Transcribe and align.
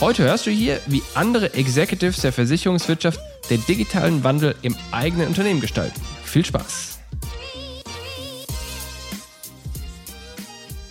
Heute 0.00 0.24
hörst 0.24 0.46
du 0.46 0.50
hier, 0.50 0.80
wie 0.86 1.02
andere 1.14 1.54
Executives 1.54 2.20
der 2.20 2.32
Versicherungswirtschaft 2.32 3.20
den 3.48 3.64
digitalen 3.66 4.24
Wandel 4.24 4.56
im 4.62 4.74
eigenen 4.90 5.28
Unternehmen 5.28 5.60
gestalten. 5.60 6.00
Viel 6.24 6.44
Spaß! 6.44 6.98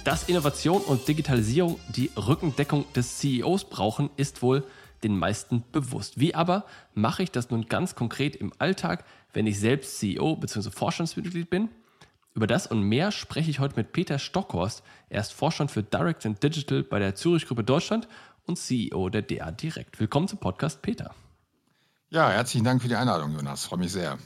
Dass 0.06 0.30
Innovation 0.30 0.82
und 0.82 1.06
Digitalisierung 1.06 1.80
die 1.90 2.12
Rückendeckung 2.16 2.86
des 2.94 3.18
CEOs 3.20 3.66
brauchen, 3.66 4.10
ist 4.16 4.42
wohl 4.42 4.64
den 5.04 5.18
meisten 5.18 5.66
bewusst. 5.74 6.18
Wie 6.18 6.34
aber 6.34 6.66
mache 6.94 7.24
ich 7.24 7.32
das 7.32 7.50
nun 7.50 7.68
ganz 7.68 7.96
konkret 7.96 8.38
im 8.38 8.54
Alltag, 8.58 9.04
wenn 9.34 9.48
ich 9.48 9.60
selbst 9.60 10.00
CEO 10.00 10.38
bzw. 10.38 10.72
Vorstandsmitglied 10.72 11.50
bin? 11.50 11.68
Über 12.36 12.48
das 12.48 12.66
und 12.66 12.82
mehr 12.82 13.12
spreche 13.12 13.52
ich 13.52 13.60
heute 13.60 13.76
mit 13.76 13.92
Peter 13.92 14.18
Stockhorst. 14.18 14.82
Er 15.10 15.22
ist 15.22 15.34
Vorstand 15.34 15.70
für 15.70 15.84
Direct 15.84 16.26
and 16.26 16.42
Digital 16.42 16.82
bei 16.82 16.98
der 16.98 17.14
Zürich 17.14 17.46
Gruppe 17.46 17.64
Deutschland 17.64 18.08
und 18.46 18.58
CEO 18.58 19.10
der 19.10 19.22
DA 19.22 19.52
Direkt. 19.52 20.00
Willkommen 20.00 20.28
zum 20.28 20.40
Podcast, 20.40 20.82
Peter. 20.82 21.14
Ja, 22.10 22.30
herzlichen 22.30 22.66
Dank 22.66 22.82
für 22.82 22.88
die 22.88 22.96
Einladung, 22.96 23.34
Jonas. 23.34 23.66
Freue 23.66 23.80
mich 23.80 23.92
sehr. 23.92 24.18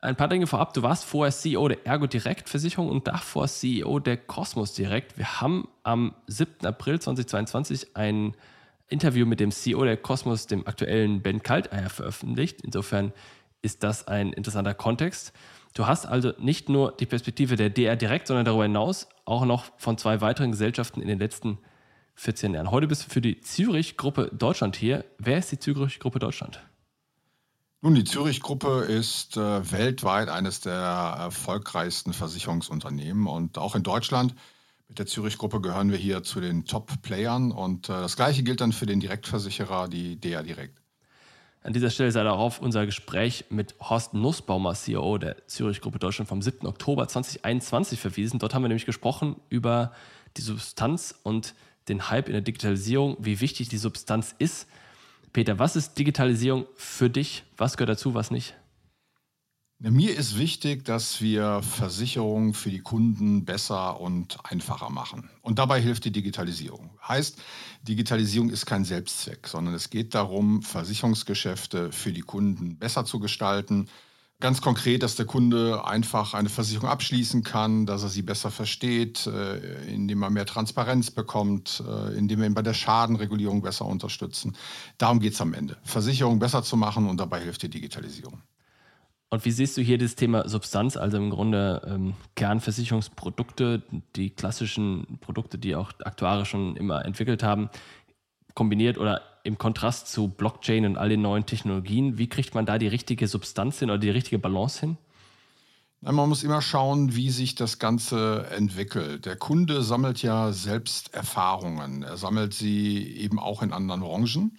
Ein 0.00 0.16
paar 0.16 0.28
Dinge 0.28 0.46
vorab. 0.46 0.72
Du 0.72 0.82
warst 0.82 1.04
vorher 1.04 1.32
CEO 1.32 1.68
der 1.68 1.86
Ergo 1.86 2.06
Direkt 2.06 2.48
Versicherung 2.48 2.88
und 2.88 3.06
davor 3.06 3.48
CEO 3.48 3.98
der 3.98 4.16
Cosmos 4.16 4.72
Direkt. 4.72 5.18
Wir 5.18 5.40
haben 5.40 5.68
am 5.82 6.14
7. 6.26 6.64
April 6.64 7.00
2022 7.00 7.96
ein 7.96 8.34
Interview 8.88 9.26
mit 9.26 9.40
dem 9.40 9.50
CEO 9.50 9.84
der 9.84 9.98
Cosmos, 9.98 10.46
dem 10.46 10.66
aktuellen 10.66 11.20
Ben 11.20 11.42
Kalteier, 11.42 11.90
veröffentlicht. 11.90 12.62
Insofern 12.62 13.12
ist 13.60 13.82
das 13.82 14.08
ein 14.08 14.32
interessanter 14.32 14.72
Kontext. 14.72 15.32
Du 15.74 15.86
hast 15.86 16.06
also 16.06 16.32
nicht 16.38 16.68
nur 16.68 16.92
die 16.92 17.06
Perspektive 17.06 17.56
der 17.56 17.70
DR 17.70 17.96
Direkt, 17.96 18.26
sondern 18.26 18.46
darüber 18.46 18.64
hinaus 18.64 19.06
auch 19.24 19.44
noch 19.44 19.66
von 19.76 19.98
zwei 19.98 20.20
weiteren 20.20 20.50
Gesellschaften 20.50 21.02
in 21.02 21.08
den 21.08 21.18
letzten 21.18 21.58
14 22.20 22.52
Jahren. 22.52 22.70
Heute 22.70 22.86
bist 22.86 23.06
du 23.06 23.08
für 23.08 23.22
die 23.22 23.40
Zürich-Gruppe 23.40 24.30
Deutschland 24.34 24.76
hier. 24.76 25.06
Wer 25.16 25.38
ist 25.38 25.52
die 25.52 25.58
Zürich-Gruppe 25.58 26.18
Deutschland? 26.18 26.60
Nun, 27.80 27.94
die 27.94 28.04
Zürich-Gruppe 28.04 28.80
ist 28.80 29.38
äh, 29.38 29.72
weltweit 29.72 30.28
eines 30.28 30.60
der 30.60 30.74
erfolgreichsten 30.74 32.12
Versicherungsunternehmen 32.12 33.26
und 33.26 33.56
auch 33.56 33.74
in 33.74 33.82
Deutschland 33.82 34.34
mit 34.88 34.98
der 34.98 35.06
Zürich-Gruppe 35.06 35.62
gehören 35.62 35.90
wir 35.90 35.96
hier 35.96 36.22
zu 36.22 36.42
den 36.42 36.66
Top-Playern 36.66 37.52
und 37.52 37.88
äh, 37.88 37.92
das 37.92 38.16
gleiche 38.16 38.42
gilt 38.42 38.60
dann 38.60 38.72
für 38.72 38.84
den 38.84 39.00
Direktversicherer, 39.00 39.88
die 39.88 40.20
DEA 40.20 40.42
Direkt. 40.42 40.78
An 41.62 41.72
dieser 41.72 41.88
Stelle 41.88 42.12
sei 42.12 42.22
darauf 42.22 42.60
unser 42.60 42.84
Gespräch 42.84 43.46
mit 43.48 43.76
Horst 43.80 44.12
Nussbaumer, 44.12 44.74
CEO 44.74 45.16
der 45.16 45.46
Zürich-Gruppe 45.46 45.98
Deutschland 45.98 46.28
vom 46.28 46.42
7. 46.42 46.66
Oktober 46.66 47.08
2021 47.08 47.98
verwiesen. 47.98 48.38
Dort 48.38 48.54
haben 48.54 48.62
wir 48.62 48.68
nämlich 48.68 48.84
gesprochen 48.84 49.36
über 49.48 49.92
die 50.36 50.42
Substanz 50.42 51.14
und 51.22 51.54
den 51.88 52.10
Hype 52.10 52.28
in 52.28 52.32
der 52.32 52.42
Digitalisierung, 52.42 53.16
wie 53.20 53.40
wichtig 53.40 53.68
die 53.68 53.78
Substanz 53.78 54.34
ist. 54.38 54.66
Peter, 55.32 55.58
was 55.58 55.76
ist 55.76 55.98
Digitalisierung 55.98 56.66
für 56.76 57.10
dich? 57.10 57.44
Was 57.56 57.76
gehört 57.76 57.90
dazu, 57.90 58.14
was 58.14 58.30
nicht? 58.30 58.54
Mir 59.82 60.14
ist 60.14 60.36
wichtig, 60.36 60.84
dass 60.84 61.22
wir 61.22 61.62
Versicherungen 61.62 62.52
für 62.52 62.68
die 62.68 62.80
Kunden 62.80 63.46
besser 63.46 63.98
und 63.98 64.36
einfacher 64.44 64.90
machen. 64.90 65.30
Und 65.40 65.58
dabei 65.58 65.80
hilft 65.80 66.04
die 66.04 66.10
Digitalisierung. 66.10 66.90
Heißt, 67.08 67.38
Digitalisierung 67.88 68.50
ist 68.50 68.66
kein 68.66 68.84
Selbstzweck, 68.84 69.48
sondern 69.48 69.72
es 69.72 69.88
geht 69.88 70.14
darum, 70.14 70.60
Versicherungsgeschäfte 70.60 71.92
für 71.92 72.12
die 72.12 72.20
Kunden 72.20 72.76
besser 72.76 73.06
zu 73.06 73.20
gestalten, 73.20 73.88
Ganz 74.40 74.62
konkret, 74.62 75.02
dass 75.02 75.16
der 75.16 75.26
Kunde 75.26 75.84
einfach 75.84 76.32
eine 76.32 76.48
Versicherung 76.48 76.88
abschließen 76.88 77.42
kann, 77.42 77.84
dass 77.84 78.02
er 78.02 78.08
sie 78.08 78.22
besser 78.22 78.50
versteht, 78.50 79.26
äh, 79.26 79.84
indem 79.84 80.22
er 80.22 80.30
mehr 80.30 80.46
Transparenz 80.46 81.10
bekommt, 81.10 81.82
äh, 81.86 82.16
indem 82.16 82.40
wir 82.40 82.46
ihn 82.46 82.54
bei 82.54 82.62
der 82.62 82.72
Schadenregulierung 82.72 83.60
besser 83.60 83.84
unterstützen. 83.84 84.56
Darum 84.96 85.20
geht 85.20 85.34
es 85.34 85.40
am 85.42 85.52
Ende. 85.52 85.76
Versicherung 85.82 86.38
besser 86.38 86.62
zu 86.62 86.78
machen 86.78 87.06
und 87.06 87.20
dabei 87.20 87.40
hilft 87.40 87.62
die 87.62 87.68
Digitalisierung. 87.68 88.40
Und 89.28 89.44
wie 89.44 89.50
siehst 89.52 89.76
du 89.76 89.82
hier 89.82 89.98
das 89.98 90.16
Thema 90.16 90.48
Substanz, 90.48 90.96
also 90.96 91.18
im 91.18 91.28
Grunde 91.28 91.82
ähm, 91.86 92.14
Kernversicherungsprodukte, 92.34 93.82
die 94.16 94.30
klassischen 94.30 95.18
Produkte, 95.20 95.58
die 95.58 95.76
auch 95.76 95.92
Aktuare 96.02 96.46
schon 96.46 96.76
immer 96.76 97.04
entwickelt 97.04 97.42
haben, 97.42 97.68
kombiniert 98.54 98.98
oder 98.98 99.22
im 99.42 99.58
Kontrast 99.58 100.08
zu 100.08 100.28
Blockchain 100.28 100.86
und 100.86 100.96
all 100.96 101.08
den 101.08 101.22
neuen 101.22 101.46
Technologien, 101.46 102.18
wie 102.18 102.28
kriegt 102.28 102.54
man 102.54 102.66
da 102.66 102.78
die 102.78 102.88
richtige 102.88 103.28
Substanz 103.28 103.78
hin 103.78 103.90
oder 103.90 103.98
die 103.98 104.10
richtige 104.10 104.38
Balance 104.38 104.80
hin? 104.80 104.98
Man 106.02 106.30
muss 106.30 106.44
immer 106.44 106.62
schauen, 106.62 107.14
wie 107.14 107.28
sich 107.28 107.56
das 107.56 107.78
Ganze 107.78 108.46
entwickelt. 108.56 109.26
Der 109.26 109.36
Kunde 109.36 109.82
sammelt 109.82 110.22
ja 110.22 110.50
selbst 110.50 111.12
Erfahrungen. 111.12 112.02
Er 112.02 112.16
sammelt 112.16 112.54
sie 112.54 113.06
eben 113.18 113.38
auch 113.38 113.62
in 113.62 113.70
anderen 113.70 114.00
Branchen. 114.00 114.56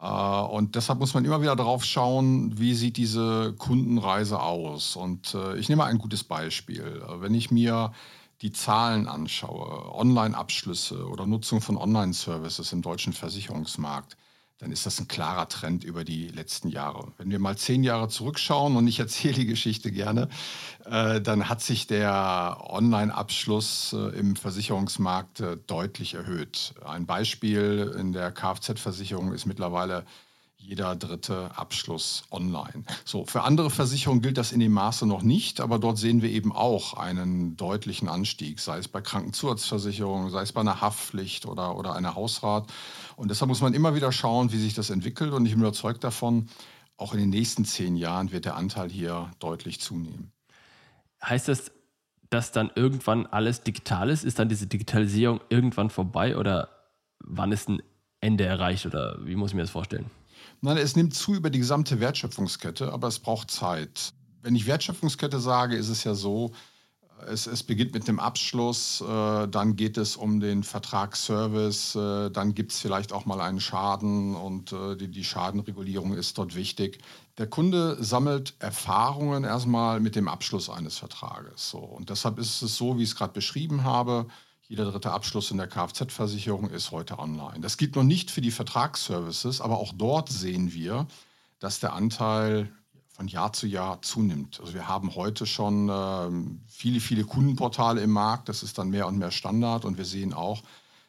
Äh, 0.00 0.06
und 0.06 0.76
deshalb 0.76 0.98
muss 0.98 1.12
man 1.12 1.26
immer 1.26 1.42
wieder 1.42 1.54
darauf 1.54 1.84
schauen, 1.84 2.58
wie 2.58 2.74
sieht 2.74 2.96
diese 2.96 3.54
Kundenreise 3.58 4.40
aus. 4.40 4.96
Und 4.96 5.34
äh, 5.34 5.58
ich 5.58 5.68
nehme 5.68 5.84
ein 5.84 5.98
gutes 5.98 6.24
Beispiel. 6.24 7.02
Wenn 7.18 7.34
ich 7.34 7.50
mir 7.50 7.92
die 8.42 8.52
Zahlen 8.52 9.06
anschaue, 9.06 9.94
Online-Abschlüsse 9.94 11.06
oder 11.06 11.26
Nutzung 11.26 11.60
von 11.60 11.76
Online-Services 11.76 12.72
im 12.72 12.82
deutschen 12.82 13.12
Versicherungsmarkt, 13.12 14.16
dann 14.60 14.72
ist 14.72 14.84
das 14.84 15.00
ein 15.00 15.08
klarer 15.08 15.48
Trend 15.48 15.84
über 15.84 16.04
die 16.04 16.28
letzten 16.28 16.68
Jahre. 16.68 17.12
Wenn 17.16 17.30
wir 17.30 17.38
mal 17.38 17.56
zehn 17.56 17.82
Jahre 17.82 18.08
zurückschauen, 18.08 18.76
und 18.76 18.86
ich 18.88 18.98
erzähle 18.98 19.34
die 19.34 19.46
Geschichte 19.46 19.90
gerne, 19.90 20.28
äh, 20.84 21.20
dann 21.20 21.48
hat 21.48 21.62
sich 21.62 21.86
der 21.86 22.58
Online-Abschluss 22.68 23.94
äh, 23.94 24.18
im 24.18 24.36
Versicherungsmarkt 24.36 25.40
äh, 25.40 25.56
deutlich 25.66 26.14
erhöht. 26.14 26.74
Ein 26.84 27.06
Beispiel 27.06 27.94
in 27.98 28.12
der 28.12 28.32
Kfz-Versicherung 28.32 29.32
ist 29.32 29.46
mittlerweile 29.46 30.04
jeder 30.60 30.94
dritte 30.94 31.50
Abschluss 31.56 32.24
online. 32.30 32.84
So, 33.04 33.24
für 33.24 33.42
andere 33.42 33.70
Versicherungen 33.70 34.20
gilt 34.20 34.36
das 34.36 34.52
in 34.52 34.60
dem 34.60 34.72
Maße 34.72 35.06
noch 35.06 35.22
nicht, 35.22 35.60
aber 35.60 35.78
dort 35.78 35.96
sehen 35.96 36.20
wir 36.20 36.30
eben 36.30 36.52
auch 36.52 36.94
einen 36.94 37.56
deutlichen 37.56 38.08
Anstieg, 38.08 38.60
sei 38.60 38.78
es 38.78 38.86
bei 38.86 39.00
Krankenzusatzversicherungen, 39.00 40.30
sei 40.30 40.42
es 40.42 40.52
bei 40.52 40.60
einer 40.60 40.80
Haftpflicht 40.80 41.46
oder, 41.46 41.76
oder 41.76 41.94
einer 41.94 42.14
Hausrat. 42.14 42.70
Und 43.16 43.30
deshalb 43.30 43.48
muss 43.48 43.62
man 43.62 43.72
immer 43.72 43.94
wieder 43.94 44.12
schauen, 44.12 44.52
wie 44.52 44.58
sich 44.58 44.74
das 44.74 44.90
entwickelt. 44.90 45.32
Und 45.32 45.46
ich 45.46 45.52
bin 45.52 45.62
überzeugt 45.62 46.04
davon, 46.04 46.48
auch 46.98 47.14
in 47.14 47.20
den 47.20 47.30
nächsten 47.30 47.64
zehn 47.64 47.96
Jahren 47.96 48.30
wird 48.30 48.44
der 48.44 48.56
Anteil 48.56 48.90
hier 48.90 49.30
deutlich 49.38 49.80
zunehmen. 49.80 50.30
Heißt 51.24 51.48
das, 51.48 51.72
dass 52.28 52.52
dann 52.52 52.70
irgendwann 52.74 53.26
alles 53.26 53.62
digital 53.62 54.10
ist? 54.10 54.24
Ist 54.24 54.38
dann 54.38 54.50
diese 54.50 54.66
Digitalisierung 54.66 55.40
irgendwann 55.48 55.88
vorbei 55.88 56.36
oder 56.36 56.68
wann 57.18 57.50
ist 57.50 57.68
ein 57.68 57.82
Ende 58.20 58.44
erreicht 58.44 58.84
oder 58.84 59.16
wie 59.24 59.36
muss 59.36 59.50
ich 59.50 59.54
mir 59.54 59.62
das 59.62 59.70
vorstellen? 59.70 60.10
Nein, 60.62 60.76
es 60.76 60.94
nimmt 60.94 61.14
zu 61.14 61.34
über 61.34 61.48
die 61.48 61.58
gesamte 61.58 62.00
Wertschöpfungskette, 62.00 62.92
aber 62.92 63.08
es 63.08 63.18
braucht 63.18 63.50
Zeit. 63.50 64.12
Wenn 64.42 64.54
ich 64.54 64.66
Wertschöpfungskette 64.66 65.40
sage, 65.40 65.76
ist 65.76 65.88
es 65.88 66.04
ja 66.04 66.14
so, 66.14 66.52
es, 67.26 67.46
es 67.46 67.62
beginnt 67.62 67.94
mit 67.94 68.08
dem 68.08 68.20
Abschluss, 68.20 69.00
äh, 69.00 69.48
dann 69.48 69.76
geht 69.76 69.96
es 69.96 70.16
um 70.16 70.40
den 70.40 70.62
Vertragsservice, 70.62 71.94
äh, 71.94 72.30
dann 72.30 72.54
gibt 72.54 72.72
es 72.72 72.80
vielleicht 72.80 73.12
auch 73.12 73.26
mal 73.26 73.40
einen 73.40 73.60
Schaden 73.60 74.34
und 74.34 74.72
äh, 74.72 74.96
die, 74.96 75.08
die 75.08 75.24
Schadenregulierung 75.24 76.14
ist 76.14 76.36
dort 76.36 76.54
wichtig. 76.54 76.98
Der 77.38 77.46
Kunde 77.46 77.96
sammelt 78.02 78.54
Erfahrungen 78.58 79.44
erstmal 79.44 80.00
mit 80.00 80.14
dem 80.16 80.28
Abschluss 80.28 80.68
eines 80.68 80.98
Vertrages. 80.98 81.70
So. 81.70 81.78
Und 81.78 82.10
deshalb 82.10 82.38
ist 82.38 82.62
es 82.62 82.76
so, 82.76 82.98
wie 82.98 83.02
ich 83.02 83.10
es 83.10 83.16
gerade 83.16 83.32
beschrieben 83.32 83.84
habe, 83.84 84.26
Jeder 84.70 84.84
dritte 84.84 85.10
Abschluss 85.10 85.50
in 85.50 85.56
der 85.56 85.66
Kfz-Versicherung 85.66 86.70
ist 86.70 86.92
heute 86.92 87.18
online. 87.18 87.58
Das 87.58 87.76
gilt 87.76 87.96
noch 87.96 88.04
nicht 88.04 88.30
für 88.30 88.40
die 88.40 88.52
Vertragsservices, 88.52 89.60
aber 89.60 89.80
auch 89.80 89.92
dort 89.92 90.28
sehen 90.28 90.72
wir, 90.72 91.08
dass 91.58 91.80
der 91.80 91.92
Anteil 91.92 92.70
von 93.08 93.26
Jahr 93.26 93.52
zu 93.52 93.66
Jahr 93.66 94.00
zunimmt. 94.00 94.60
Also 94.60 94.74
wir 94.74 94.86
haben 94.86 95.16
heute 95.16 95.44
schon 95.44 95.88
äh, 95.88 96.62
viele, 96.68 97.00
viele 97.00 97.24
Kundenportale 97.24 98.00
im 98.00 98.10
Markt. 98.10 98.48
Das 98.48 98.62
ist 98.62 98.78
dann 98.78 98.90
mehr 98.90 99.08
und 99.08 99.18
mehr 99.18 99.32
Standard 99.32 99.84
und 99.84 99.98
wir 99.98 100.04
sehen 100.04 100.32
auch, 100.32 100.62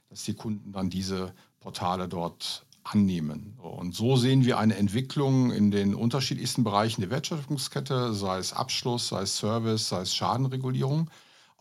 dass 0.09 0.23
die 0.23 0.33
Kunden 0.33 0.71
dann 0.71 0.89
diese 0.89 1.31
Portale 1.59 2.07
dort 2.07 2.65
annehmen. 2.83 3.59
Und 3.59 3.93
so 3.93 4.17
sehen 4.17 4.43
wir 4.43 4.57
eine 4.57 4.75
Entwicklung 4.75 5.51
in 5.51 5.69
den 5.69 5.93
unterschiedlichsten 5.93 6.63
Bereichen 6.63 7.01
der 7.01 7.11
Wertschöpfungskette, 7.11 8.15
sei 8.15 8.39
es 8.39 8.53
Abschluss, 8.53 9.09
sei 9.09 9.21
es 9.21 9.37
Service, 9.37 9.89
sei 9.89 10.01
es 10.01 10.15
Schadenregulierung. 10.15 11.11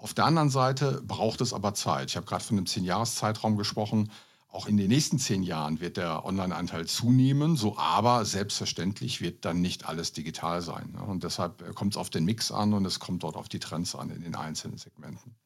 Auf 0.00 0.14
der 0.14 0.24
anderen 0.24 0.48
Seite 0.48 1.02
braucht 1.06 1.42
es 1.42 1.52
aber 1.52 1.74
Zeit. 1.74 2.08
Ich 2.08 2.16
habe 2.16 2.24
gerade 2.24 2.42
von 2.42 2.56
einem 2.56 2.66
Zehn-Jahres-Zeitraum 2.66 3.58
gesprochen. 3.58 4.10
Auch 4.48 4.66
in 4.66 4.78
den 4.78 4.88
nächsten 4.88 5.18
zehn 5.18 5.42
Jahren 5.42 5.80
wird 5.80 5.98
der 5.98 6.24
Online-Anteil 6.24 6.86
zunehmen, 6.86 7.54
so 7.54 7.76
aber 7.76 8.24
selbstverständlich 8.24 9.20
wird 9.20 9.44
dann 9.44 9.60
nicht 9.60 9.86
alles 9.86 10.12
digital 10.12 10.62
sein. 10.62 10.92
Ne? 10.92 11.02
Und 11.02 11.22
deshalb 11.22 11.74
kommt 11.74 11.92
es 11.92 11.96
auf 11.98 12.08
den 12.08 12.24
Mix 12.24 12.50
an 12.50 12.72
und 12.72 12.84
es 12.86 12.98
kommt 12.98 13.22
dort 13.22 13.36
auf 13.36 13.48
die 13.48 13.60
Trends 13.60 13.94
an 13.94 14.10
in 14.10 14.22
den 14.22 14.34
einzelnen 14.34 14.78
Segmenten. 14.78 15.36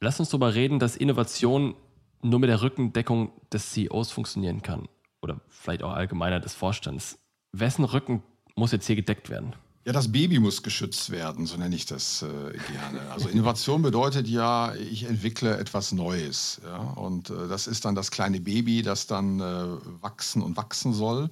Lass 0.00 0.18
uns 0.18 0.28
darüber 0.28 0.54
reden, 0.54 0.78
dass 0.78 0.96
Innovation 0.96 1.74
nur 2.20 2.40
mit 2.40 2.50
der 2.50 2.60
Rückendeckung 2.60 3.32
des 3.52 3.70
CEOs 3.70 4.10
funktionieren 4.10 4.60
kann. 4.60 4.88
Oder 5.22 5.40
vielleicht 5.48 5.82
auch 5.82 5.92
allgemeiner 5.92 6.40
des 6.40 6.54
Vorstands. 6.54 7.18
Wessen 7.52 7.84
Rücken 7.84 8.22
muss 8.56 8.72
jetzt 8.72 8.86
hier 8.86 8.96
gedeckt 8.96 9.30
werden? 9.30 9.54
Ja, 9.86 9.94
das 9.94 10.12
Baby 10.12 10.38
muss 10.40 10.62
geschützt 10.62 11.08
werden, 11.08 11.46
so 11.46 11.56
nenne 11.56 11.74
ich 11.74 11.86
das 11.86 12.20
äh, 12.20 12.26
gerne. 12.70 13.00
Also 13.10 13.30
Innovation 13.30 13.80
bedeutet 13.80 14.28
ja, 14.28 14.74
ich 14.74 15.04
entwickle 15.04 15.56
etwas 15.56 15.92
Neues. 15.92 16.60
Ja? 16.62 16.76
Und 16.76 17.30
äh, 17.30 17.48
das 17.48 17.66
ist 17.66 17.86
dann 17.86 17.94
das 17.94 18.10
kleine 18.10 18.40
Baby, 18.40 18.82
das 18.82 19.06
dann 19.06 19.40
äh, 19.40 20.02
wachsen 20.02 20.42
und 20.42 20.58
wachsen 20.58 20.92
soll 20.92 21.30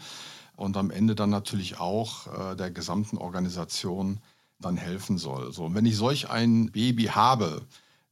und 0.57 0.79
am 0.79 0.91
Ende 0.91 1.15
dann 1.15 1.29
natürlich 1.29 1.79
auch 1.79 2.53
äh, 2.53 2.57
der 2.57 2.71
gesamten 2.71 3.19
Organisation 3.19 4.19
dann 4.59 4.79
helfen 4.79 5.19
soll. 5.19 5.53
So, 5.53 5.67
und 5.67 5.75
wenn 5.75 5.87
ich 5.87 5.97
solch 5.97 6.31
ein 6.31 6.73
Baby 6.73 7.05
habe, 7.05 7.67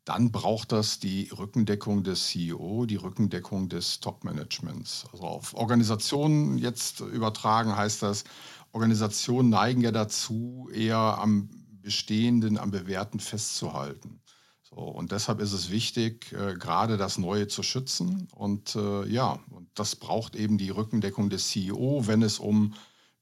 dann 0.04 0.30
braucht 0.30 0.70
das 0.70 1.00
die 1.00 1.30
Rückendeckung 1.36 2.04
des 2.04 2.28
CEO, 2.28 2.86
die 2.86 2.94
Rückendeckung 2.94 3.68
des 3.68 3.98
Top-Managements. 3.98 5.06
Also 5.12 5.24
auf 5.24 5.54
Organisationen 5.54 6.58
jetzt 6.58 7.00
übertragen 7.00 7.76
heißt 7.76 8.02
das, 8.02 8.22
Organisationen 8.76 9.48
neigen 9.48 9.80
ja 9.80 9.90
dazu, 9.90 10.68
eher 10.70 10.98
am 10.98 11.48
Bestehenden, 11.80 12.58
am 12.58 12.70
Bewährten 12.70 13.20
festzuhalten. 13.20 14.20
So, 14.60 14.76
und 14.76 15.12
deshalb 15.12 15.40
ist 15.40 15.54
es 15.54 15.70
wichtig, 15.70 16.30
äh, 16.34 16.56
gerade 16.56 16.98
das 16.98 17.16
Neue 17.16 17.48
zu 17.48 17.62
schützen. 17.62 18.28
Und 18.34 18.76
äh, 18.76 19.06
ja, 19.08 19.40
und 19.48 19.66
das 19.74 19.96
braucht 19.96 20.36
eben 20.36 20.58
die 20.58 20.68
Rückendeckung 20.68 21.30
des 21.30 21.48
CEO, 21.48 22.06
wenn 22.06 22.20
es 22.20 22.38
um 22.38 22.74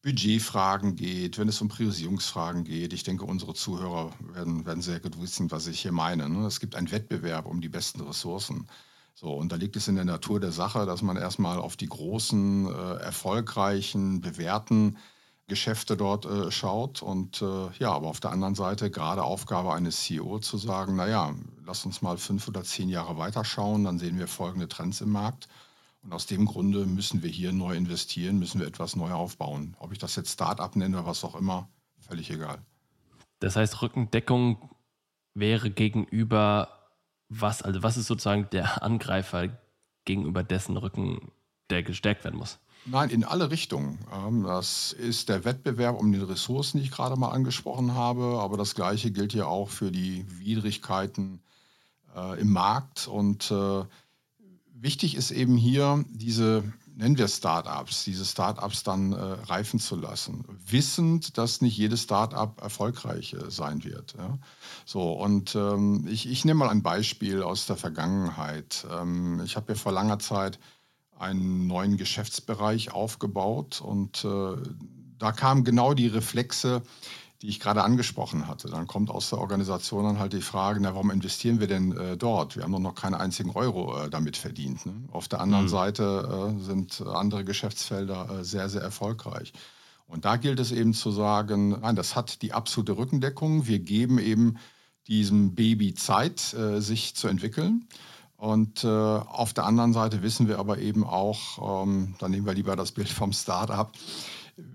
Budgetfragen 0.02 0.96
geht, 0.96 1.38
wenn 1.38 1.48
es 1.48 1.60
um 1.60 1.68
Priorisierungsfragen 1.68 2.64
geht. 2.64 2.92
Ich 2.92 3.04
denke, 3.04 3.24
unsere 3.24 3.54
Zuhörer 3.54 4.10
werden, 4.34 4.66
werden 4.66 4.82
sehr 4.82 4.98
gut 4.98 5.22
wissen, 5.22 5.52
was 5.52 5.68
ich 5.68 5.78
hier 5.78 5.92
meine. 5.92 6.28
Ne? 6.28 6.46
Es 6.46 6.58
gibt 6.58 6.74
einen 6.74 6.90
Wettbewerb 6.90 7.46
um 7.46 7.60
die 7.60 7.68
besten 7.68 8.00
Ressourcen. 8.00 8.66
So, 9.14 9.28
und 9.28 9.52
da 9.52 9.56
liegt 9.56 9.76
es 9.76 9.86
in 9.86 9.94
der 9.94 10.04
Natur 10.04 10.40
der 10.40 10.50
Sache, 10.50 10.84
dass 10.84 11.00
man 11.00 11.16
erstmal 11.16 11.58
auf 11.58 11.76
die 11.76 11.86
großen, 11.86 12.66
äh, 12.66 12.94
erfolgreichen, 12.96 14.20
bewährten 14.20 14.98
Geschäfte 15.46 15.96
dort 15.96 16.24
äh, 16.24 16.50
schaut. 16.50 17.02
Und 17.02 17.42
äh, 17.42 17.68
ja, 17.78 17.92
aber 17.92 18.08
auf 18.08 18.20
der 18.20 18.32
anderen 18.32 18.54
Seite 18.54 18.90
gerade 18.90 19.22
Aufgabe 19.22 19.72
eines 19.72 20.02
CEO 20.02 20.38
zu 20.38 20.56
sagen, 20.56 20.96
naja, 20.96 21.34
lass 21.64 21.84
uns 21.84 22.02
mal 22.02 22.16
fünf 22.16 22.48
oder 22.48 22.62
zehn 22.62 22.88
Jahre 22.88 23.18
weiterschauen, 23.18 23.84
dann 23.84 23.98
sehen 23.98 24.18
wir 24.18 24.28
folgende 24.28 24.68
Trends 24.68 25.00
im 25.00 25.10
Markt. 25.10 25.48
Und 26.02 26.12
aus 26.12 26.26
dem 26.26 26.44
Grunde 26.44 26.86
müssen 26.86 27.22
wir 27.22 27.30
hier 27.30 27.52
neu 27.52 27.74
investieren, 27.74 28.38
müssen 28.38 28.60
wir 28.60 28.66
etwas 28.66 28.94
neu 28.96 29.12
aufbauen. 29.12 29.74
Ob 29.78 29.92
ich 29.92 29.98
das 29.98 30.16
jetzt 30.16 30.32
Start-up 30.32 30.76
nenne 30.76 30.98
oder 30.98 31.06
was 31.06 31.24
auch 31.24 31.34
immer, 31.34 31.68
völlig 31.98 32.30
egal. 32.30 32.58
Das 33.40 33.56
heißt, 33.56 33.82
Rückendeckung 33.82 34.70
wäre 35.34 35.70
gegenüber 35.70 36.68
was, 37.28 37.62
also 37.62 37.82
was 37.82 37.96
ist 37.96 38.06
sozusagen 38.06 38.48
der 38.50 38.82
Angreifer 38.82 39.48
gegenüber 40.04 40.42
dessen 40.42 40.76
Rücken, 40.76 41.32
der 41.70 41.82
gestärkt 41.82 42.24
werden 42.24 42.38
muss? 42.38 42.58
Nein, 42.86 43.08
in 43.08 43.24
alle 43.24 43.50
Richtungen. 43.50 43.98
Ähm, 44.12 44.42
das 44.42 44.92
ist 44.92 45.28
der 45.30 45.44
Wettbewerb 45.44 45.98
um 45.98 46.12
die 46.12 46.18
Ressourcen, 46.18 46.78
die 46.78 46.84
ich 46.84 46.90
gerade 46.90 47.16
mal 47.16 47.30
angesprochen 47.30 47.94
habe. 47.94 48.38
Aber 48.40 48.56
das 48.56 48.74
Gleiche 48.74 49.10
gilt 49.10 49.32
ja 49.32 49.46
auch 49.46 49.70
für 49.70 49.90
die 49.90 50.26
Widrigkeiten 50.38 51.40
äh, 52.14 52.38
im 52.40 52.52
Markt. 52.52 53.08
Und 53.08 53.50
äh, 53.50 53.84
wichtig 54.74 55.14
ist 55.14 55.30
eben 55.30 55.56
hier 55.56 56.04
diese, 56.10 56.62
nennen 56.94 57.16
wir 57.16 57.28
Startups, 57.28 58.04
diese 58.04 58.26
Startups 58.26 58.82
dann 58.82 59.14
äh, 59.14 59.16
reifen 59.16 59.80
zu 59.80 59.96
lassen, 59.96 60.44
wissend, 60.66 61.38
dass 61.38 61.62
nicht 61.62 61.78
jedes 61.78 62.02
Startup 62.02 62.60
erfolgreich 62.60 63.34
sein 63.48 63.82
wird. 63.84 64.14
So, 64.84 65.12
und 65.12 65.54
ähm, 65.54 66.06
ich, 66.06 66.28
ich 66.28 66.44
nehme 66.44 66.58
mal 66.58 66.68
ein 66.68 66.82
Beispiel 66.82 67.42
aus 67.42 67.64
der 67.64 67.76
Vergangenheit. 67.76 68.86
Ähm, 68.92 69.40
ich 69.42 69.56
habe 69.56 69.72
ja 69.72 69.78
vor 69.78 69.92
langer 69.92 70.18
Zeit 70.18 70.58
einen 71.18 71.66
neuen 71.66 71.96
Geschäftsbereich 71.96 72.92
aufgebaut 72.92 73.80
und 73.80 74.24
äh, 74.24 74.56
da 75.18 75.32
kamen 75.32 75.64
genau 75.64 75.94
die 75.94 76.08
Reflexe, 76.08 76.82
die 77.40 77.48
ich 77.48 77.60
gerade 77.60 77.82
angesprochen 77.82 78.48
hatte. 78.48 78.68
Dann 78.68 78.86
kommt 78.86 79.10
aus 79.10 79.30
der 79.30 79.38
Organisation 79.38 80.04
dann 80.04 80.18
halt 80.18 80.32
die 80.32 80.40
Frage, 80.40 80.80
na, 80.80 80.94
warum 80.94 81.10
investieren 81.10 81.60
wir 81.60 81.66
denn 81.66 81.96
äh, 81.96 82.16
dort? 82.16 82.56
Wir 82.56 82.62
haben 82.62 82.72
doch 82.72 82.78
noch 82.78 82.94
keinen 82.94 83.14
einzigen 83.14 83.50
Euro 83.50 84.04
äh, 84.04 84.10
damit 84.10 84.36
verdient. 84.36 84.86
Ne? 84.86 84.94
Auf 85.12 85.28
der 85.28 85.40
anderen 85.40 85.64
mhm. 85.64 85.68
Seite 85.68 86.56
äh, 86.56 86.62
sind 86.62 87.02
andere 87.06 87.44
Geschäftsfelder 87.44 88.40
äh, 88.40 88.44
sehr, 88.44 88.68
sehr 88.68 88.82
erfolgreich. 88.82 89.52
Und 90.06 90.24
da 90.24 90.36
gilt 90.36 90.60
es 90.60 90.72
eben 90.72 90.94
zu 90.94 91.10
sagen, 91.10 91.80
nein, 91.80 91.96
das 91.96 92.14
hat 92.16 92.42
die 92.42 92.52
absolute 92.52 92.96
Rückendeckung. 92.96 93.66
Wir 93.66 93.78
geben 93.78 94.18
eben 94.18 94.56
diesem 95.06 95.54
Baby 95.54 95.94
Zeit, 95.94 96.54
äh, 96.54 96.80
sich 96.80 97.14
zu 97.14 97.28
entwickeln. 97.28 97.86
Und 98.44 98.84
äh, 98.84 98.88
auf 98.88 99.54
der 99.54 99.64
anderen 99.64 99.94
Seite 99.94 100.20
wissen 100.22 100.48
wir 100.48 100.58
aber 100.58 100.76
eben 100.76 101.02
auch, 101.02 101.82
ähm, 101.82 102.14
dann 102.18 102.30
nehmen 102.30 102.44
wir 102.44 102.52
lieber 102.52 102.76
das 102.76 102.92
Bild 102.92 103.08
vom 103.08 103.32
Startup, 103.32 103.90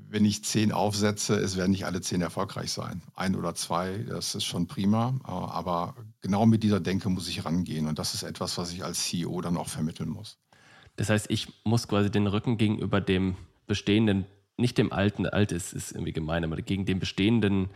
wenn 0.10 0.25
ich 0.25 0.44
zehn 0.44 0.71
aufsetze, 0.71 1.36
es 1.36 1.56
werden 1.56 1.69
nicht 1.69 1.86
alle 1.86 2.01
zehn 2.01 2.19
erfolgreich 2.19 2.71
sein. 2.71 3.04
Ein 3.13 3.36
oder 3.36 3.54
zwei, 3.54 4.00
das 4.10 4.33
ist 4.33 4.45
schon 4.45 4.66
prima. 4.66 5.13
Äh, 5.24 5.30
aber 5.30 5.94
genau 6.19 6.48
mit 6.48 6.63
dieser 6.63 6.80
Denke 6.80 7.10
muss 7.10 7.27
ich 7.27 7.45
rangehen. 7.45 7.86
Und 7.86 8.00
das 8.00 8.16
ist 8.16 8.24
etwas, 8.24 8.57
was 8.57 8.74
ich 8.74 8.83
als 8.83 9.04
CEO 9.04 9.39
dann 9.42 9.56
auch 9.56 9.69
vermitteln 9.69 10.10
muss. 10.10 10.39
Das 10.95 11.12
heißt, 11.12 11.27
ich 11.30 11.54
muss 11.63 11.88
quasi 11.88 12.10
den 12.10 12.25
Rücken 12.25 12.57
gegenüber 12.57 13.00
dem 13.01 13.36
bestehenden, 13.68 14.25
nicht 14.57 14.80
dem 14.80 14.92
alten, 14.92 15.27
alt 15.27 15.51
ist, 15.51 15.74
ist 15.74 15.92
irgendwie 15.92 16.13
gemein, 16.13 16.44
aber 16.44 16.56
gegen 16.56 16.88
den 16.88 16.98
bestehenden 16.98 17.69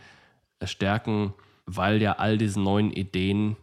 stärken, 0.64 1.34
weil 1.66 2.02
ja 2.02 2.14
all 2.14 2.36
diese 2.36 2.60
neuen 2.60 2.90
Ideen 2.90 3.54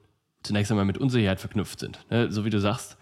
zunächst 0.43 0.71
einmal 0.71 0.85
mit 0.85 0.97
Unsicherheit 0.97 1.39
verknüpft 1.39 1.79
sind. 1.79 2.05
Ne? 2.09 2.31
So 2.31 2.45
wie 2.45 2.49
du 2.49 2.59
sagst, 2.59 2.97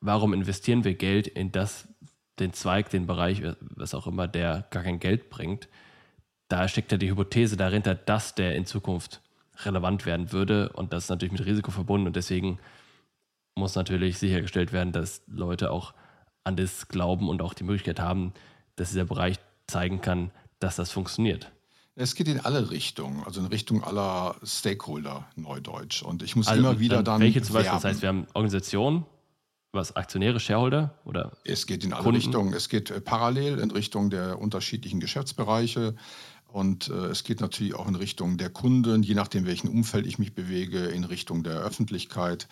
warum 0.00 0.32
investieren 0.32 0.84
wir 0.84 0.94
Geld 0.94 1.26
in 1.26 1.52
das, 1.52 1.88
den 2.38 2.52
Zweig, 2.52 2.90
den 2.90 3.06
Bereich, 3.06 3.42
was 3.60 3.94
auch 3.94 4.06
immer, 4.06 4.28
der 4.28 4.66
gar 4.70 4.82
kein 4.82 5.00
Geld 5.00 5.30
bringt? 5.30 5.68
Da 6.48 6.68
steckt 6.68 6.92
ja 6.92 6.98
die 6.98 7.10
Hypothese 7.10 7.56
dahinter, 7.56 7.94
dass 7.94 8.34
der 8.34 8.54
in 8.54 8.66
Zukunft 8.66 9.20
relevant 9.64 10.06
werden 10.06 10.32
würde 10.32 10.70
und 10.74 10.92
das 10.92 11.04
ist 11.04 11.10
natürlich 11.10 11.32
mit 11.32 11.46
Risiko 11.46 11.70
verbunden 11.70 12.06
und 12.06 12.16
deswegen 12.16 12.58
muss 13.54 13.74
natürlich 13.74 14.18
sichergestellt 14.18 14.72
werden, 14.72 14.92
dass 14.92 15.22
Leute 15.26 15.70
auch 15.70 15.94
an 16.44 16.56
das 16.56 16.88
glauben 16.88 17.28
und 17.28 17.42
auch 17.42 17.54
die 17.54 17.64
Möglichkeit 17.64 17.98
haben, 17.98 18.32
dass 18.76 18.90
dieser 18.90 19.06
Bereich 19.06 19.38
zeigen 19.66 20.00
kann, 20.00 20.30
dass 20.60 20.76
das 20.76 20.92
funktioniert. 20.92 21.50
Es 21.98 22.14
geht 22.14 22.28
in 22.28 22.40
alle 22.40 22.70
Richtungen, 22.70 23.24
also 23.24 23.40
in 23.40 23.46
Richtung 23.46 23.82
aller 23.82 24.36
Stakeholder, 24.44 25.26
Neudeutsch. 25.34 26.02
Und 26.02 26.22
ich 26.22 26.36
muss 26.36 26.46
also 26.46 26.60
immer 26.60 26.78
wieder 26.78 27.02
dann. 27.02 27.22
Welche 27.22 27.40
zum 27.40 27.54
Beispiel? 27.54 27.72
Das 27.72 27.84
heißt, 27.84 28.02
wir 28.02 28.10
haben 28.10 28.26
Organisationen, 28.34 29.06
was 29.72 29.96
Aktionäre, 29.96 30.38
Shareholder 30.38 30.94
oder? 31.06 31.32
Es 31.44 31.66
geht 31.66 31.84
in 31.84 31.94
alle 31.94 32.02
Kunden? 32.02 32.20
Richtungen. 32.20 32.52
Es 32.52 32.68
geht 32.68 32.90
äh, 32.90 33.00
parallel 33.00 33.58
in 33.60 33.70
Richtung 33.70 34.10
der 34.10 34.38
unterschiedlichen 34.38 35.00
Geschäftsbereiche. 35.00 35.96
Und 36.48 36.90
äh, 36.90 37.06
es 37.06 37.24
geht 37.24 37.40
natürlich 37.40 37.74
auch 37.74 37.88
in 37.88 37.94
Richtung 37.94 38.36
der 38.36 38.50
Kunden, 38.50 39.02
je 39.02 39.14
nachdem, 39.14 39.46
welchen 39.46 39.68
Umfeld 39.68 40.06
ich 40.06 40.18
mich 40.18 40.34
bewege, 40.34 40.80
in 40.80 41.04
Richtung 41.04 41.44
der 41.44 41.60
Öffentlichkeit. 41.60 42.46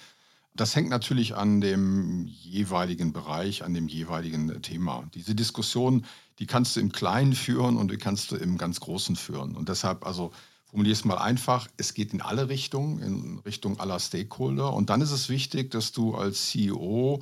Das 0.57 0.77
hängt 0.77 0.89
natürlich 0.89 1.35
an 1.35 1.61
dem 1.61 2.27
jeweiligen 2.27 3.13
Bereich, 3.13 3.65
an 3.65 3.75
dem 3.75 3.89
jeweiligen 3.89 4.63
Thema. 4.63 5.09
Diese 5.13 5.35
Diskussion, 5.35 6.07
die 6.39 6.47
kannst 6.47 6.77
du 6.77 6.81
im 6.81 6.93
Kleinen 6.93 7.33
führen 7.33 7.77
und 7.77 7.91
die 7.91 7.97
kannst 7.97 8.31
du 8.31 8.37
im 8.37 8.57
ganz 8.57 8.79
Großen 8.79 9.17
führen. 9.17 9.57
Und 9.57 9.69
deshalb, 9.69 10.07
also 10.07 10.31
formuliere 10.67 10.93
es 10.93 11.05
mal 11.05 11.19
einfach, 11.19 11.67
es 11.77 11.93
geht 11.93 12.13
in 12.13 12.21
alle 12.21 12.49
Richtungen, 12.49 13.01
in 13.01 13.39
Richtung 13.41 13.81
aller 13.81 13.99
Stakeholder. 13.99 14.73
Und 14.73 14.91
dann 14.91 15.01
ist 15.01 15.11
es 15.11 15.29
wichtig, 15.29 15.73
dass 15.73 15.91
du 15.91 16.15
als 16.15 16.51
CEO 16.51 17.21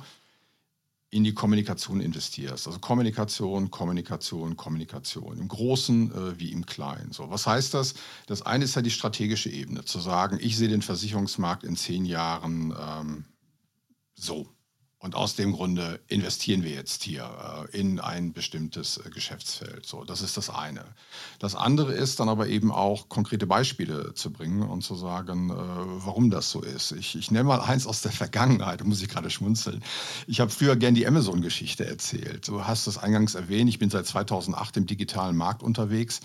in 1.13 1.23
die 1.23 1.33
Kommunikation 1.33 2.01
investierst. 2.01 2.67
Also 2.67 2.79
Kommunikation, 2.79 3.69
Kommunikation, 3.69 4.57
Kommunikation. 4.57 5.37
Im 5.37 5.47
Großen 5.47 6.11
äh, 6.11 6.39
wie 6.39 6.51
im 6.51 6.65
Kleinen. 6.65 7.11
So, 7.11 7.29
was 7.29 7.45
heißt 7.45 7.75
das? 7.75 7.93
Das 8.25 8.41
eine 8.41 8.63
ist 8.63 8.75
ja 8.75 8.81
die 8.81 8.89
strategische 8.91 9.49
Ebene, 9.49 9.85
zu 9.85 9.99
sagen, 9.99 10.39
ich 10.41 10.57
sehe 10.57 10.69
den 10.69 10.81
Versicherungsmarkt 10.81 11.63
in 11.63 11.75
zehn 11.75 12.05
Jahren 12.05 12.73
ähm, 12.79 13.25
So. 14.15 14.47
Und 15.03 15.15
aus 15.15 15.35
dem 15.35 15.51
Grunde 15.51 15.99
investieren 16.07 16.63
wir 16.63 16.71
jetzt 16.71 17.03
hier 17.03 17.29
äh, 17.73 17.77
in 17.77 17.99
ein 17.99 18.31
bestimmtes 18.31 18.95
äh, 18.95 19.09
Geschäftsfeld. 19.09 19.85
So, 19.85 20.05
das 20.05 20.21
ist 20.21 20.37
das 20.37 20.49
eine. 20.49 20.85
Das 21.39 21.55
andere 21.55 21.91
ist 21.91 22.21
dann 22.21 22.29
aber 22.29 22.47
eben 22.47 22.71
auch 22.71 23.09
konkrete 23.09 23.45
Beispiele 23.45 24.13
zu 24.13 24.31
bringen 24.31 24.61
und 24.61 24.81
zu 24.81 24.95
sagen, 24.95 25.49
äh, 25.49 25.55
warum 25.55 26.29
das 26.29 26.49
so 26.49 26.61
ist. 26.61 26.93
Ich, 26.93 27.17
ich 27.17 27.31
nenne 27.31 27.43
mal 27.43 27.59
eins 27.59 27.85
aus 27.85 28.01
der 28.01 28.13
Vergangenheit, 28.13 28.79
da 28.79 28.85
muss 28.85 29.01
ich 29.01 29.09
gerade 29.09 29.29
schmunzeln. 29.29 29.83
Ich 30.25 30.39
habe 30.39 30.49
früher 30.49 30.77
gern 30.77 30.95
die 30.95 31.05
Amazon-Geschichte 31.05 31.85
erzählt. 31.85 32.47
Du 32.47 32.63
hast 32.63 32.87
es 32.87 32.97
eingangs 32.97 33.35
erwähnt, 33.35 33.67
ich 33.67 33.79
bin 33.79 33.89
seit 33.89 34.07
2008 34.07 34.77
im 34.77 34.85
digitalen 34.85 35.35
Markt 35.35 35.63
unterwegs. 35.63 36.21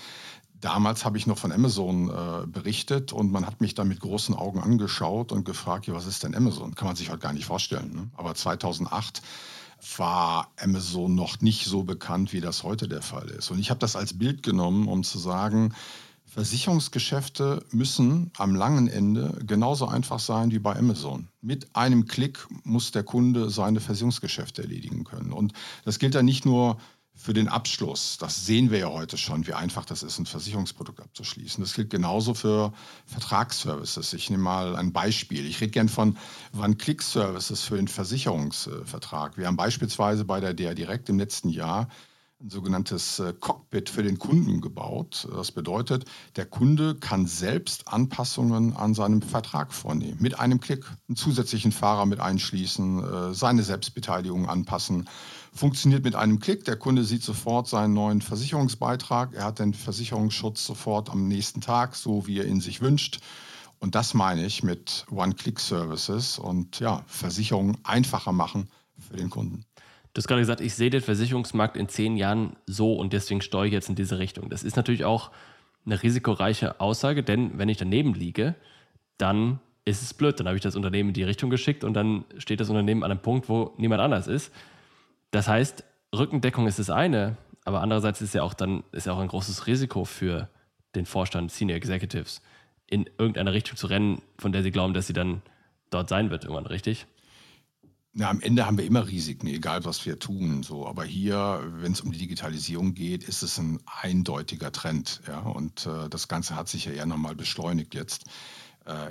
Damals 0.61 1.05
habe 1.05 1.19
ich 1.19 1.27
noch 1.27 1.39
von 1.39 1.53
Amazon 1.53 2.11
äh, 2.11 2.47
berichtet 2.47 3.13
und 3.13 3.31
man 3.31 3.47
hat 3.47 3.61
mich 3.61 3.75
dann 3.75 3.87
mit 3.87 4.01
großen 4.01 4.35
Augen 4.35 4.61
angeschaut 4.61 5.31
und 5.31 5.45
gefragt, 5.45 5.87
ja, 5.87 5.95
was 5.95 6.07
ist 6.07 6.25
denn 6.25 6.35
Amazon? 6.35 6.75
Kann 6.75 6.87
man 6.87 6.97
sich 6.97 7.11
heute 7.11 7.21
gar 7.21 7.33
nicht 7.33 7.47
vorstellen. 7.47 7.95
Ne? 7.95 8.11
Aber 8.17 8.35
2008 8.35 9.23
war 9.97 10.51
Amazon 10.61 11.15
noch 11.15 11.41
nicht 11.41 11.67
so 11.67 11.85
bekannt, 11.85 12.33
wie 12.33 12.41
das 12.41 12.65
heute 12.65 12.89
der 12.89 13.03
Fall 13.03 13.29
ist. 13.29 13.51
Und 13.51 13.61
ich 13.61 13.71
habe 13.71 13.79
das 13.79 13.95
als 13.95 14.19
Bild 14.19 14.43
genommen, 14.43 14.89
um 14.89 15.05
zu 15.05 15.19
sagen, 15.19 15.75
Versicherungsgeschäfte 16.27 17.65
müssen 17.71 18.31
am 18.37 18.55
langen 18.55 18.87
Ende 18.87 19.39
genauso 19.47 19.87
einfach 19.87 20.19
sein 20.19 20.51
wie 20.51 20.59
bei 20.59 20.77
Amazon. 20.77 21.29
Mit 21.41 21.75
einem 21.75 22.07
Klick 22.07 22.47
muss 22.65 22.91
der 22.91 23.03
Kunde 23.03 23.49
seine 23.49 23.81
Versicherungsgeschäfte 23.81 24.63
erledigen 24.63 25.05
können. 25.05 25.33
Und 25.33 25.53
das 25.85 25.99
gilt 25.99 26.15
dann 26.15 26.27
nicht 26.27 26.45
nur 26.45 26.79
für 27.19 27.35
den 27.35 27.49
Abschluss. 27.49 28.17
Das 28.19 28.47
sehen 28.47 28.71
wir 28.71 28.79
ja 28.79 28.89
heute 28.89 29.19
schon, 29.19 29.47
wie 29.49 29.53
einfach 29.53 29.85
das 29.85 30.05
ist, 30.05 30.19
ein 30.19 30.27
Versicherungsprodukt 30.27 31.01
abzuschließen. 31.01 31.63
Das 31.63 31.75
gilt 31.75 31.91
genauso 31.91 32.33
für 32.33 32.73
Vertragsservices. 33.07 34.13
Ich 34.13 34.31
nehme 34.31 34.45
mal 34.45 34.77
ein 34.77 34.93
Beispiel. 34.93 35.45
Ich 35.47 35.61
rede 35.61 35.73
gern 35.73 35.89
von 35.89 36.17
One-Click-Services 36.57 37.63
für 37.63 37.77
den 37.77 37.89
Versicherungsvertrag. 37.89 39.37
Wir 39.37 39.49
haben 39.49 39.57
beispielsweise 39.57 40.25
bei 40.25 40.39
der 40.39 40.55
DR 40.55 40.75
Direkt 40.75 41.09
im 41.09 41.19
letzten 41.19 41.49
Jahr 41.49 41.89
ein 42.41 42.51
sogenanntes 42.51 43.19
äh, 43.19 43.35
Cockpit 43.39 43.91
für 43.91 44.05
den 44.05 44.19
Kunden 44.19 44.61
gebaut. 44.61 45.27
Das 45.33 45.51
bedeutet, 45.51 46.05
der 46.37 46.47
Kunde 46.47 46.95
kann 46.95 47.27
selbst 47.27 47.89
Anpassungen 47.89 48.77
an 48.77 48.95
seinem 48.95 49.23
Vertrag 49.23 49.73
vornehmen. 49.73 50.19
Mit 50.21 50.39
einem 50.39 50.61
Klick 50.61 50.85
einen 51.09 51.17
zusätzlichen 51.17 51.73
Fahrer 51.73 52.07
mit 52.07 52.21
einschließen, 52.21 53.03
äh, 53.03 53.35
seine 53.35 53.65
Selbstbeteiligung 53.65 54.49
anpassen. 54.49 55.09
Funktioniert 55.59 56.05
mit 56.05 56.15
einem 56.15 56.39
Klick. 56.39 56.65
Der 56.67 56.77
Kunde 56.77 57.03
sieht 57.03 57.25
sofort 57.25 57.67
seinen 57.67 57.93
neuen 57.93 58.21
Versicherungsbeitrag. 58.21 59.35
Er 59.35 59.43
hat 59.43 59.59
den 59.59 59.75
Versicherungsschutz 59.75 60.65
sofort 60.65 61.11
am 61.11 61.27
nächsten 61.27 61.61
Tag, 61.61 61.97
so 61.97 62.29
wie 62.29 62.39
er 62.39 62.47
ihn 62.47 62.61
sich 62.61 62.81
wünscht. 62.81 63.19
Und 63.81 63.97
das 63.97 64.15
meine 64.15 64.47
ich 64.47 64.63
mit 64.63 65.05
One-Click-Services 65.11 66.39
und 66.39 66.79
ja, 66.79 67.03
Versicherungen 67.09 67.77
einfacher 67.83 68.31
machen 68.31 68.69
für 69.01 69.17
den 69.17 69.31
Kunden. 69.31 69.65
Du 70.15 70.21
hast 70.21 70.29
gerade 70.29 70.43
gesagt, 70.43 70.61
ich 70.61 70.77
sehe 70.77 70.91
den 70.91 71.03
Versicherungsmarkt 71.03 71.77
in 71.77 71.89
zehn 71.89 72.17
Jahren 72.17 72.55
so 72.67 72.95
und 72.95 73.13
deswegen 73.13 73.41
steuere 73.41 73.67
ich 73.67 73.73
jetzt 73.73 73.89
in 73.89 73.97
diese 73.97 74.21
Richtung. 74.21 74.51
Das 74.51 74.63
ist 74.63 74.77
natürlich 74.77 75.05
auch 75.05 75.33
eine 75.85 76.01
risikoreiche 76.01 76.81
Aussage, 76.81 77.25
denn 77.25 77.59
wenn 77.59 77.69
ich 77.69 77.79
daneben 77.79 78.15
liege, 78.15 78.55
dann 79.17 79.59
ist 79.85 80.03
es 80.03 80.15
blöd. 80.15 80.39
Dann 80.39 80.47
habe 80.47 80.57
ich 80.57 80.63
das 80.63 80.77
Unternehmen 80.77 81.09
in 81.09 81.15
die 81.15 81.25
Richtung 81.25 81.51
geschickt 81.51 81.83
und 81.83 81.95
dann 81.95 82.27
steht 82.37 82.61
das 82.61 82.71
Unternehmen 82.71 83.03
an 83.03 83.11
einem 83.11 83.23
Punkt, 83.23 83.49
wo 83.49 83.75
niemand 83.77 84.01
anders 84.01 84.29
ist. 84.29 84.53
Das 85.31 85.49
heißt, 85.49 85.85
Rückendeckung 86.15 86.67
ist 86.67 86.79
das 86.79 86.91
eine, 86.91 87.37
aber 87.65 87.83
andererseits 87.83 88.21
ist 88.23 88.35
ja 88.35 88.43
auch 88.43 88.55
dann 88.55 88.83
ist 88.93 89.07
ja 89.07 89.13
auch 89.13 89.19
ein 89.19 89.29
großes 89.29 89.67
Risiko 89.67 90.05
für 90.05 90.49
den 90.95 91.07
Vorstand, 91.07 91.53
Senior 91.53 91.77
Executives, 91.77 92.41
in 92.87 93.09
irgendeine 93.19 93.53
Richtung 93.53 93.77
zu 93.77 93.89
rennen, 93.89 94.23
von 94.39 94.53
der 94.53 94.63
sie 94.63 94.71
glauben, 94.71 94.95
dass 94.95 95.07
sie 95.07 95.13
dann 95.13 95.43
dort 95.91 96.09
sein 96.09 96.31
wird, 96.31 96.45
irgendwann, 96.45 96.67
richtig? 96.67 97.07
Na, 98.15 98.31
am 98.31 98.41
Ende 98.41 98.67
haben 98.67 98.79
wir 98.79 98.85
immer 98.85 99.07
Risiken, 99.07 99.47
egal 99.47 99.85
was 99.85 100.05
wir 100.07 100.19
tun. 100.19 100.63
So. 100.63 100.87
Aber 100.87 101.05
hier, 101.05 101.61
wenn 101.77 101.93
es 101.93 102.01
um 102.01 102.11
die 102.11 102.19
Digitalisierung 102.19 102.95
geht, 102.95 103.23
ist 103.23 103.43
es 103.43 103.59
ein 103.59 103.79
eindeutiger 103.85 104.73
Trend. 104.73 105.21
Ja? 105.29 105.41
Und 105.41 105.87
äh, 105.87 106.09
das 106.09 106.27
Ganze 106.27 106.57
hat 106.57 106.69
sich 106.69 106.87
ja 106.87 106.93
eher 106.93 107.07
nochmal 107.07 107.37
beschleunigt 107.37 107.95
jetzt 107.95 108.25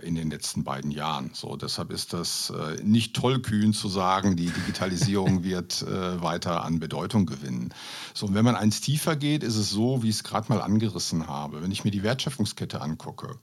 in 0.01 0.15
den 0.15 0.29
letzten 0.29 0.63
beiden 0.63 0.91
Jahren. 0.91 1.31
So, 1.33 1.55
deshalb 1.55 1.91
ist 1.91 2.13
das 2.13 2.49
äh, 2.49 2.81
nicht 2.83 3.15
tollkühn 3.15 3.73
zu 3.73 3.87
sagen, 3.87 4.35
die 4.35 4.49
Digitalisierung 4.49 5.43
wird 5.43 5.83
äh, 5.83 6.21
weiter 6.21 6.63
an 6.63 6.79
Bedeutung 6.79 7.25
gewinnen. 7.25 7.73
So, 8.13 8.27
und 8.27 8.33
wenn 8.33 8.45
man 8.45 8.55
eins 8.55 8.81
tiefer 8.81 9.15
geht, 9.15 9.43
ist 9.43 9.55
es 9.55 9.69
so, 9.69 10.03
wie 10.03 10.09
ich 10.09 10.15
es 10.15 10.23
gerade 10.23 10.51
mal 10.51 10.61
angerissen 10.61 11.27
habe. 11.27 11.61
Wenn 11.61 11.71
ich 11.71 11.83
mir 11.83 11.91
die 11.91 12.03
Wertschöpfungskette 12.03 12.81
angucke, 12.81 13.37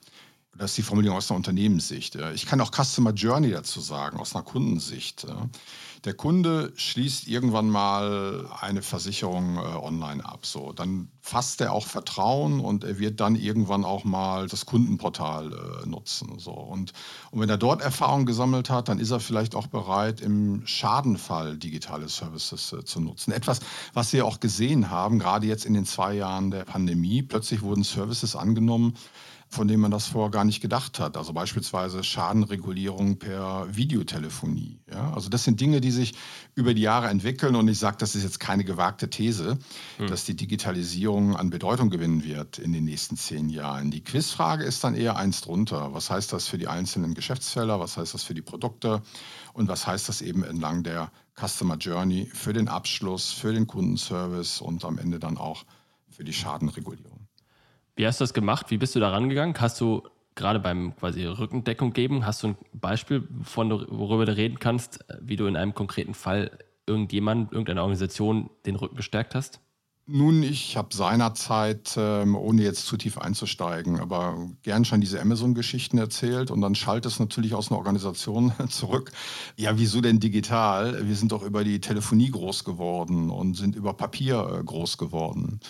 das 0.57 0.71
ist 0.71 0.79
die 0.79 0.83
Formulierung 0.83 1.19
aus 1.19 1.31
einer 1.31 1.39
Unternehmenssicht. 1.39 2.17
Ich 2.35 2.47
kann 2.47 2.61
auch 2.61 2.71
Customer 2.71 3.13
Journey 3.13 3.51
dazu 3.51 3.81
sagen, 3.81 4.19
aus 4.19 4.35
einer 4.35 4.45
Kundensicht. 4.45 5.27
Der 6.05 6.13
Kunde 6.13 6.73
schließt 6.77 7.29
irgendwann 7.29 7.71
mal 7.71 8.47
eine 8.61 8.83
Versicherung 8.83 9.57
äh, 9.57 9.61
online 9.61 10.25
ab. 10.25 10.45
So, 10.45 10.73
dann 10.73 11.09
fasst 11.23 11.63
er 11.63 11.73
auch 11.73 11.87
Vertrauen 11.87 12.61
und 12.61 12.85
er 12.85 12.99
wird 12.99 13.21
dann 13.21 13.37
irgendwann 13.37 13.85
auch 13.87 14.05
mal 14.05 14.47
das 14.47 14.67
Kundenportal 14.67 15.53
äh, 15.53 15.89
nutzen. 15.89 16.39
So, 16.39 16.53
und, 16.53 16.93
und 17.31 17.41
wenn 17.41 17.49
er 17.49 17.57
dort 17.57 17.81
Erfahrung 17.81 18.27
gesammelt 18.27 18.69
hat, 18.69 18.91
dann 18.91 18.99
ist 18.99 19.13
er 19.13 19.21
vielleicht 19.21 19.55
auch 19.55 19.67
bereit, 19.67 20.21
im 20.21 20.67
Schadenfall 20.67 21.57
digitale 21.57 22.11
Services 22.11 22.75
äh, 22.75 22.85
zu 22.85 23.01
nutzen. 23.01 23.33
Etwas, 23.33 23.61
was 23.95 24.13
wir 24.13 24.27
auch 24.27 24.41
gesehen 24.41 24.91
haben, 24.91 25.19
gerade 25.19 25.47
jetzt 25.47 25.65
in 25.65 25.73
den 25.73 25.87
zwei 25.87 26.13
Jahren 26.13 26.51
der 26.51 26.65
Pandemie. 26.65 27.23
Plötzlich 27.23 27.63
wurden 27.63 27.83
Services 27.83 28.37
angenommen, 28.37 28.95
von 29.49 29.69
denen 29.69 29.81
man 29.81 29.91
das 29.91 30.07
vorher 30.07 30.31
gar 30.31 30.45
nicht 30.45 30.61
gedacht 30.61 30.99
hat. 30.99 31.17
Also 31.17 31.33
beispielsweise 31.33 32.03
Schadenregulierung 32.03 33.19
per 33.19 33.67
Videotelefonie. 33.75 34.81
Ja? 34.91 35.13
Also 35.15 35.29
das 35.29 35.45
sind 35.45 35.61
Dinge, 35.61 35.81
die 35.81 35.91
sich 35.91 36.15
über 36.55 36.75
die 36.75 36.83
Jahre 36.83 37.09
entwickeln 37.09 37.55
und 37.55 37.69
ich 37.69 37.79
sage, 37.79 37.97
das 37.99 38.15
ist 38.15 38.23
jetzt 38.23 38.41
keine 38.41 38.65
gewagte 38.65 39.11
These, 39.11 39.59
hm. 39.99 40.07
dass 40.07 40.25
die 40.25 40.37
Digitalisierung 40.37 41.37
an 41.37 41.51
Bedeutung 41.51 41.91
gewinnen 41.91 42.25
wird 42.25 42.59
in 42.59 42.73
den 42.73 42.85
nächsten 42.85 43.17
zehn 43.17 43.49
Jahren. 43.49 43.91
Die 43.91 44.03
Quizfrage 44.03 44.65
ist 44.65 44.85
dann 44.85 44.95
eher 44.95 45.17
eins 45.17 45.41
drunter. 45.41 45.95
Was 45.95 46.11
heißt 46.11 46.33
das 46.33 46.49
für 46.49 46.59
die 46.59 46.69
einzelnen 46.69 47.15
Geschäftsfelder? 47.15 47.81
Was 47.81 47.97
heißt 47.97 48.15
das 48.15 48.23
für 48.23 48.35
die 48.35 48.43
Produkte? 48.43 49.03
Und 49.53 49.69
was 49.69 49.87
heißt 49.87 50.09
das 50.09 50.21
eben 50.21 50.43
entlang 50.43 50.83
der 50.83 51.13
Customer 51.39 51.77
Journey 51.77 52.31
für 52.33 52.53
den 52.53 52.69
Abschluss, 52.69 53.31
für 53.31 53.53
den 53.53 53.67
Kundenservice 53.67 54.61
und 54.61 54.85
am 54.85 54.99
Ende 54.99 55.19
dann 55.19 55.37
auch 55.37 55.65
für 56.09 56.25
die 56.25 56.33
Schadenregulierung? 56.33 57.14
Wie 57.97 58.07
hast 58.07 58.21
du 58.21 58.25
das 58.25 58.35
gemacht? 58.35 58.71
Wie 58.71 58.79
bist 58.79 58.95
du 58.95 59.01
da 59.01 59.11
rangegangen? 59.11 59.55
Hast 59.61 59.81
du 59.81 60.03
gerade 60.35 60.59
beim 60.59 60.97
quasi 60.97 61.25
Rückendeckung 61.25 61.93
geben, 61.93 62.27
hast 62.27 62.43
du 62.43 62.49
ein 62.49 62.57
Beispiel, 62.73 63.29
von, 63.43 63.71
worüber 63.71 64.27
du 64.27 64.37
reden 64.37 64.59
kannst, 64.59 65.05
wie 65.21 65.37
du 65.37 65.47
in 65.47 65.57
einem 65.57 65.75
konkreten 65.75 66.15
Fall 66.15 66.59
irgendjemand, 66.87 67.53
irgendeine 67.53 67.83
Organisation 67.83 68.51
den 68.67 68.77
Rücken 68.77 68.97
gestärkt 68.97 69.35
hast? 69.35 69.61
Nun, 70.07 70.43
ich 70.43 70.77
habe 70.77 70.95
seinerzeit, 70.95 71.95
ähm, 71.97 72.37
ohne 72.37 72.63
jetzt 72.63 72.85
zu 72.85 72.99
tief 72.99 73.17
einzusteigen, 73.17 73.99
aber 73.99 74.51
gern 74.61 74.85
schon 74.85 75.01
diese 75.01 75.19
Amazon-Geschichten 75.19 75.97
erzählt 75.97 76.51
und 76.51 76.61
dann 76.61 76.75
schaltet 76.75 77.11
es 77.11 77.19
natürlich 77.19 77.55
aus 77.55 77.71
einer 77.71 77.79
Organisation 77.79 78.53
zurück. 78.69 79.13
Ja, 79.57 79.79
wieso 79.79 80.03
denn 80.03 80.21
digital? 80.21 81.09
Wir 81.09 81.17
sind 81.17 81.33
doch 81.33 81.43
über 81.43 81.65
die 81.65 81.81
Telefonie 81.81 82.31
groß 82.31 82.65
geworden 82.65 83.31
und 83.31 83.55
sind 83.55 83.77
über 83.77 83.95
Papier 83.95 84.59
äh, 84.61 84.63
groß 84.63 84.99
geworden. 84.99 85.61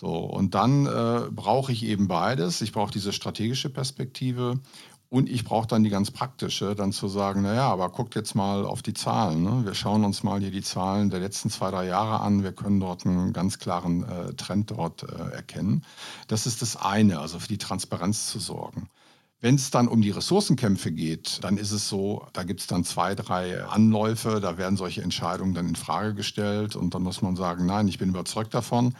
So, 0.00 0.16
und 0.16 0.54
dann 0.54 0.86
äh, 0.86 1.30
brauche 1.30 1.72
ich 1.72 1.84
eben 1.84 2.08
beides. 2.08 2.62
Ich 2.62 2.72
brauche 2.72 2.90
diese 2.90 3.12
strategische 3.12 3.68
Perspektive 3.68 4.58
und 5.10 5.28
ich 5.28 5.44
brauche 5.44 5.66
dann 5.66 5.84
die 5.84 5.90
ganz 5.90 6.10
praktische, 6.10 6.74
dann 6.74 6.90
zu 6.92 7.06
sagen, 7.06 7.42
naja, 7.42 7.70
aber 7.70 7.90
guckt 7.90 8.14
jetzt 8.14 8.34
mal 8.34 8.64
auf 8.64 8.80
die 8.80 8.94
Zahlen. 8.94 9.42
Ne? 9.42 9.66
Wir 9.66 9.74
schauen 9.74 10.02
uns 10.06 10.22
mal 10.22 10.40
hier 10.40 10.52
die 10.52 10.62
Zahlen 10.62 11.10
der 11.10 11.20
letzten 11.20 11.50
zwei, 11.50 11.70
drei 11.70 11.84
Jahre 11.84 12.20
an. 12.20 12.42
Wir 12.42 12.52
können 12.52 12.80
dort 12.80 13.04
einen 13.04 13.34
ganz 13.34 13.58
klaren 13.58 14.04
äh, 14.04 14.32
Trend 14.32 14.70
dort 14.70 15.02
äh, 15.02 15.34
erkennen. 15.34 15.84
Das 16.28 16.46
ist 16.46 16.62
das 16.62 16.76
eine, 16.76 17.18
also 17.18 17.38
für 17.38 17.48
die 17.48 17.58
Transparenz 17.58 18.28
zu 18.28 18.38
sorgen. 18.38 18.88
Wenn 19.42 19.56
es 19.56 19.70
dann 19.70 19.86
um 19.86 20.00
die 20.00 20.12
Ressourcenkämpfe 20.12 20.92
geht, 20.92 21.44
dann 21.44 21.58
ist 21.58 21.72
es 21.72 21.90
so, 21.90 22.26
da 22.32 22.44
gibt 22.44 22.60
es 22.60 22.66
dann 22.66 22.84
zwei, 22.84 23.14
drei 23.14 23.62
Anläufe, 23.64 24.40
da 24.40 24.56
werden 24.56 24.78
solche 24.78 25.02
Entscheidungen 25.02 25.52
dann 25.52 25.68
in 25.68 25.76
Frage 25.76 26.14
gestellt 26.14 26.74
und 26.74 26.94
dann 26.94 27.02
muss 27.02 27.20
man 27.20 27.36
sagen, 27.36 27.66
nein, 27.66 27.86
ich 27.86 27.98
bin 27.98 28.08
überzeugt 28.08 28.54
davon, 28.54 28.94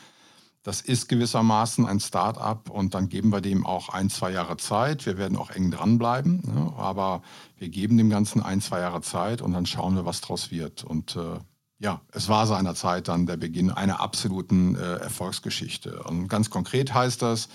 das 0.63 0.83
ist 0.83 1.09
gewissermaßen 1.09 1.87
ein 1.87 2.01
Start-up 2.01 2.69
und 2.69 2.95
dann 2.95 3.09
geben 3.09 3.31
wir 3.31 3.41
dem 3.41 3.65
auch 3.65 3.89
ein, 3.89 4.11
zwei 4.11 4.31
Jahre 4.31 4.59
Zeit. 4.59 5.07
Wir 5.07 5.17
werden 5.17 5.39
auch 5.39 5.51
eng 5.51 5.71
dranbleiben, 5.71 6.43
ne? 6.45 6.73
aber 6.77 7.23
wir 7.57 7.71
geben 7.71 7.97
dem 7.97 8.11
Ganzen 8.11 8.43
ein, 8.43 8.61
zwei 8.61 8.81
Jahre 8.81 9.01
Zeit 9.01 9.41
und 9.41 9.53
dann 9.53 9.65
schauen 9.65 9.97
wir, 9.97 10.05
was 10.05 10.21
draus 10.21 10.51
wird. 10.51 10.85
Und 10.85 11.17
äh, 11.17 11.39
ja, 11.79 12.03
es 12.13 12.29
war 12.29 12.47
seinerzeit 12.47 13.09
dann 13.09 13.25
der 13.25 13.39
Beginn 13.39 13.71
einer 13.71 14.01
absoluten 14.01 14.75
äh, 14.75 14.97
Erfolgsgeschichte. 14.97 16.03
Und 16.03 16.29
ganz 16.29 16.51
konkret 16.51 16.93
heißt 16.93 17.23
das, 17.23 17.49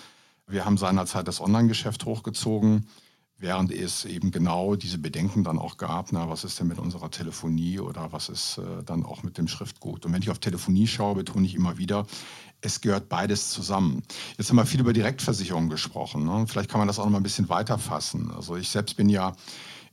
wir 0.47 0.65
haben 0.65 0.77
seinerzeit 0.77 1.27
das 1.27 1.41
Online-Geschäft 1.41 2.05
hochgezogen, 2.05 2.87
während 3.37 3.71
es 3.71 4.05
eben 4.05 4.31
genau 4.31 4.75
diese 4.75 4.97
Bedenken 4.97 5.43
dann 5.43 5.59
auch 5.59 5.77
gab, 5.77 6.11
na, 6.11 6.29
was 6.29 6.43
ist 6.43 6.59
denn 6.59 6.67
mit 6.67 6.79
unserer 6.79 7.11
Telefonie 7.11 7.79
oder 7.79 8.11
was 8.11 8.29
ist 8.29 8.57
äh, 8.57 8.83
dann 8.83 9.05
auch 9.05 9.21
mit 9.23 9.37
dem 9.37 9.47
Schriftgut. 9.47 10.05
Und 10.05 10.13
wenn 10.13 10.21
ich 10.21 10.29
auf 10.31 10.39
Telefonie 10.39 10.87
schaue, 10.87 11.15
betone 11.15 11.45
ich 11.45 11.53
immer 11.53 11.77
wieder, 11.77 12.07
es 12.65 12.81
gehört 12.81 13.09
beides 13.09 13.51
zusammen. 13.51 14.03
Jetzt 14.37 14.49
haben 14.49 14.57
wir 14.57 14.65
viel 14.65 14.79
über 14.79 14.93
Direktversicherung 14.93 15.69
gesprochen. 15.69 16.25
Ne? 16.25 16.45
Vielleicht 16.47 16.69
kann 16.69 16.79
man 16.79 16.87
das 16.87 16.99
auch 16.99 17.05
noch 17.05 17.11
mal 17.11 17.19
ein 17.19 17.23
bisschen 17.23 17.49
weiter 17.49 17.77
fassen. 17.77 18.31
Also 18.31 18.55
ich 18.55 18.69
selbst 18.69 18.97
bin 18.97 19.09
ja 19.09 19.33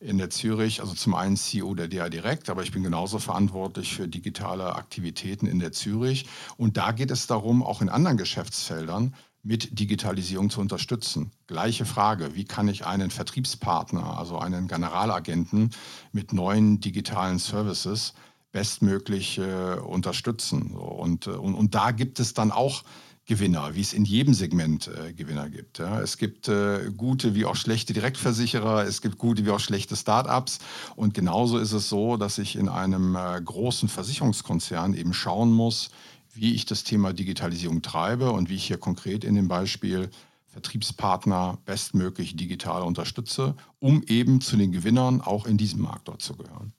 in 0.00 0.19
der 0.19 0.31
Zürich, 0.31 0.81
also 0.81 0.95
zum 0.95 1.14
einen 1.14 1.37
CEO 1.37 1.75
der 1.75 1.87
DA 1.87 2.09
Direkt, 2.09 2.50
aber 2.50 2.62
ich 2.62 2.73
bin 2.73 2.83
genauso 2.83 3.19
verantwortlich 3.21 3.95
für 3.95 4.09
digitale 4.09 4.75
Aktivitäten 4.75 5.47
in 5.47 5.61
der 5.61 5.73
Zürich. 5.73 6.26
Und 6.57 6.76
da 6.76 6.91
geht 6.93 7.11
es 7.11 7.29
darum, 7.29 7.62
auch 7.62 7.83
in 7.83 7.88
anderen 7.88 8.17
Geschäftsfeldern 8.17 9.14
mit 9.45 9.79
Digitalisierung 9.79 10.50
zu 10.50 10.61
unterstützen. 10.61 11.33
Gleiche 11.47 11.85
Frage, 11.85 12.35
wie 12.35 12.45
kann 12.45 12.69
ich 12.69 12.87
einen 12.87 13.11
Vertriebspartner, 13.11 14.19
also 14.19 14.38
einen 14.38 14.69
Generalagenten 14.69 15.71
mit 16.12 16.33
neuen 16.33 16.81
digitalen 16.81 17.38
Services 17.38 18.14
bestmöglich 18.52 19.38
äh, 19.38 19.78
unterstützen? 19.80 20.73
Und, 20.73 21.26
äh, 21.26 21.30
und, 21.30 21.54
und 21.54 21.75
da 21.75 21.90
gibt 21.90 22.21
es 22.21 22.35
dann 22.35 22.52
auch 22.52 22.85
Gewinner, 23.25 23.75
wie 23.75 23.80
es 23.80 23.92
in 23.92 24.04
jedem 24.04 24.35
Segment 24.35 24.88
äh, 24.88 25.12
Gewinner 25.12 25.49
gibt. 25.49 25.78
Ja. 25.78 26.00
Es 26.00 26.18
gibt 26.18 26.49
äh, 26.49 26.90
gute 26.97 27.35
wie 27.35 27.44
auch 27.44 27.54
schlechte 27.54 27.92
Direktversicherer, 27.92 28.85
es 28.85 29.00
gibt 29.00 29.16
gute 29.16 29.47
wie 29.47 29.50
auch 29.50 29.61
schlechte 29.61 29.94
Start-ups. 29.94 30.59
Und 30.97 31.14
genauso 31.14 31.59
ist 31.59 31.73
es 31.73 31.88
so, 31.88 32.16
dass 32.16 32.38
ich 32.38 32.56
in 32.56 32.68
einem 32.68 33.14
äh, 33.14 33.40
großen 33.40 33.88
Versicherungskonzern 33.88 34.94
eben 34.94 35.14
schauen 35.14 35.52
muss, 35.52 35.90
wie 36.35 36.54
ich 36.54 36.66
das 36.66 36.82
Thema 36.82 37.12
Digitalisierung 37.12 37.80
treibe 37.80 38.32
und 38.32 38.49
wie 38.49 38.56
ich 38.56 38.66
hier 38.66 38.78
konkret 38.78 39.23
in 39.23 39.37
dem 39.37 39.47
Beispiel 39.47 40.11
Vertriebspartner 40.49 41.59
bestmöglich 41.64 42.37
digital 42.37 42.82
unterstütze, 42.82 43.54
um 43.78 44.02
eben 44.02 44.40
zu 44.40 44.56
den 44.56 44.73
Gewinnern 44.73 45.21
auch 45.21 45.47
in 45.47 45.56
diesem 45.56 45.82
Markt 45.82 46.09
dort 46.09 46.23
zu 46.23 46.35
gehören. 46.35 46.73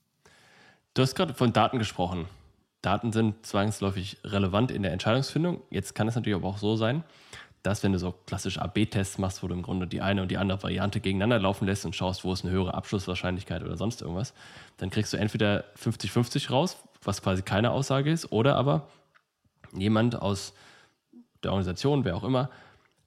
Du 0.94 1.02
hast 1.02 1.16
gerade 1.16 1.34
von 1.34 1.54
Daten 1.54 1.80
gesprochen. 1.80 2.28
Daten 2.84 3.12
sind 3.12 3.46
zwangsläufig 3.46 4.18
relevant 4.24 4.70
in 4.70 4.84
der 4.84 4.92
Entscheidungsfindung. 4.92 5.62
Jetzt 5.72 5.96
kann 5.96 6.08
es 6.08 6.16
natürlich 6.16 6.36
aber 6.36 6.48
auch 6.48 6.60
so 6.60 6.76
sein, 6.76 7.04
dass 7.64 7.82
wenn 7.82 7.94
du 7.94 8.00
so 8.00 8.12
klassische 8.28 8.62
AB-Tests 8.62 9.18
machst, 9.18 9.42
wo 9.42 9.48
du 9.48 9.56
im 9.56 9.64
Grunde 9.64 9.88
die 9.88 10.02
eine 10.02 10.22
und 10.22 10.30
die 10.30 10.38
andere 10.38 10.62
Variante 10.62 11.00
gegeneinander 11.00 11.40
laufen 11.40 11.66
lässt 11.66 11.86
und 11.86 11.96
schaust, 11.96 12.24
wo 12.24 12.34
ist 12.34 12.44
eine 12.44 12.54
höhere 12.54 12.76
Abschlusswahrscheinlichkeit 12.76 13.64
oder 13.64 13.76
sonst 13.76 14.02
irgendwas, 14.02 14.34
dann 14.78 14.92
kriegst 14.92 15.14
du 15.14 15.18
entweder 15.18 15.64
50-50 15.82 16.52
raus, 16.52 16.78
was 17.02 17.24
quasi 17.24 17.42
keine 17.42 17.72
Aussage 17.72 18.12
ist, 18.12 18.32
oder 18.32 18.56
aber 18.56 18.88
jemand 19.76 20.22
aus 20.22 20.54
der 21.42 21.52
Organisation, 21.54 22.06
wer 22.06 22.16
auch 22.16 22.24
immer, 22.24 22.50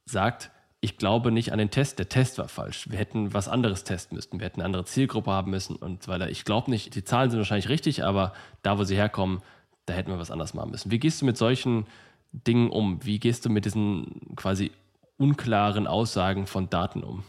sagt, 0.07 0.51
ich 0.81 0.99
glaube 0.99 1.33
nicht 1.33 1.53
an 1.53 1.59
den 1.59 1.71
Test, 1.71 1.99
der 1.99 2.09
Test 2.09 2.39
war 2.39 2.49
falsch. 2.49 2.91
Wir 2.91 2.99
hätten 2.99 3.33
was 3.35 3.49
anderes 3.49 3.85
testen 3.85 4.17
müssen, 4.17 4.39
wir 4.39 4.47
hätten 4.47 4.61
eine 4.61 4.67
andere 4.67 4.85
Zielgruppe 4.85 5.31
haben 5.31 5.51
müssen 5.51 5.77
und 5.77 6.03
so. 6.03 6.13
Ich 6.13 6.45
glaube 6.45 6.71
nicht, 6.71 6.95
die 6.95 7.05
Zahlen 7.05 7.31
sind 7.31 7.39
wahrscheinlich 7.39 7.69
richtig, 7.69 8.05
aber 8.05 8.33
da, 8.63 8.79
wo 8.79 8.85
sie 8.85 8.97
herkommen, 8.97 9.43
da 9.87 9.95
hätten 9.95 10.11
wir 10.11 10.19
was 10.19 10.31
anderes 10.31 10.55
machen 10.55 10.71
müssen. 10.71 10.91
Wie 10.91 10.99
gehst 10.99 11.23
du 11.23 11.27
mit 11.27 11.37
solchen 11.37 11.87
Dingen 12.33 12.71
um? 12.71 13.05
Wie 13.05 13.19
gehst 13.19 13.45
du 13.45 13.51
mit 13.51 13.65
diesen 13.65 14.37
quasi 14.37 14.71
unklaren 15.17 15.87
Aussagen 15.87 16.47
von 16.47 16.69
Daten 16.69 17.03
um? 17.03 17.23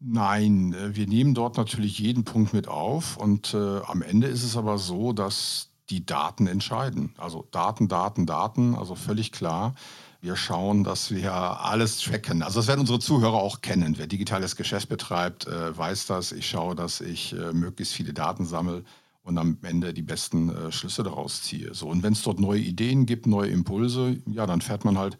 Nein, 0.00 0.74
äh, 0.74 0.94
wir 0.94 1.06
nehmen 1.06 1.34
dort 1.34 1.56
natürlich 1.56 1.98
jeden 1.98 2.24
Punkt 2.24 2.52
mit 2.52 2.68
auf 2.68 3.16
und 3.16 3.54
äh, 3.54 3.80
am 3.80 4.02
Ende 4.02 4.28
ist 4.28 4.44
es 4.44 4.56
aber 4.56 4.78
so, 4.78 5.12
dass 5.12 5.70
die 5.90 6.04
Daten 6.04 6.46
entscheiden. 6.46 7.14
Also 7.18 7.46
Daten, 7.50 7.88
Daten, 7.88 8.26
Daten, 8.26 8.74
also 8.74 8.94
völlig 8.94 9.32
klar. 9.32 9.74
Wir 10.20 10.34
schauen, 10.34 10.82
dass 10.82 11.12
wir 11.12 11.32
alles 11.32 11.98
tracken. 12.00 12.42
Also 12.42 12.58
das 12.58 12.66
werden 12.66 12.80
unsere 12.80 12.98
Zuhörer 12.98 13.34
auch 13.34 13.60
kennen. 13.60 13.98
Wer 13.98 14.08
digitales 14.08 14.56
Geschäft 14.56 14.88
betreibt, 14.88 15.46
äh, 15.46 15.76
weiß 15.76 16.06
das. 16.06 16.32
Ich 16.32 16.48
schaue, 16.48 16.74
dass 16.74 17.00
ich 17.00 17.32
äh, 17.34 17.52
möglichst 17.52 17.94
viele 17.94 18.12
Daten 18.12 18.44
sammle 18.44 18.84
und 19.22 19.38
am 19.38 19.58
Ende 19.62 19.94
die 19.94 20.02
besten 20.02 20.48
äh, 20.48 20.72
Schlüsse 20.72 21.04
daraus 21.04 21.42
ziehe. 21.42 21.72
So, 21.72 21.88
und 21.88 22.02
wenn 22.02 22.14
es 22.14 22.22
dort 22.22 22.40
neue 22.40 22.60
Ideen 22.60 23.06
gibt, 23.06 23.28
neue 23.28 23.50
Impulse, 23.50 24.20
ja, 24.26 24.46
dann 24.46 24.60
fährt 24.60 24.84
man 24.84 24.98
halt 24.98 25.18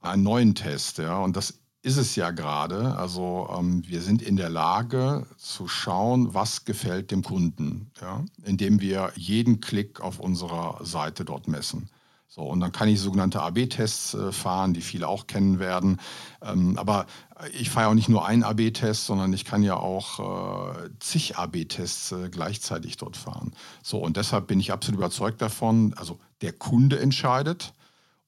einen 0.00 0.22
neuen 0.22 0.54
Test. 0.54 0.98
Ja, 0.98 1.18
und 1.18 1.36
das 1.36 1.60
ist 1.82 1.96
es 1.96 2.16
ja 2.16 2.30
gerade. 2.30 2.96
Also 2.96 3.48
ähm, 3.54 3.82
wir 3.86 4.00
sind 4.00 4.22
in 4.22 4.36
der 4.36 4.48
Lage 4.48 5.26
zu 5.36 5.68
schauen, 5.68 6.32
was 6.32 6.64
gefällt 6.64 7.10
dem 7.10 7.22
Kunden, 7.22 7.90
ja, 8.00 8.24
indem 8.44 8.80
wir 8.80 9.12
jeden 9.16 9.60
Klick 9.60 10.00
auf 10.00 10.20
unserer 10.20 10.78
Seite 10.84 11.24
dort 11.24 11.48
messen. 11.48 11.90
So, 12.34 12.44
und 12.44 12.60
dann 12.60 12.72
kann 12.72 12.88
ich 12.88 12.98
sogenannte 12.98 13.42
AB-Tests 13.42 14.14
äh, 14.14 14.32
fahren, 14.32 14.72
die 14.72 14.80
viele 14.80 15.06
auch 15.06 15.26
kennen 15.26 15.58
werden. 15.58 16.00
Ähm, 16.40 16.78
aber 16.78 17.04
ich 17.52 17.68
fahre 17.68 17.88
auch 17.88 17.94
nicht 17.94 18.08
nur 18.08 18.24
einen 18.24 18.42
AB-Test, 18.42 19.04
sondern 19.04 19.34
ich 19.34 19.44
kann 19.44 19.62
ja 19.62 19.76
auch 19.76 20.78
äh, 20.78 20.88
zig 20.98 21.36
AB-Tests 21.36 22.12
äh, 22.12 22.30
gleichzeitig 22.30 22.96
dort 22.96 23.18
fahren. 23.18 23.52
So, 23.82 23.98
und 23.98 24.16
deshalb 24.16 24.46
bin 24.46 24.60
ich 24.60 24.72
absolut 24.72 24.98
überzeugt 24.98 25.42
davon, 25.42 25.92
also 25.98 26.20
der 26.40 26.54
Kunde 26.54 26.98
entscheidet 26.98 27.74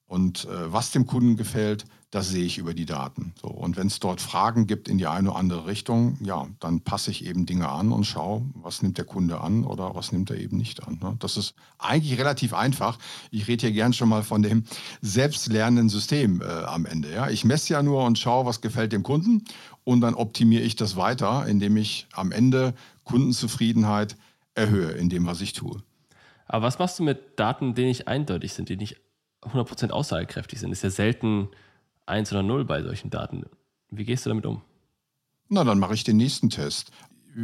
und 0.07 0.45
äh, 0.45 0.71
was 0.71 0.91
dem 0.91 1.07
Kunden 1.07 1.35
gefällt, 1.35 1.85
das 2.11 2.29
sehe 2.29 2.45
ich 2.45 2.57
über 2.57 2.73
die 2.73 2.85
Daten. 2.85 3.33
So, 3.41 3.49
und 3.49 3.75
wenn 3.75 3.87
es 3.87 3.99
dort 3.99 4.21
Fragen 4.21 4.67
gibt 4.67 4.87
in 4.87 4.97
die 4.97 5.07
eine 5.07 5.31
oder 5.31 5.39
andere 5.39 5.65
Richtung, 5.65 6.17
ja, 6.21 6.47
dann 6.59 6.79
passe 6.79 7.11
ich 7.11 7.25
eben 7.25 7.45
Dinge 7.45 7.67
an 7.67 7.91
und 7.91 8.05
schaue, 8.05 8.43
was 8.53 8.81
nimmt 8.81 8.97
der 8.97 9.05
Kunde 9.05 9.41
an 9.41 9.65
oder 9.65 9.95
was 9.95 10.11
nimmt 10.11 10.29
er 10.29 10.37
eben 10.37 10.55
nicht 10.57 10.87
an. 10.87 10.99
Ne? 11.01 11.15
Das 11.19 11.35
ist 11.35 11.55
eigentlich 11.77 12.17
relativ 12.17 12.53
einfach. 12.53 12.99
Ich 13.31 13.47
rede 13.47 13.67
hier 13.67 13.73
gern 13.73 13.91
schon 13.91 14.07
mal 14.07 14.23
von 14.23 14.43
dem 14.43 14.63
selbstlernenden 15.01 15.89
System 15.89 16.41
äh, 16.41 16.45
am 16.45 16.85
Ende. 16.85 17.11
Ja? 17.11 17.29
Ich 17.29 17.43
messe 17.43 17.73
ja 17.73 17.83
nur 17.83 18.05
und 18.05 18.17
schaue, 18.17 18.45
was 18.45 18.61
gefällt 18.61 18.93
dem 18.93 19.03
Kunden 19.03 19.43
und 19.83 20.01
dann 20.01 20.13
optimiere 20.13 20.63
ich 20.63 20.75
das 20.75 20.95
weiter, 20.95 21.45
indem 21.47 21.75
ich 21.75 22.07
am 22.13 22.31
Ende 22.31 22.75
Kundenzufriedenheit 23.03 24.15
erhöhe 24.53 24.91
in 24.91 25.09
dem, 25.09 25.25
was 25.25 25.41
ich 25.41 25.51
tue. 25.51 25.81
Aber 26.47 26.65
was 26.65 26.79
machst 26.79 26.99
du 26.99 27.03
mit 27.03 27.39
Daten, 27.39 27.73
die 27.73 27.85
nicht 27.85 28.07
eindeutig 28.07 28.53
sind, 28.53 28.69
die 28.69 28.77
nicht 28.77 28.97
100% 29.53 29.91
aussagekräftig 29.91 30.59
sind? 30.59 30.71
Ist 30.71 30.83
ja 30.83 30.89
selten 30.89 31.49
1 32.05 32.31
oder 32.31 32.43
0 32.43 32.65
bei 32.65 32.81
solchen 32.83 33.09
Daten. 33.09 33.45
Wie 33.89 34.05
gehst 34.05 34.25
du 34.25 34.29
damit 34.29 34.45
um? 34.45 34.61
Na, 35.49 35.63
dann 35.63 35.79
mache 35.79 35.93
ich 35.93 36.03
den 36.03 36.17
nächsten 36.17 36.49
Test. 36.49 36.91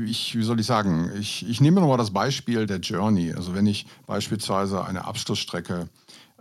Ich, 0.05 0.37
wie 0.37 0.43
soll 0.43 0.59
ich 0.59 0.65
sagen, 0.65 1.11
ich, 1.19 1.47
ich 1.47 1.59
nehme 1.59 1.81
nochmal 1.81 1.97
das 1.97 2.11
Beispiel 2.11 2.65
der 2.65 2.79
Journey. 2.79 3.33
Also 3.33 3.53
wenn 3.53 3.67
ich 3.67 3.85
beispielsweise 4.07 4.85
eine 4.85 5.05
Abschlussstrecke 5.05 5.89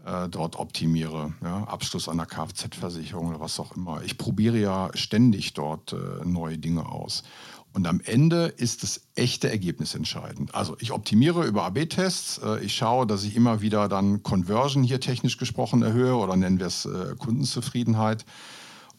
äh, 0.04 0.28
dort 0.28 0.56
optimiere, 0.56 1.34
ja, 1.42 1.64
Abschluss 1.64 2.08
einer 2.08 2.26
Kfz-Versicherung 2.26 3.28
oder 3.28 3.40
was 3.40 3.58
auch 3.60 3.76
immer. 3.76 4.02
Ich 4.02 4.16
probiere 4.16 4.58
ja 4.58 4.90
ständig 4.94 5.52
dort 5.54 5.92
äh, 5.92 6.24
neue 6.24 6.58
Dinge 6.58 6.86
aus. 6.86 7.22
Und 7.72 7.86
am 7.86 8.00
Ende 8.04 8.46
ist 8.46 8.82
das 8.82 9.02
echte 9.14 9.48
Ergebnis 9.48 9.94
entscheidend. 9.94 10.54
Also 10.54 10.76
ich 10.80 10.90
optimiere 10.90 11.46
über 11.46 11.64
AB-Tests, 11.64 12.38
äh, 12.38 12.64
ich 12.64 12.74
schaue, 12.74 13.06
dass 13.06 13.22
ich 13.22 13.36
immer 13.36 13.60
wieder 13.60 13.88
dann 13.88 14.22
Conversion 14.22 14.82
hier 14.82 15.00
technisch 15.00 15.36
gesprochen 15.36 15.82
erhöhe 15.82 16.16
oder 16.16 16.36
nennen 16.36 16.58
wir 16.58 16.66
es 16.66 16.84
äh, 16.84 17.14
Kundenzufriedenheit. 17.16 18.24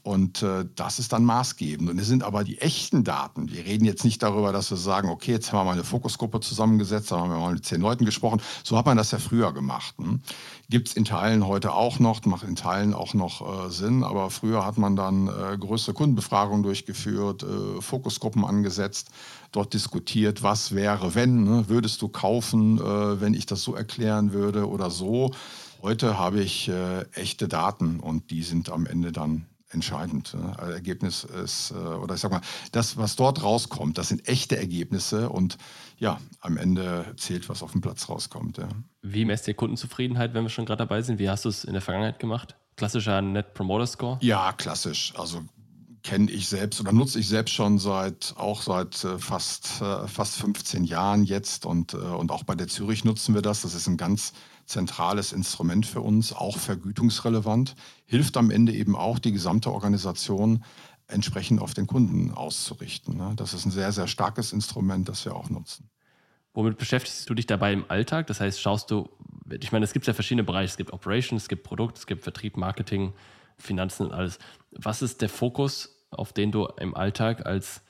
Und 0.03 0.41
äh, 0.41 0.65
das 0.75 0.97
ist 0.97 1.13
dann 1.13 1.23
maßgebend. 1.25 1.89
Und 1.89 1.99
es 1.99 2.07
sind 2.07 2.23
aber 2.23 2.43
die 2.43 2.59
echten 2.59 3.03
Daten. 3.03 3.51
Wir 3.51 3.65
reden 3.65 3.85
jetzt 3.85 4.03
nicht 4.03 4.23
darüber, 4.23 4.51
dass 4.51 4.71
wir 4.71 4.77
sagen, 4.77 5.09
okay, 5.09 5.31
jetzt 5.31 5.51
haben 5.51 5.59
wir 5.59 5.65
mal 5.65 5.73
eine 5.73 5.83
Fokusgruppe 5.83 6.39
zusammengesetzt, 6.39 7.11
haben 7.11 7.29
wir 7.29 7.37
mal 7.37 7.53
mit 7.53 7.65
zehn 7.65 7.81
Leuten 7.81 8.05
gesprochen. 8.05 8.41
So 8.63 8.77
hat 8.77 8.87
man 8.87 8.97
das 8.97 9.11
ja 9.11 9.19
früher 9.19 9.53
gemacht. 9.53 9.93
Hm? 9.99 10.21
Gibt 10.69 10.87
es 10.87 10.95
in 10.95 11.05
Teilen 11.05 11.45
heute 11.45 11.73
auch 11.73 11.99
noch, 11.99 12.25
macht 12.25 12.43
in 12.43 12.55
Teilen 12.55 12.95
auch 12.95 13.13
noch 13.13 13.67
äh, 13.67 13.69
Sinn. 13.69 14.03
Aber 14.03 14.31
früher 14.31 14.65
hat 14.65 14.79
man 14.79 14.95
dann 14.95 15.27
äh, 15.27 15.55
größere 15.59 15.93
Kundenbefragungen 15.93 16.63
durchgeführt, 16.63 17.43
äh, 17.43 17.81
Fokusgruppen 17.81 18.43
angesetzt, 18.43 19.11
dort 19.51 19.73
diskutiert, 19.75 20.41
was 20.41 20.73
wäre, 20.73 21.13
wenn, 21.13 21.43
ne? 21.43 21.65
würdest 21.67 22.01
du 22.01 22.07
kaufen, 22.07 22.79
äh, 22.79 23.21
wenn 23.21 23.35
ich 23.35 23.45
das 23.45 23.61
so 23.61 23.75
erklären 23.75 24.33
würde 24.33 24.67
oder 24.67 24.89
so. 24.89 25.31
Heute 25.83 26.17
habe 26.17 26.41
ich 26.41 26.69
äh, 26.69 27.03
echte 27.13 27.47
Daten 27.47 27.99
und 27.99 28.31
die 28.31 28.41
sind 28.41 28.69
am 28.69 28.87
Ende 28.87 29.11
dann 29.11 29.45
entscheidend. 29.71 30.35
Also 30.57 30.73
Ergebnis 30.73 31.23
ist, 31.23 31.71
äh, 31.71 31.75
oder 31.75 32.15
ich 32.15 32.21
sag 32.21 32.31
mal, 32.31 32.41
das, 32.71 32.97
was 32.97 33.15
dort 33.15 33.43
rauskommt, 33.43 33.97
das 33.97 34.09
sind 34.09 34.27
echte 34.27 34.57
Ergebnisse 34.57 35.29
und 35.29 35.57
ja, 35.97 36.19
am 36.39 36.57
Ende 36.57 37.13
zählt, 37.17 37.49
was 37.49 37.63
auf 37.63 37.71
dem 37.71 37.81
Platz 37.81 38.09
rauskommt. 38.09 38.57
Ja. 38.57 38.67
Wie 39.01 39.25
messt 39.25 39.47
ihr 39.47 39.53
Kundenzufriedenheit, 39.53 40.33
wenn 40.33 40.43
wir 40.43 40.49
schon 40.49 40.65
gerade 40.65 40.79
dabei 40.79 41.01
sind? 41.01 41.19
Wie 41.19 41.29
hast 41.29 41.45
du 41.45 41.49
es 41.49 41.63
in 41.63 41.73
der 41.73 41.81
Vergangenheit 41.81 42.19
gemacht? 42.19 42.55
Klassischer 42.75 43.21
Net 43.21 43.53
Promoter 43.53 43.87
Score? 43.87 44.17
Ja, 44.21 44.53
klassisch. 44.53 45.13
Also 45.15 45.41
kenne 46.03 46.31
ich 46.31 46.47
selbst 46.47 46.79
oder 46.79 46.91
nutze 46.91 47.19
ich 47.19 47.27
selbst 47.27 47.53
schon 47.53 47.77
seit 47.77 48.33
auch 48.37 48.61
seit 48.61 49.03
äh, 49.03 49.19
fast, 49.19 49.81
äh, 49.81 50.07
fast 50.07 50.35
15 50.35 50.83
Jahren 50.83 51.23
jetzt 51.23 51.65
und, 51.65 51.93
und 51.93 52.31
auch 52.31 52.43
bei 52.43 52.55
der 52.55 52.67
Zürich 52.67 53.03
nutzen 53.05 53.35
wir 53.35 53.41
das. 53.41 53.61
Das 53.61 53.75
ist 53.75 53.87
ein 53.87 53.97
ganz 53.97 54.33
zentrales 54.65 55.33
Instrument 55.33 55.85
für 55.85 56.01
uns, 56.01 56.33
auch 56.33 56.57
vergütungsrelevant, 56.57 57.75
hilft 58.05 58.37
am 58.37 58.51
Ende 58.51 58.73
eben 58.73 58.95
auch 58.95 59.19
die 59.19 59.31
gesamte 59.31 59.71
Organisation 59.71 60.63
entsprechend 61.07 61.61
auf 61.61 61.73
den 61.73 61.87
Kunden 61.87 62.31
auszurichten. 62.31 63.17
Ne? 63.17 63.33
Das 63.35 63.53
ist 63.53 63.65
ein 63.65 63.71
sehr, 63.71 63.91
sehr 63.91 64.07
starkes 64.07 64.53
Instrument, 64.53 65.09
das 65.09 65.25
wir 65.25 65.35
auch 65.35 65.49
nutzen. 65.49 65.89
Womit 66.53 66.77
beschäftigst 66.77 67.29
du 67.29 67.33
dich 67.33 67.47
dabei 67.47 67.73
im 67.73 67.85
Alltag? 67.89 68.27
Das 68.27 68.41
heißt, 68.41 68.59
schaust 68.61 68.91
du, 68.91 69.09
ich 69.49 69.71
meine, 69.71 69.85
es 69.85 69.93
gibt 69.93 70.07
ja 70.07 70.13
verschiedene 70.13 70.43
Bereiche. 70.43 70.71
Es 70.71 70.77
gibt 70.77 70.91
Operations, 70.91 71.43
es 71.43 71.49
gibt 71.49 71.63
Produkt, 71.63 71.97
es 71.97 72.07
gibt 72.07 72.23
Vertrieb, 72.23 72.57
Marketing, 72.57 73.13
Finanzen 73.61 74.07
und 74.07 74.13
alles. 74.13 74.39
Was 74.71 75.01
ist 75.01 75.21
der 75.21 75.29
Fokus, 75.29 75.95
auf 76.09 76.33
den 76.33 76.51
du 76.51 76.65
im 76.79 76.95
Alltag 76.95 77.45
als 77.45 77.81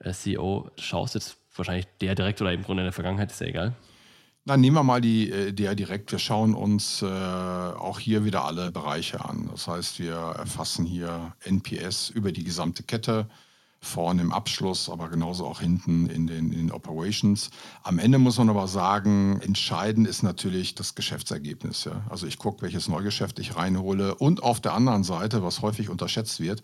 äh, 0.00 0.12
CEO 0.12 0.70
schaust? 0.78 1.14
Jetzt 1.14 1.36
wahrscheinlich 1.54 1.86
der 2.00 2.14
direkt 2.14 2.40
oder 2.40 2.52
im 2.52 2.62
Grunde 2.62 2.82
in 2.82 2.86
der 2.86 2.92
Vergangenheit, 2.92 3.30
ist 3.30 3.40
ja 3.40 3.46
egal. 3.46 3.74
Dann 4.46 4.60
nehmen 4.60 4.76
wir 4.76 4.82
mal 4.82 5.00
die 5.00 5.30
äh, 5.30 5.52
der 5.52 5.74
direkt. 5.74 6.12
Wir 6.12 6.18
schauen 6.18 6.54
uns 6.54 7.00
äh, 7.02 7.06
auch 7.06 7.98
hier 7.98 8.24
wieder 8.24 8.44
alle 8.44 8.70
Bereiche 8.70 9.24
an. 9.24 9.48
Das 9.50 9.66
heißt, 9.68 9.98
wir 9.98 10.14
erfassen 10.14 10.84
hier 10.84 11.34
NPS 11.44 12.10
über 12.10 12.30
die 12.30 12.44
gesamte 12.44 12.82
Kette 12.82 13.26
vorne 13.84 14.22
im 14.22 14.32
Abschluss, 14.32 14.88
aber 14.88 15.08
genauso 15.08 15.46
auch 15.46 15.60
hinten 15.60 16.06
in 16.06 16.26
den, 16.26 16.52
in 16.52 16.68
den 16.68 16.72
Operations. 16.72 17.50
Am 17.82 17.98
Ende 17.98 18.18
muss 18.18 18.38
man 18.38 18.48
aber 18.50 18.66
sagen, 18.68 19.40
entscheidend 19.40 20.08
ist 20.08 20.22
natürlich 20.22 20.74
das 20.74 20.94
Geschäftsergebnis. 20.94 21.84
Ja? 21.84 22.02
Also 22.08 22.26
ich 22.26 22.38
gucke, 22.38 22.62
welches 22.62 22.88
Neugeschäft 22.88 23.38
ich 23.38 23.56
reinhole 23.56 24.14
und 24.14 24.42
auf 24.42 24.60
der 24.60 24.74
anderen 24.74 25.04
Seite, 25.04 25.42
was 25.42 25.62
häufig 25.62 25.88
unterschätzt 25.88 26.40
wird, 26.40 26.62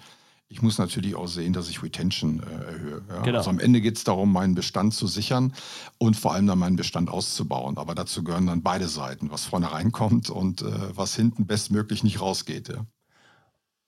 ich 0.52 0.62
muss 0.62 0.78
natürlich 0.78 1.14
auch 1.14 1.28
sehen, 1.28 1.52
dass 1.52 1.68
ich 1.68 1.80
Retention 1.80 2.42
äh, 2.42 2.64
erhöhe. 2.64 3.02
Ja? 3.08 3.22
Genau. 3.22 3.38
Also 3.38 3.50
am 3.50 3.60
Ende 3.60 3.80
geht 3.80 3.96
es 3.96 4.04
darum, 4.04 4.32
meinen 4.32 4.56
Bestand 4.56 4.94
zu 4.94 5.06
sichern 5.06 5.54
und 5.98 6.16
vor 6.16 6.34
allem 6.34 6.48
dann 6.48 6.58
meinen 6.58 6.76
Bestand 6.76 7.08
auszubauen. 7.08 7.78
Aber 7.78 7.94
dazu 7.94 8.24
gehören 8.24 8.48
dann 8.48 8.62
beide 8.62 8.88
Seiten, 8.88 9.30
was 9.30 9.44
vorne 9.44 9.70
reinkommt 9.70 10.28
und 10.28 10.62
äh, 10.62 10.96
was 10.96 11.14
hinten 11.14 11.46
bestmöglich 11.46 12.02
nicht 12.02 12.20
rausgeht. 12.20 12.68
Ja? 12.68 12.84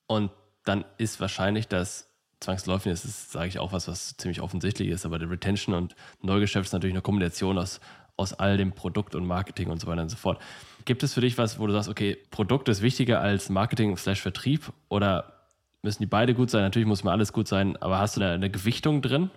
Und 0.07 0.31
dann 0.63 0.85
ist 0.97 1.19
wahrscheinlich 1.19 1.67
das 1.67 2.07
zwangsläufig, 2.43 2.91
das 2.91 3.05
ist, 3.05 3.31
sage 3.31 3.47
ich 3.47 3.59
auch 3.59 3.73
was, 3.73 3.87
was 3.87 4.15
ziemlich 4.17 4.41
offensichtlich 4.41 4.89
ist, 4.89 5.05
aber 5.05 5.19
der 5.19 5.29
Retention 5.29 5.75
und 5.75 5.95
Neugeschäft 6.21 6.67
ist 6.67 6.73
natürlich 6.73 6.93
eine 6.93 7.01
Kombination 7.01 7.57
aus, 7.57 7.79
aus 8.17 8.33
all 8.33 8.57
dem 8.57 8.71
Produkt 8.71 9.15
und 9.15 9.25
Marketing 9.25 9.69
und 9.69 9.81
so 9.81 9.87
weiter 9.87 10.01
und 10.01 10.09
so 10.09 10.17
fort. 10.17 10.41
Gibt 10.85 11.03
es 11.03 11.13
für 11.13 11.21
dich 11.21 11.37
was, 11.37 11.59
wo 11.59 11.67
du 11.67 11.73
sagst, 11.73 11.89
okay, 11.89 12.17
Produkt 12.29 12.69
ist 12.69 12.81
wichtiger 12.81 13.21
als 13.21 13.49
Marketing 13.49 13.95
slash 13.97 14.21
Vertrieb 14.21 14.71
oder 14.89 15.33
müssen 15.81 16.03
die 16.03 16.07
beide 16.07 16.33
gut 16.33 16.49
sein? 16.49 16.61
Natürlich 16.63 16.87
muss 16.87 17.03
mal 17.03 17.11
alles 17.11 17.33
gut 17.33 17.47
sein, 17.47 17.77
aber 17.77 17.99
hast 17.99 18.17
du 18.17 18.19
da 18.19 18.33
eine 18.33 18.49
Gewichtung 18.49 19.01
drin? 19.01 19.29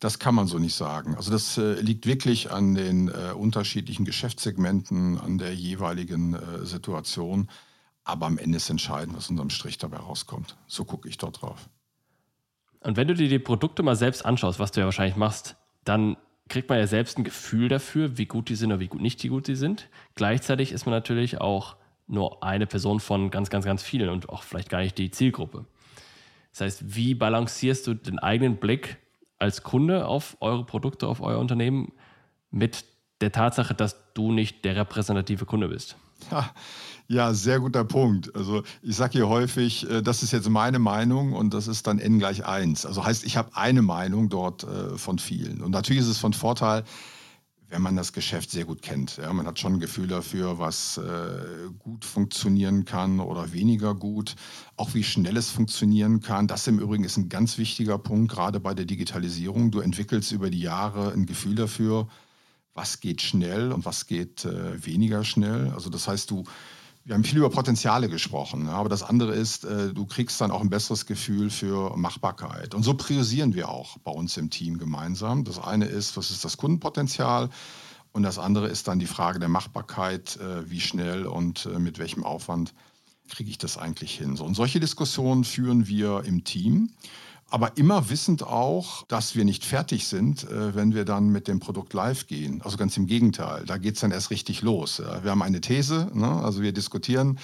Das 0.00 0.18
kann 0.18 0.34
man 0.34 0.46
so 0.46 0.58
nicht 0.58 0.74
sagen. 0.74 1.16
Also 1.16 1.32
das 1.32 1.58
äh, 1.58 1.80
liegt 1.80 2.06
wirklich 2.06 2.52
an 2.52 2.74
den 2.74 3.08
äh, 3.08 3.32
unterschiedlichen 3.32 4.04
Geschäftssegmenten, 4.04 5.18
an 5.18 5.38
der 5.38 5.54
jeweiligen 5.54 6.34
äh, 6.34 6.64
Situation. 6.64 7.48
Aber 8.04 8.26
am 8.26 8.38
Ende 8.38 8.56
ist 8.56 8.70
entscheidend, 8.70 9.16
was 9.16 9.28
unterm 9.28 9.50
Strich 9.50 9.76
dabei 9.76 9.98
rauskommt. 9.98 10.56
So 10.66 10.84
gucke 10.84 11.08
ich 11.08 11.18
dort 11.18 11.42
drauf. 11.42 11.68
Und 12.80 12.96
wenn 12.96 13.08
du 13.08 13.14
dir 13.14 13.28
die 13.28 13.38
Produkte 13.38 13.82
mal 13.82 13.96
selbst 13.96 14.24
anschaust, 14.24 14.58
was 14.58 14.72
du 14.72 14.80
ja 14.80 14.86
wahrscheinlich 14.86 15.16
machst, 15.16 15.56
dann 15.84 16.16
kriegt 16.48 16.68
man 16.68 16.78
ja 16.78 16.86
selbst 16.86 17.18
ein 17.18 17.24
Gefühl 17.24 17.68
dafür, 17.68 18.16
wie 18.18 18.26
gut 18.26 18.48
die 18.48 18.54
sind 18.54 18.70
oder 18.70 18.80
wie 18.80 18.88
gut 18.88 19.00
nicht 19.00 19.22
die 19.22 19.28
gut 19.28 19.48
die 19.48 19.56
sind. 19.56 19.88
Gleichzeitig 20.14 20.72
ist 20.72 20.86
man 20.86 20.94
natürlich 20.94 21.40
auch 21.40 21.76
nur 22.06 22.42
eine 22.42 22.66
Person 22.66 23.00
von 23.00 23.30
ganz, 23.30 23.50
ganz, 23.50 23.64
ganz 23.64 23.82
vielen 23.82 24.08
und 24.08 24.28
auch 24.30 24.42
vielleicht 24.42 24.70
gar 24.70 24.80
nicht 24.80 24.96
die 24.96 25.10
Zielgruppe. 25.10 25.66
Das 26.52 26.62
heißt, 26.62 26.96
wie 26.96 27.14
balancierst 27.14 27.86
du 27.86 27.94
den 27.94 28.18
eigenen 28.18 28.56
Blick 28.56 28.96
als 29.38 29.62
Kunde 29.62 30.06
auf 30.06 30.36
eure 30.40 30.64
Produkte, 30.64 31.06
auf 31.06 31.20
euer 31.20 31.38
Unternehmen 31.38 31.92
mit 32.50 32.84
der 33.20 33.32
Tatsache, 33.32 33.74
dass 33.74 34.12
du 34.14 34.32
nicht 34.32 34.64
der 34.64 34.76
repräsentative 34.76 35.44
Kunde 35.44 35.68
bist? 35.68 35.96
Ja, 36.30 36.50
ja, 37.08 37.32
sehr 37.32 37.58
guter 37.58 37.84
Punkt. 37.84 38.34
Also 38.36 38.62
ich 38.82 38.94
sage 38.94 39.12
hier 39.14 39.28
häufig, 39.28 39.88
äh, 39.90 40.02
das 40.02 40.22
ist 40.22 40.32
jetzt 40.32 40.48
meine 40.50 40.78
Meinung 40.78 41.32
und 41.32 41.54
das 41.54 41.66
ist 41.66 41.86
dann 41.86 41.98
n 41.98 42.18
gleich 42.18 42.44
1. 42.44 42.84
Also 42.84 43.04
heißt, 43.04 43.24
ich 43.24 43.36
habe 43.38 43.56
eine 43.56 43.80
Meinung 43.82 44.28
dort 44.28 44.64
äh, 44.64 44.96
von 44.98 45.18
vielen. 45.18 45.62
Und 45.62 45.70
natürlich 45.70 46.02
ist 46.02 46.08
es 46.08 46.18
von 46.18 46.34
Vorteil, 46.34 46.84
wenn 47.70 47.80
man 47.80 47.96
das 47.96 48.12
Geschäft 48.12 48.50
sehr 48.50 48.66
gut 48.66 48.82
kennt. 48.82 49.16
Ja, 49.16 49.32
man 49.32 49.46
hat 49.46 49.58
schon 49.58 49.74
ein 49.74 49.80
Gefühl 49.80 50.06
dafür, 50.06 50.58
was 50.58 50.98
äh, 50.98 51.70
gut 51.78 52.04
funktionieren 52.04 52.84
kann 52.84 53.20
oder 53.20 53.52
weniger 53.54 53.94
gut, 53.94 54.36
auch 54.76 54.92
wie 54.94 55.04
schnell 55.04 55.36
es 55.38 55.50
funktionieren 55.50 56.20
kann. 56.20 56.46
Das 56.46 56.66
im 56.66 56.78
Übrigen 56.78 57.04
ist 57.04 57.16
ein 57.16 57.30
ganz 57.30 57.56
wichtiger 57.56 57.98
Punkt, 57.98 58.32
gerade 58.32 58.60
bei 58.60 58.74
der 58.74 58.84
Digitalisierung. 58.84 59.70
Du 59.70 59.80
entwickelst 59.80 60.30
über 60.32 60.50
die 60.50 60.60
Jahre 60.60 61.12
ein 61.12 61.24
Gefühl 61.24 61.54
dafür, 61.54 62.08
was 62.74 63.00
geht 63.00 63.22
schnell 63.22 63.72
und 63.72 63.86
was 63.86 64.06
geht 64.06 64.44
äh, 64.44 64.84
weniger 64.84 65.24
schnell. 65.24 65.70
Also 65.74 65.88
das 65.88 66.06
heißt, 66.06 66.30
du 66.30 66.44
wir 67.08 67.14
haben 67.14 67.24
viel 67.24 67.38
über 67.38 67.48
Potenziale 67.48 68.10
gesprochen, 68.10 68.68
aber 68.68 68.90
das 68.90 69.02
andere 69.02 69.34
ist, 69.34 69.64
äh, 69.64 69.94
du 69.94 70.04
kriegst 70.04 70.38
dann 70.42 70.50
auch 70.50 70.60
ein 70.60 70.68
besseres 70.68 71.06
Gefühl 71.06 71.48
für 71.48 71.96
Machbarkeit. 71.96 72.74
Und 72.74 72.82
so 72.82 72.92
priorisieren 72.92 73.54
wir 73.54 73.70
auch 73.70 73.96
bei 74.00 74.10
uns 74.10 74.36
im 74.36 74.50
Team 74.50 74.76
gemeinsam. 74.76 75.44
Das 75.44 75.58
eine 75.58 75.86
ist, 75.86 76.18
was 76.18 76.30
ist 76.30 76.44
das 76.44 76.58
Kundenpotenzial? 76.58 77.48
Und 78.12 78.24
das 78.24 78.38
andere 78.38 78.68
ist 78.68 78.88
dann 78.88 78.98
die 78.98 79.06
Frage 79.06 79.38
der 79.38 79.48
Machbarkeit, 79.48 80.36
äh, 80.36 80.68
wie 80.70 80.82
schnell 80.82 81.24
und 81.24 81.64
äh, 81.64 81.78
mit 81.78 81.98
welchem 81.98 82.24
Aufwand 82.24 82.74
kriege 83.30 83.48
ich 83.48 83.56
das 83.56 83.78
eigentlich 83.78 84.18
hin. 84.18 84.38
und 84.38 84.54
solche 84.54 84.78
Diskussionen 84.78 85.44
führen 85.44 85.86
wir 85.86 86.24
im 86.26 86.44
Team 86.44 86.90
aber 87.50 87.76
immer 87.76 88.10
wissend 88.10 88.42
auch, 88.42 89.04
dass 89.06 89.34
wir 89.34 89.44
nicht 89.44 89.64
fertig 89.64 90.06
sind, 90.06 90.44
äh, 90.44 90.74
wenn 90.74 90.94
wir 90.94 91.04
dann 91.04 91.28
mit 91.30 91.48
dem 91.48 91.60
Produkt 91.60 91.94
live 91.94 92.26
gehen. 92.26 92.60
Also 92.62 92.76
ganz 92.76 92.96
im 92.96 93.06
Gegenteil, 93.06 93.64
da 93.66 93.78
geht 93.78 93.94
es 93.94 94.00
dann 94.00 94.10
erst 94.10 94.30
richtig 94.30 94.62
los. 94.62 95.02
Wir 95.22 95.30
haben 95.30 95.42
eine 95.42 95.60
These, 95.60 96.10
ne? 96.14 96.28
also 96.28 96.62
wir 96.62 96.72
diskutieren 96.72 97.38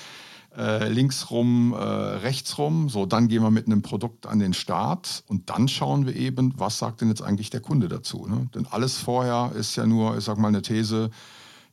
äh, 0.57 0.89
links 0.89 1.31
rum, 1.31 1.73
äh, 1.73 1.77
rechts 1.77 2.59
rum, 2.59 2.89
so 2.89 3.07
dann 3.07 3.29
gehen 3.29 3.43
wir 3.43 3.51
mit 3.51 3.67
einem 3.67 3.83
Produkt 3.83 4.27
an 4.27 4.39
den 4.39 4.55
Start 4.55 5.25
und 5.27 5.51
dann 5.51 5.69
schauen 5.69 6.07
wir 6.07 6.15
eben, 6.15 6.55
was 6.57 6.79
sagt 6.79 7.01
denn 7.01 7.09
jetzt 7.09 7.23
eigentlich 7.23 7.51
der 7.51 7.61
Kunde 7.61 7.89
dazu. 7.89 8.27
Ne? 8.29 8.49
Denn 8.55 8.67
alles 8.67 8.99
vorher 8.99 9.53
ist 9.55 9.77
ja 9.77 9.87
nur, 9.87 10.17
ich 10.17 10.25
sag 10.25 10.39
mal, 10.39 10.49
eine 10.49 10.63
These, 10.63 11.11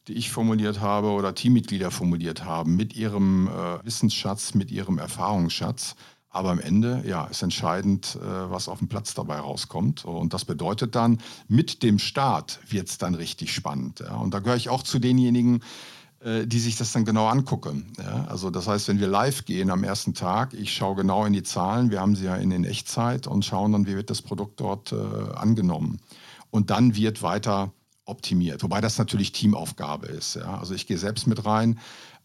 die 0.07 0.13
ich 0.13 0.31
formuliert 0.31 0.79
habe 0.79 1.09
oder 1.09 1.35
Teammitglieder 1.35 1.91
formuliert 1.91 2.43
haben, 2.43 2.75
mit 2.75 2.95
ihrem 2.95 3.47
äh, 3.47 3.85
Wissensschatz, 3.85 4.55
mit 4.55 4.71
ihrem 4.71 4.97
Erfahrungsschatz. 4.97 5.95
Aber 6.33 6.49
am 6.49 6.59
Ende, 6.59 7.03
ja, 7.05 7.25
ist 7.25 7.41
entscheidend, 7.41 8.17
äh, 8.21 8.49
was 8.49 8.69
auf 8.69 8.79
dem 8.79 8.87
Platz 8.87 9.13
dabei 9.13 9.39
rauskommt. 9.39 10.05
Und 10.05 10.33
das 10.33 10.45
bedeutet 10.45 10.95
dann, 10.95 11.19
mit 11.49 11.83
dem 11.83 11.99
Start 11.99 12.59
wird 12.69 12.87
es 12.87 12.97
dann 12.97 13.15
richtig 13.15 13.53
spannend. 13.53 14.01
Und 14.01 14.33
da 14.33 14.39
gehöre 14.39 14.55
ich 14.55 14.69
auch 14.69 14.83
zu 14.83 14.97
denjenigen, 14.99 15.61
äh, 16.23 16.45
die 16.45 16.59
sich 16.59 16.77
das 16.77 16.91
dann 16.91 17.03
genau 17.03 17.27
angucken. 17.27 17.93
Also 18.29 18.51
das 18.51 18.67
heißt, 18.67 18.87
wenn 18.87 18.99
wir 18.99 19.07
live 19.07 19.45
gehen 19.45 19.71
am 19.71 19.83
ersten 19.83 20.13
Tag, 20.13 20.53
ich 20.53 20.73
schaue 20.73 20.95
genau 20.95 21.25
in 21.25 21.33
die 21.33 21.43
Zahlen, 21.43 21.89
wir 21.89 21.99
haben 21.99 22.15
sie 22.15 22.25
ja 22.25 22.35
in, 22.35 22.51
in 22.51 22.63
Echtzeit 22.63 23.25
und 23.25 23.43
schauen 23.43 23.71
dann, 23.71 23.87
wie 23.87 23.95
wird 23.95 24.09
das 24.09 24.21
Produkt 24.21 24.59
dort 24.59 24.91
äh, 24.91 24.95
angenommen. 25.35 25.99
Und 26.51 26.69
dann 26.69 26.95
wird 26.95 27.23
weiter 27.23 27.73
optimiert, 28.05 28.61
wobei 28.61 28.81
das 28.81 28.97
natürlich 28.97 29.31
Teamaufgabe 29.31 30.07
ist. 30.07 30.37
Also 30.37 30.75
ich 30.75 30.85
gehe 30.85 30.97
selbst 30.97 31.27
mit 31.27 31.45
rein, 31.45 31.79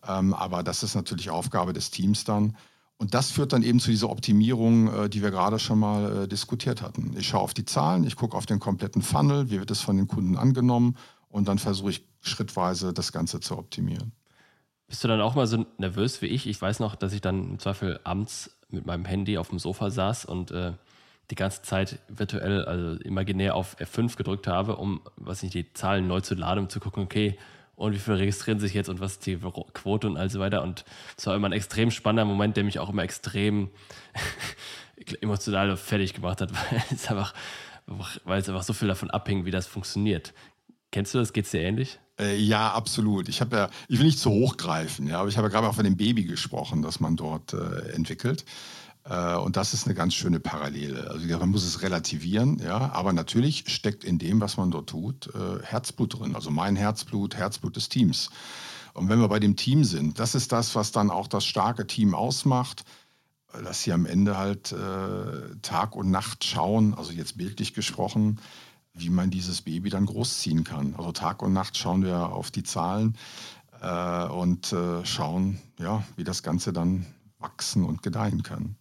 ähm, 0.06 0.34
aber 0.34 0.62
das 0.62 0.82
ist 0.82 0.94
natürlich 0.94 1.30
Aufgabe 1.30 1.72
des 1.72 1.90
Teams 1.90 2.24
dann. 2.24 2.56
Und 2.98 3.12
das 3.12 3.30
führt 3.30 3.52
dann 3.52 3.62
eben 3.62 3.78
zu 3.78 3.90
dieser 3.90 4.08
Optimierung, 4.08 4.92
äh, 4.92 5.08
die 5.10 5.22
wir 5.22 5.30
gerade 5.30 5.58
schon 5.58 5.78
mal 5.78 6.24
äh, 6.24 6.28
diskutiert 6.28 6.80
hatten. 6.82 7.14
Ich 7.18 7.28
schaue 7.28 7.42
auf 7.42 7.54
die 7.54 7.64
Zahlen, 7.64 8.04
ich 8.04 8.16
gucke 8.16 8.36
auf 8.36 8.46
den 8.46 8.58
kompletten 8.58 9.02
Funnel, 9.02 9.50
wie 9.50 9.58
wird 9.58 9.70
es 9.70 9.80
von 9.80 9.96
den 9.96 10.08
Kunden 10.08 10.36
angenommen 10.36 10.96
und 11.28 11.48
dann 11.48 11.58
versuche 11.58 11.90
ich 11.90 12.04
schrittweise 12.22 12.94
das 12.94 13.12
Ganze 13.12 13.40
zu 13.40 13.58
optimieren. 13.58 14.12
Bist 14.88 15.02
du 15.04 15.08
dann 15.08 15.20
auch 15.20 15.34
mal 15.34 15.46
so 15.46 15.66
nervös 15.78 16.22
wie 16.22 16.26
ich? 16.26 16.46
Ich 16.46 16.60
weiß 16.60 16.80
noch, 16.80 16.94
dass 16.94 17.12
ich 17.12 17.20
dann 17.20 17.50
im 17.50 17.58
Zweifel 17.58 18.00
abends 18.04 18.56
mit 18.68 18.86
meinem 18.86 19.04
Handy 19.04 19.36
auf 19.36 19.48
dem 19.48 19.58
Sofa 19.58 19.90
saß 19.90 20.24
und 20.24 20.50
äh, 20.52 20.72
die 21.30 21.34
ganze 21.34 21.62
Zeit 21.62 21.98
virtuell, 22.08 22.64
also 22.64 23.02
imaginär 23.02 23.56
auf 23.56 23.76
F5 23.78 24.16
gedrückt 24.16 24.46
habe, 24.46 24.76
um, 24.76 25.00
was 25.16 25.42
nicht, 25.42 25.54
die 25.54 25.72
Zahlen 25.72 26.06
neu 26.06 26.20
zu 26.20 26.34
laden, 26.34 26.60
um 26.60 26.68
zu 26.68 26.80
gucken, 26.80 27.02
okay, 27.02 27.36
und 27.76 27.92
wie 27.94 27.98
viele 27.98 28.18
registrieren 28.18 28.58
sich 28.58 28.74
jetzt 28.74 28.88
und 28.88 29.00
was 29.00 29.12
ist 29.12 29.26
die 29.26 29.36
Quote 29.36 30.06
und 30.06 30.16
all 30.16 30.30
so 30.30 30.40
weiter. 30.40 30.62
Und 30.62 30.84
es 31.16 31.26
war 31.26 31.36
immer 31.36 31.48
ein 31.48 31.52
extrem 31.52 31.90
spannender 31.90 32.24
Moment, 32.24 32.56
der 32.56 32.64
mich 32.64 32.78
auch 32.78 32.88
immer 32.88 33.02
extrem 33.02 33.70
emotional 35.20 35.76
fertig 35.76 36.14
gemacht 36.14 36.40
hat, 36.40 36.52
weil 36.70 36.82
es 36.90 37.08
einfach, 37.08 37.34
weil 38.24 38.40
es 38.40 38.48
einfach 38.48 38.62
so 38.62 38.72
viel 38.72 38.88
davon 38.88 39.10
abhängt, 39.10 39.44
wie 39.44 39.50
das 39.50 39.66
funktioniert. 39.66 40.32
Kennst 40.90 41.14
du 41.14 41.18
das? 41.18 41.32
Geht 41.32 41.44
es 41.44 41.50
dir 41.50 41.60
ähnlich? 41.60 41.98
Äh, 42.18 42.36
ja, 42.36 42.72
absolut. 42.72 43.28
Ich 43.28 43.40
ja, 43.40 43.70
ich 43.88 43.98
will 43.98 44.06
nicht 44.06 44.18
zu 44.18 44.30
hoch 44.30 44.56
greifen, 44.56 45.06
ja, 45.06 45.20
aber 45.20 45.28
ich 45.28 45.36
habe 45.36 45.48
ja 45.48 45.52
gerade 45.52 45.68
auch 45.68 45.74
von 45.74 45.84
dem 45.84 45.98
Baby 45.98 46.24
gesprochen, 46.24 46.80
das 46.80 47.00
man 47.00 47.16
dort 47.16 47.52
äh, 47.52 47.90
entwickelt. 47.92 48.46
Äh, 49.08 49.36
und 49.36 49.56
das 49.56 49.74
ist 49.74 49.86
eine 49.86 49.94
ganz 49.94 50.14
schöne 50.14 50.40
Parallele. 50.40 51.10
Also 51.10 51.26
man 51.38 51.50
muss 51.50 51.64
es 51.64 51.82
relativieren, 51.82 52.58
ja, 52.58 52.92
aber 52.92 53.12
natürlich 53.12 53.64
steckt 53.68 54.04
in 54.04 54.18
dem, 54.18 54.40
was 54.40 54.56
man 54.56 54.70
dort 54.70 54.88
tut, 54.88 55.28
äh, 55.34 55.62
Herzblut 55.62 56.18
drin. 56.18 56.34
Also 56.34 56.50
mein 56.50 56.76
Herzblut, 56.76 57.36
Herzblut 57.36 57.76
des 57.76 57.88
Teams. 57.88 58.30
Und 58.94 59.08
wenn 59.08 59.20
wir 59.20 59.28
bei 59.28 59.40
dem 59.40 59.56
Team 59.56 59.84
sind, 59.84 60.18
das 60.18 60.34
ist 60.34 60.52
das, 60.52 60.74
was 60.74 60.90
dann 60.90 61.10
auch 61.10 61.28
das 61.28 61.44
starke 61.44 61.86
Team 61.86 62.14
ausmacht, 62.14 62.84
dass 63.52 63.82
sie 63.82 63.92
am 63.92 64.06
Ende 64.06 64.36
halt 64.36 64.72
äh, 64.72 65.56
Tag 65.62 65.96
und 65.96 66.10
Nacht 66.10 66.44
schauen, 66.44 66.94
also 66.94 67.12
jetzt 67.12 67.38
bildlich 67.38 67.74
gesprochen, 67.74 68.40
wie 68.92 69.10
man 69.10 69.30
dieses 69.30 69.62
Baby 69.62 69.90
dann 69.90 70.06
großziehen 70.06 70.64
kann. 70.64 70.94
Also 70.96 71.12
Tag 71.12 71.42
und 71.42 71.52
Nacht 71.52 71.76
schauen 71.76 72.02
wir 72.02 72.32
auf 72.32 72.50
die 72.50 72.62
Zahlen 72.62 73.16
und 74.30 74.74
schauen, 75.04 75.60
ja, 75.78 76.02
wie 76.16 76.24
das 76.24 76.42
Ganze 76.42 76.72
dann 76.72 77.04
wachsen 77.38 77.84
und 77.84 78.02
gedeihen 78.02 78.42
kann. 78.42 78.76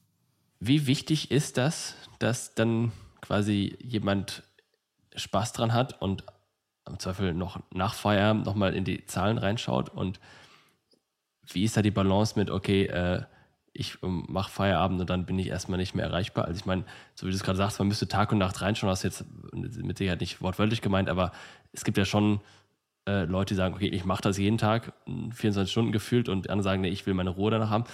Wie 0.68 0.88
wichtig 0.88 1.30
ist 1.30 1.58
das, 1.58 1.94
dass 2.18 2.56
dann 2.56 2.92
quasi 3.22 3.78
jemand 3.84 4.42
Spaß 5.16 5.54
dran 5.54 5.74
hat 5.74 6.02
und 6.02 6.24
im 6.90 6.98
Zweifel 6.98 7.36
noch 7.36 7.60
nach 7.72 7.94
Feierabend 7.94 8.48
nochmal 8.48 8.74
in 8.74 8.84
die 8.84 9.06
Zahlen 9.06 9.38
reinschaut 9.38 9.90
und 9.90 10.20
wie 11.52 11.66
ist 11.66 11.78
da 11.78 11.84
die 11.84 11.92
Balance 11.92 12.34
mit, 12.36 12.50
okay, 12.50 12.86
äh, 12.86 13.22
ich 13.74 14.02
ähm, 14.02 14.26
mache 14.28 14.50
Feierabend 14.50 15.02
und 15.02 15.08
dann 15.08 15.28
bin 15.28 15.38
ich 15.38 15.50
erstmal 15.50 15.78
nicht 15.78 15.94
mehr 15.94 16.06
erreichbar. 16.06 16.46
Also 16.46 16.58
ich 16.58 16.66
meine, 16.66 16.84
so 17.14 17.28
wie 17.28 17.30
du 17.30 17.36
es 17.36 17.44
gerade 17.44 17.58
sagst, 17.58 17.78
man 17.78 17.88
müsste 17.88 18.08
Tag 18.08 18.32
und 18.32 18.40
Nacht 18.40 18.60
reinschauen, 18.60 18.90
hast 18.90 19.04
jetzt 19.04 19.24
mit 19.54 20.00
Sicherheit 20.00 20.22
nicht 20.22 20.42
wortwörtlich 20.42 20.82
gemeint, 20.82 21.10
aber 21.10 21.32
es 21.74 21.84
gibt 21.84 22.00
ja 22.00 22.06
schon 22.06 22.42
äh, 23.08 23.26
Leute, 23.26 23.54
die 23.54 23.58
sagen, 23.58 23.76
okay, 23.76 23.90
ich 23.90 24.04
mache 24.04 24.24
das 24.24 24.40
jeden 24.40 24.58
Tag, 24.58 24.94
24 25.06 25.72
Stunden 25.72 25.92
gefühlt 25.92 26.28
und 26.28 26.50
andere 26.50 26.64
sagen, 26.64 26.82
nee, 26.82 26.90
ich 26.90 27.06
will 27.06 27.14
meine 27.14 27.30
Ruhe 27.30 27.52
danach 27.52 27.70
haben 27.70 27.86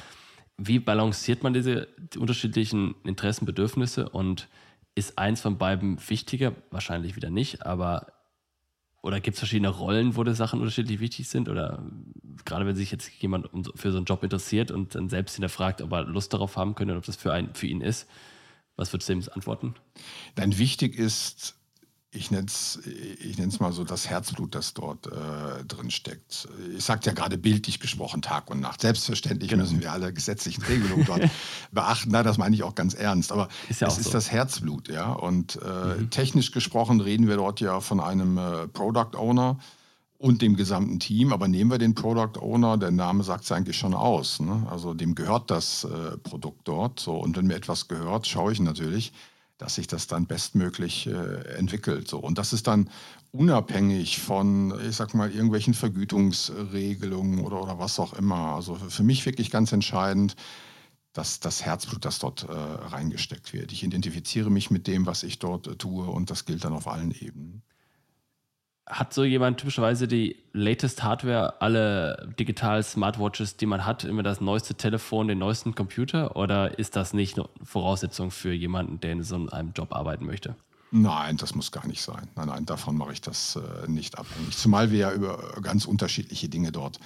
wie 0.67 0.79
balanciert 0.79 1.43
man 1.43 1.53
diese 1.53 1.87
die 2.13 2.19
unterschiedlichen 2.19 2.95
Interessen, 3.03 3.45
Bedürfnisse 3.45 4.09
und 4.09 4.47
ist 4.95 5.17
eins 5.17 5.41
von 5.41 5.57
beiden 5.57 5.97
wichtiger? 6.09 6.53
Wahrscheinlich 6.69 7.15
wieder 7.15 7.29
nicht, 7.29 7.65
aber 7.65 8.07
oder 9.01 9.19
gibt 9.19 9.35
es 9.35 9.39
verschiedene 9.39 9.69
Rollen, 9.69 10.15
wo 10.15 10.23
die 10.23 10.35
Sachen 10.35 10.59
unterschiedlich 10.59 10.99
wichtig 10.99 11.27
sind? 11.27 11.49
Oder 11.49 11.83
gerade 12.45 12.67
wenn 12.67 12.75
sich 12.75 12.91
jetzt 12.91 13.09
jemand 13.19 13.49
für 13.75 13.91
so 13.91 13.97
einen 13.97 14.05
Job 14.05 14.23
interessiert 14.23 14.69
und 14.69 14.93
dann 14.93 15.09
selbst 15.09 15.33
hinterfragt, 15.35 15.81
ob 15.81 15.91
er 15.91 16.03
Lust 16.03 16.33
darauf 16.33 16.55
haben 16.55 16.75
könnte 16.75 16.93
und 16.93 16.99
ob 16.99 17.05
das 17.05 17.15
für, 17.15 17.33
einen, 17.33 17.55
für 17.55 17.65
ihn 17.65 17.81
ist, 17.81 18.07
was 18.75 18.93
würdest 18.93 19.09
du 19.09 19.13
ihm 19.13 19.23
antworten? 19.33 19.73
Dann 20.35 20.57
wichtig 20.59 20.95
ist, 20.95 21.55
ich 22.13 22.29
nenne 22.29 22.47
es 22.47 22.79
ich 23.23 23.37
nenn's 23.37 23.59
mal 23.59 23.71
so 23.71 23.85
das 23.85 24.09
Herzblut, 24.09 24.53
das 24.53 24.73
dort 24.73 25.07
äh, 25.07 25.63
drin 25.65 25.89
steckt. 25.89 26.47
Ich 26.75 26.83
sagte 26.83 27.09
ja 27.09 27.13
gerade 27.13 27.37
bildlich 27.37 27.79
gesprochen, 27.79 28.21
Tag 28.21 28.49
und 28.49 28.59
Nacht. 28.59 28.81
Selbstverständlich 28.81 29.49
genau. 29.49 29.63
müssen 29.63 29.81
wir 29.81 29.91
alle 29.91 30.11
gesetzlichen 30.11 30.61
Regelungen 30.63 31.05
dort 31.05 31.21
beachten. 31.71 32.09
Na, 32.11 32.21
das 32.21 32.37
meine 32.37 32.53
ich 32.53 32.63
auch 32.63 32.75
ganz 32.75 32.93
ernst. 32.93 33.31
Aber 33.31 33.47
ist 33.69 33.79
ja 33.79 33.87
es 33.87 33.97
ist 33.97 34.05
so. 34.05 34.11
das 34.11 34.29
Herzblut, 34.29 34.89
ja. 34.89 35.11
Und 35.11 35.57
äh, 35.63 36.01
mhm. 36.01 36.09
technisch 36.09 36.51
gesprochen 36.51 36.99
reden 36.99 37.27
wir 37.27 37.37
dort 37.37 37.61
ja 37.61 37.79
von 37.79 38.01
einem 38.01 38.37
äh, 38.37 38.67
Product 38.67 39.15
Owner 39.17 39.57
und 40.17 40.41
dem 40.41 40.57
gesamten 40.57 40.99
Team. 40.99 41.31
Aber 41.31 41.47
nehmen 41.47 41.71
wir 41.71 41.77
den 41.77 41.95
Product 41.95 42.41
Owner, 42.41 42.77
der 42.77 42.91
Name 42.91 43.23
sagt 43.23 43.45
es 43.45 43.51
eigentlich 43.53 43.77
schon 43.77 43.93
aus. 43.93 44.41
Ne? 44.41 44.67
Also 44.69 44.93
dem 44.93 45.15
gehört 45.15 45.49
das 45.49 45.85
äh, 45.85 46.17
Produkt 46.17 46.67
dort. 46.67 46.99
So. 46.99 47.15
Und 47.15 47.37
wenn 47.37 47.47
mir 47.47 47.55
etwas 47.55 47.87
gehört, 47.87 48.27
schaue 48.27 48.51
ich 48.51 48.59
natürlich, 48.59 49.13
dass 49.61 49.75
sich 49.75 49.85
das 49.85 50.07
dann 50.07 50.25
bestmöglich 50.25 51.05
äh, 51.05 51.55
entwickelt. 51.55 52.07
So. 52.07 52.17
Und 52.17 52.39
das 52.39 52.51
ist 52.51 52.65
dann 52.65 52.89
unabhängig 53.31 54.19
von, 54.19 54.73
ich 54.89 54.95
sag 54.95 55.13
mal, 55.13 55.31
irgendwelchen 55.31 55.75
Vergütungsregelungen 55.75 57.41
oder, 57.41 57.61
oder 57.61 57.77
was 57.77 57.99
auch 57.99 58.13
immer. 58.13 58.55
Also 58.55 58.73
für 58.73 59.03
mich 59.03 59.23
wirklich 59.27 59.51
ganz 59.51 59.71
entscheidend, 59.71 60.35
dass 61.13 61.39
das 61.39 61.63
Herzblut, 61.63 62.05
das 62.05 62.17
dort 62.17 62.43
äh, 62.43 62.51
reingesteckt 62.51 63.53
wird. 63.53 63.71
Ich 63.71 63.83
identifiziere 63.83 64.49
mich 64.49 64.71
mit 64.71 64.87
dem, 64.87 65.05
was 65.05 65.21
ich 65.21 65.37
dort 65.37 65.67
äh, 65.67 65.75
tue 65.75 66.05
und 66.05 66.31
das 66.31 66.45
gilt 66.45 66.65
dann 66.65 66.73
auf 66.73 66.87
allen 66.87 67.11
Ebenen 67.11 67.61
hat 68.91 69.13
so 69.13 69.23
jemand 69.23 69.57
typischerweise 69.57 70.07
die 70.07 70.35
latest 70.53 71.01
Hardware, 71.01 71.61
alle 71.61 72.33
digital 72.37 72.83
Smartwatches, 72.83 73.55
die 73.57 73.65
man 73.65 73.85
hat, 73.85 74.03
immer 74.03 74.21
das 74.21 74.41
neueste 74.41 74.75
Telefon, 74.75 75.29
den 75.29 75.39
neuesten 75.39 75.73
Computer? 75.73 76.35
Oder 76.35 76.77
ist 76.77 76.95
das 76.95 77.13
nicht 77.13 77.37
eine 77.37 77.47
Voraussetzung 77.63 78.31
für 78.31 78.51
jemanden, 78.51 78.99
der 78.99 79.13
in 79.13 79.23
so 79.23 79.35
einem 79.49 79.71
Job 79.73 79.95
arbeiten 79.95 80.25
möchte? 80.25 80.55
Nein, 80.91 81.37
das 81.37 81.55
muss 81.55 81.71
gar 81.71 81.87
nicht 81.87 82.01
sein. 82.01 82.27
Nein, 82.35 82.49
nein, 82.49 82.65
davon 82.65 82.97
mache 82.97 83.13
ich 83.13 83.21
das 83.21 83.55
äh, 83.55 83.89
nicht 83.89 84.19
abhängig. 84.19 84.57
Zumal 84.57 84.91
wir 84.91 84.99
ja 84.99 85.13
über 85.13 85.39
ganz 85.61 85.85
unterschiedliche 85.85 86.49
Dinge 86.49 86.73
dort 86.73 86.99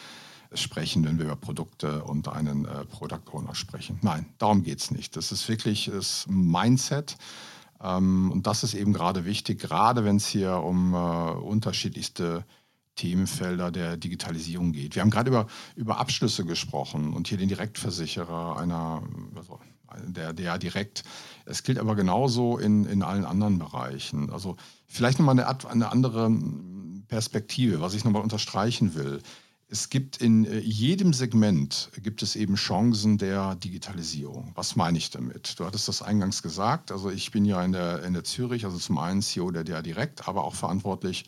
sprechen, 0.55 1.05
wenn 1.05 1.19
wir 1.19 1.25
über 1.25 1.35
Produkte 1.35 2.03
und 2.03 2.27
einen 2.27 2.65
äh, 2.65 2.85
Product 2.85 3.31
Owner 3.31 3.53
sprechen. 3.53 3.99
Nein, 4.01 4.25
darum 4.39 4.63
geht 4.63 4.79
es 4.79 4.89
nicht. 4.89 5.15
Das 5.15 5.31
ist 5.31 5.47
wirklich 5.47 5.91
das 5.93 6.25
Mindset 6.27 7.15
und 7.87 8.43
das 8.43 8.63
ist 8.63 8.73
eben 8.73 8.93
gerade 8.93 9.25
wichtig, 9.25 9.59
gerade 9.59 10.03
wenn 10.05 10.17
es 10.17 10.27
hier 10.27 10.57
um 10.57 10.93
äh, 10.93 10.97
unterschiedlichste 10.97 12.45
Themenfelder 12.95 13.71
der 13.71 13.97
Digitalisierung 13.97 14.71
geht. 14.71 14.95
Wir 14.95 15.01
haben 15.01 15.09
gerade 15.09 15.29
über, 15.29 15.47
über 15.75 15.97
Abschlüsse 15.99 16.45
gesprochen 16.45 17.13
und 17.13 17.27
hier 17.27 17.37
den 17.37 17.49
Direktversicherer 17.49 18.57
einer, 18.57 19.03
also 19.35 19.59
der, 20.07 20.33
der 20.33 20.57
direkt. 20.57 21.03
Es 21.45 21.63
gilt 21.63 21.77
aber 21.77 21.95
genauso 21.95 22.57
in, 22.57 22.85
in 22.85 23.03
allen 23.03 23.25
anderen 23.25 23.59
Bereichen. 23.59 24.29
Also 24.31 24.55
vielleicht 24.87 25.19
nochmal 25.19 25.39
eine, 25.39 25.69
eine 25.69 25.91
andere 25.91 26.31
Perspektive, 27.07 27.81
was 27.81 27.93
ich 27.93 28.03
nochmal 28.03 28.23
unterstreichen 28.23 28.95
will. 28.95 29.21
Es 29.75 29.89
gibt 29.89 30.21
in 30.21 30.45
äh, 30.45 30.59
jedem 30.59 31.11
Segment 31.11 31.91
gibt 32.01 32.23
es 32.23 32.37
eben 32.37 32.55
Chancen 32.55 33.17
der 33.17 33.55
Digitalisierung. 33.55 34.53
Was 34.55 34.77
meine 34.77 34.97
ich 34.97 35.09
damit? 35.09 35.59
Du 35.59 35.65
hattest 35.65 35.89
das 35.89 36.01
eingangs 36.01 36.41
gesagt. 36.41 36.93
Also 36.93 37.09
ich 37.09 37.31
bin 37.31 37.43
ja 37.43 37.61
in 37.61 37.73
der, 37.73 38.01
in 38.03 38.13
der 38.13 38.23
Zürich, 38.23 38.63
also 38.63 38.77
zum 38.77 38.97
einen 38.97 39.21
CEO 39.21 39.51
der 39.51 39.65
DA 39.65 39.81
Direkt, 39.81 40.29
aber 40.29 40.45
auch 40.45 40.55
verantwortlich 40.55 41.25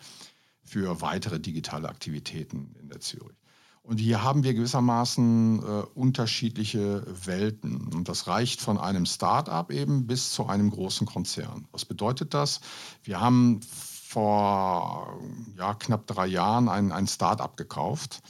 für 0.63 1.01
weitere 1.01 1.41
digitale 1.41 1.89
Aktivitäten 1.89 2.73
in 2.79 2.87
der 2.87 3.01
Zürich. 3.01 3.35
Und 3.83 3.97
hier 3.97 4.23
haben 4.23 4.45
wir 4.45 4.53
gewissermaßen 4.53 5.59
äh, 5.59 5.83
unterschiedliche 5.93 7.03
Welten. 7.25 7.89
Und 7.93 8.07
das 8.07 8.27
reicht 8.27 8.61
von 8.61 8.77
einem 8.77 9.05
Start-up 9.05 9.73
eben 9.73 10.07
bis 10.07 10.31
zu 10.31 10.47
einem 10.47 10.69
großen 10.69 11.05
Konzern. 11.05 11.67
Was 11.73 11.83
bedeutet 11.83 12.33
das? 12.33 12.61
Wir 13.03 13.19
haben 13.19 13.59
vor 14.07 15.19
ja, 15.57 15.73
knapp 15.73 16.07
drei 16.07 16.27
Jahren 16.27 16.69
ein, 16.69 16.93
ein 16.93 17.07
Start-up 17.07 17.57
gekauft, 17.57 18.21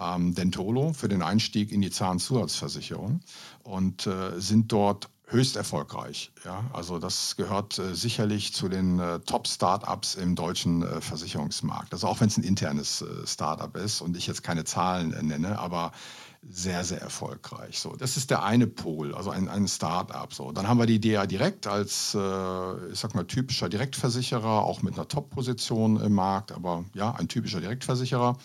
ähm, 0.00 0.34
Dentolo, 0.34 0.92
für 0.92 1.08
den 1.08 1.22
Einstieg 1.22 1.70
in 1.72 1.82
die 1.82 1.90
Zahnzusatzversicherung 1.90 3.20
und 3.62 4.06
äh, 4.06 4.40
sind 4.40 4.72
dort 4.72 5.08
höchst 5.30 5.56
erfolgreich. 5.56 6.32
Ja? 6.44 6.64
Also 6.72 6.98
das 6.98 7.36
gehört 7.36 7.78
äh, 7.78 7.94
sicherlich 7.94 8.52
zu 8.52 8.68
den 8.68 8.98
äh, 8.98 9.20
Top-Startups 9.20 10.16
im 10.16 10.34
deutschen 10.34 10.82
äh, 10.82 11.00
Versicherungsmarkt. 11.00 11.92
Also 11.92 12.08
auch 12.08 12.20
wenn 12.20 12.28
es 12.28 12.36
ein 12.36 12.44
internes 12.44 13.02
äh, 13.02 13.26
Startup 13.26 13.74
ist 13.76 14.00
und 14.00 14.16
ich 14.16 14.26
jetzt 14.26 14.42
keine 14.42 14.64
Zahlen 14.64 15.12
äh, 15.12 15.22
nenne, 15.22 15.58
aber 15.58 15.92
sehr, 16.48 16.84
sehr 16.84 17.00
erfolgreich. 17.02 17.78
So, 17.78 17.96
das 17.96 18.16
ist 18.16 18.30
der 18.30 18.42
eine 18.42 18.66
Pol, 18.66 19.14
also 19.14 19.30
ein, 19.30 19.48
ein 19.48 19.68
Start-up. 19.68 20.32
So. 20.32 20.52
Dann 20.52 20.68
haben 20.68 20.78
wir 20.78 20.86
die 20.86 20.98
DA 20.98 21.26
Direkt 21.26 21.66
als, 21.66 22.14
äh, 22.14 22.92
ich 22.92 22.98
sag 22.98 23.14
mal, 23.14 23.24
typischer 23.24 23.68
Direktversicherer, 23.68 24.64
auch 24.64 24.82
mit 24.82 24.94
einer 24.94 25.06
Top-Position 25.06 26.00
im 26.00 26.14
Markt, 26.14 26.52
aber 26.52 26.84
ja, 26.94 27.12
ein 27.12 27.28
typischer 27.28 27.60
Direktversicherer. 27.60 28.38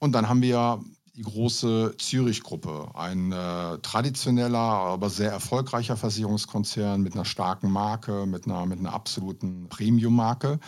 Und 0.00 0.12
dann 0.12 0.28
haben 0.28 0.42
wir 0.42 0.82
die 1.14 1.22
große 1.22 1.94
Zürich-Gruppe, 1.98 2.92
ein 2.94 3.30
äh, 3.30 3.78
traditioneller, 3.78 4.58
aber 4.58 5.10
sehr 5.10 5.30
erfolgreicher 5.30 5.96
Versicherungskonzern 5.96 7.02
mit 7.02 7.14
einer 7.14 7.26
starken 7.26 7.70
Marke, 7.70 8.24
mit 8.26 8.46
einer, 8.46 8.64
mit 8.64 8.78
einer 8.78 8.94
absoluten 8.94 9.68
Premium-Marke. 9.68 10.58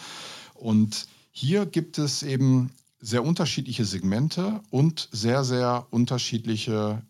Und 0.54 1.06
hier 1.30 1.64
gibt 1.64 1.96
es 1.98 2.22
eben 2.22 2.70
sehr 3.00 3.24
unterschiedliche 3.24 3.86
Segmente 3.86 4.60
und 4.70 5.08
sehr, 5.10 5.42
sehr 5.42 5.86
unterschiedliche 5.90 7.02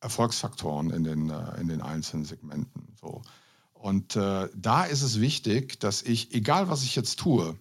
Erfolgsfaktoren 0.00 0.90
in 0.90 1.04
den, 1.04 1.30
äh, 1.30 1.60
in 1.60 1.68
den 1.68 1.80
einzelnen 1.80 2.26
Segmenten. 2.26 2.94
So. 3.00 3.22
Und 3.72 4.16
äh, 4.16 4.48
da 4.54 4.84
ist 4.84 5.02
es 5.02 5.20
wichtig, 5.20 5.80
dass 5.80 6.02
ich, 6.02 6.34
egal 6.34 6.68
was 6.68 6.82
ich 6.82 6.94
jetzt 6.94 7.18
tue, 7.18 7.56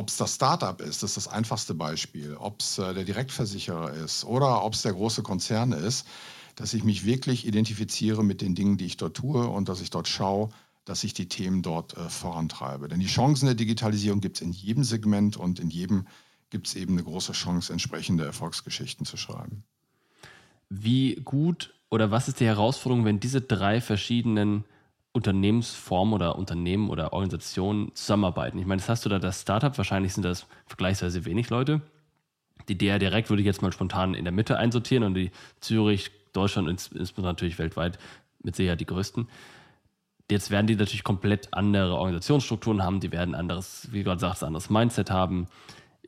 ob 0.00 0.08
es 0.08 0.16
das 0.16 0.34
Startup 0.34 0.80
ist, 0.80 1.02
das 1.02 1.10
ist 1.10 1.26
das 1.26 1.28
einfachste 1.28 1.74
Beispiel, 1.74 2.34
ob 2.34 2.60
es 2.60 2.78
äh, 2.78 2.94
der 2.94 3.04
Direktversicherer 3.04 3.92
ist 3.92 4.24
oder 4.24 4.64
ob 4.64 4.72
es 4.72 4.80
der 4.80 4.94
große 4.94 5.22
Konzern 5.22 5.72
ist, 5.72 6.06
dass 6.56 6.72
ich 6.72 6.84
mich 6.84 7.04
wirklich 7.04 7.46
identifiziere 7.46 8.24
mit 8.24 8.40
den 8.40 8.54
Dingen, 8.54 8.78
die 8.78 8.86
ich 8.86 8.96
dort 8.96 9.18
tue 9.18 9.46
und 9.46 9.68
dass 9.68 9.82
ich 9.82 9.90
dort 9.90 10.08
schaue, 10.08 10.48
dass 10.86 11.04
ich 11.04 11.12
die 11.12 11.28
Themen 11.28 11.60
dort 11.60 11.98
äh, 11.98 12.08
vorantreibe. 12.08 12.88
Denn 12.88 12.98
die 12.98 13.08
Chancen 13.08 13.44
der 13.44 13.54
Digitalisierung 13.54 14.22
gibt 14.22 14.38
es 14.38 14.40
in 14.40 14.52
jedem 14.52 14.84
Segment 14.84 15.36
und 15.36 15.60
in 15.60 15.68
jedem 15.68 16.06
gibt 16.48 16.66
es 16.66 16.76
eben 16.76 16.94
eine 16.94 17.04
große 17.04 17.32
Chance, 17.32 17.70
entsprechende 17.70 18.24
Erfolgsgeschichten 18.24 19.04
zu 19.04 19.18
schreiben. 19.18 19.64
Wie 20.70 21.16
gut 21.16 21.74
oder 21.90 22.10
was 22.10 22.26
ist 22.26 22.40
die 22.40 22.46
Herausforderung, 22.46 23.04
wenn 23.04 23.20
diese 23.20 23.42
drei 23.42 23.82
verschiedenen 23.82 24.64
Unternehmensformen 25.12 26.14
oder 26.14 26.36
Unternehmen 26.36 26.88
oder 26.88 27.12
Organisationen 27.12 27.94
zusammenarbeiten? 27.94 28.58
Ich 28.58 28.66
meine, 28.66 28.80
das 28.80 28.88
hast 28.88 29.04
du 29.04 29.08
da 29.08 29.18
das 29.18 29.42
Startup, 29.42 29.76
wahrscheinlich 29.76 30.14
sind 30.14 30.24
das 30.24 30.46
vergleichsweise 30.66 31.24
wenig 31.24 31.50
Leute. 31.50 31.80
Die 32.68 32.78
DR 32.78 32.98
Direkt 32.98 33.30
würde 33.30 33.42
ich 33.42 33.46
jetzt 33.46 33.62
mal 33.62 33.72
spontan 33.72 34.14
in 34.14 34.24
der 34.24 34.32
Mitte 34.32 34.58
einsortieren 34.58 35.04
und 35.04 35.14
die 35.14 35.30
Zürich, 35.60 36.10
Deutschland 36.32 36.68
und 36.68 36.74
insbesondere 36.74 37.32
natürlich 37.32 37.58
weltweit 37.58 37.98
mit 38.42 38.54
Sicherheit 38.54 38.80
die 38.80 38.86
größten. 38.86 39.28
Jetzt 40.30 40.50
werden 40.50 40.68
die 40.68 40.76
natürlich 40.76 41.02
komplett 41.02 41.52
andere 41.52 41.96
Organisationsstrukturen 41.96 42.84
haben, 42.84 43.00
die 43.00 43.10
werden 43.10 43.34
anderes, 43.34 43.88
wie 43.90 44.04
gerade 44.04 44.20
sagst, 44.20 44.44
anderes 44.44 44.70
Mindset 44.70 45.10
haben 45.10 45.48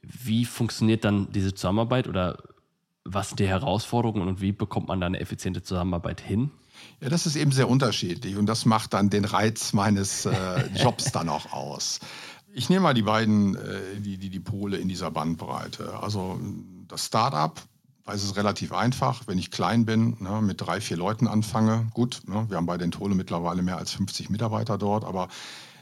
wie 0.02 0.44
funktioniert 0.44 1.04
dann 1.04 1.30
diese 1.32 1.54
Zusammenarbeit 1.54 2.08
oder 2.08 2.38
was 3.04 3.28
sind 3.28 3.40
die 3.40 3.48
Herausforderungen 3.48 4.28
und 4.28 4.40
wie 4.40 4.52
bekommt 4.52 4.88
man 4.88 5.00
da 5.00 5.06
eine 5.06 5.20
effiziente 5.20 5.62
Zusammenarbeit 5.62 6.20
hin? 6.20 6.50
Ja, 7.02 7.08
das 7.08 7.26
ist 7.26 7.34
eben 7.34 7.50
sehr 7.50 7.68
unterschiedlich 7.68 8.36
und 8.36 8.46
das 8.46 8.64
macht 8.64 8.94
dann 8.94 9.10
den 9.10 9.24
Reiz 9.24 9.72
meines 9.72 10.24
äh, 10.24 10.68
Jobs 10.76 11.10
dann 11.10 11.28
auch 11.28 11.52
aus. 11.52 11.98
Ich 12.54 12.68
nehme 12.68 12.82
mal 12.82 12.94
die 12.94 13.02
beiden, 13.02 13.56
äh, 13.56 13.80
die, 13.98 14.18
die, 14.18 14.30
die 14.30 14.40
Pole 14.40 14.76
in 14.76 14.88
dieser 14.88 15.10
Bandbreite. 15.10 15.98
Also 16.00 16.38
das 16.86 17.06
Startup, 17.06 17.60
da 18.06 18.12
ist 18.12 18.22
es 18.22 18.36
relativ 18.36 18.72
einfach, 18.72 19.22
wenn 19.26 19.36
ich 19.36 19.50
klein 19.50 19.84
bin, 19.84 20.16
ne, 20.20 20.40
mit 20.42 20.60
drei, 20.60 20.80
vier 20.80 20.96
Leuten 20.96 21.26
anfange. 21.26 21.88
Gut, 21.92 22.20
ne, 22.28 22.46
wir 22.48 22.56
haben 22.56 22.66
bei 22.66 22.78
den 22.78 22.92
Tole 22.92 23.16
mittlerweile 23.16 23.62
mehr 23.62 23.78
als 23.78 23.90
50 23.92 24.30
Mitarbeiter 24.30 24.78
dort, 24.78 25.04
aber 25.04 25.26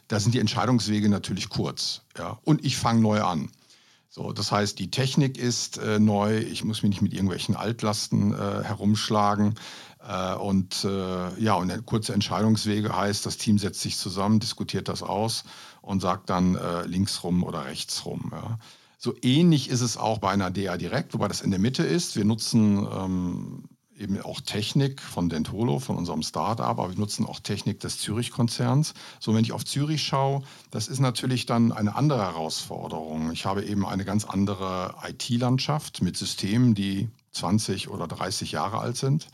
da 0.09 0.21
sind 0.21 0.33
die 0.33 0.41
Entscheidungswege 0.41 1.11
natürlich 1.11 1.51
kurz. 1.51 2.01
Ja, 2.17 2.39
und 2.45 2.65
ich 2.65 2.79
fange 2.79 3.03
neu 3.03 3.21
an. 3.21 3.51
So, 4.13 4.33
das 4.33 4.51
heißt, 4.51 4.79
die 4.79 4.91
Technik 4.91 5.39
ist 5.39 5.79
äh, 5.79 6.01
neu. 6.01 6.39
Ich 6.39 6.65
muss 6.65 6.83
mich 6.83 6.91
nicht 6.91 7.03
mit 7.03 7.13
irgendwelchen 7.13 7.55
Altlasten 7.55 8.33
äh, 8.33 8.65
herumschlagen. 8.65 9.55
Äh, 10.07 10.35
und 10.35 10.85
äh, 10.85 11.41
ja, 11.41 11.55
und 11.55 11.87
kurze 11.87 12.15
Entscheidungswege 12.15 12.95
heißt, 12.95 13.27
das 13.27 13.37
Team 13.37 13.59
setzt 13.59 13.81
sich 13.81 13.97
zusammen, 13.97 14.41
diskutiert 14.41 14.89
das 14.89 15.03
aus 15.03 15.45
und 15.83 16.01
sagt 16.01 16.31
dann 16.31 16.55
äh, 16.55 16.87
links 16.87 17.23
rum 17.23 17.43
oder 17.43 17.65
rechts 17.65 18.05
rum. 18.05 18.31
Ja. 18.33 18.59
So 18.99 19.15
ähnlich 19.23 19.71
ist 19.71 19.81
es 19.81 19.97
auch 19.97 20.19
bei 20.19 20.31
einer 20.31 20.51
DA 20.51 20.77
Direkt, 20.77 21.15
wobei 21.15 21.29
das 21.29 21.41
in 21.41 21.51
der 21.51 21.61
Mitte 21.61 21.83
ist. 21.83 22.17
Wir 22.17 22.25
nutzen 22.25 22.87
ähm, 22.87 23.65
eben 24.01 24.21
auch 24.21 24.41
Technik 24.41 25.01
von 25.01 25.29
Dentolo, 25.29 25.79
von 25.79 25.97
unserem 25.97 26.23
Startup, 26.23 26.67
aber 26.67 26.91
wir 26.91 26.99
nutzen 26.99 27.27
auch 27.27 27.41
Technik 27.41 27.81
des 27.81 27.99
Zürich-Konzerns. 27.99 28.95
So, 29.19 29.35
wenn 29.35 29.45
ich 29.45 29.53
auf 29.53 29.65
Zürich 29.65 30.03
schaue, 30.03 30.43
das 30.71 30.89
ist 30.89 31.01
natürlich 31.01 31.47
dann 31.47 31.73
eine 31.73 31.95
andere 31.95 32.21
Herausforderung. 32.21 33.31
Ich 33.33 33.45
habe 33.45 33.65
eben 33.65 33.87
eine 33.87 34.05
ganz 34.05 34.25
andere 34.25 34.95
IT-Landschaft 35.07 36.03
mit 36.03 36.17
Systemen, 36.17 36.75
die 36.75 37.09
20 37.33 37.89
oder 37.89 38.09
30 38.09 38.53
Jahre 38.53 38.79
alt 38.79 38.97
sind. 38.97 39.29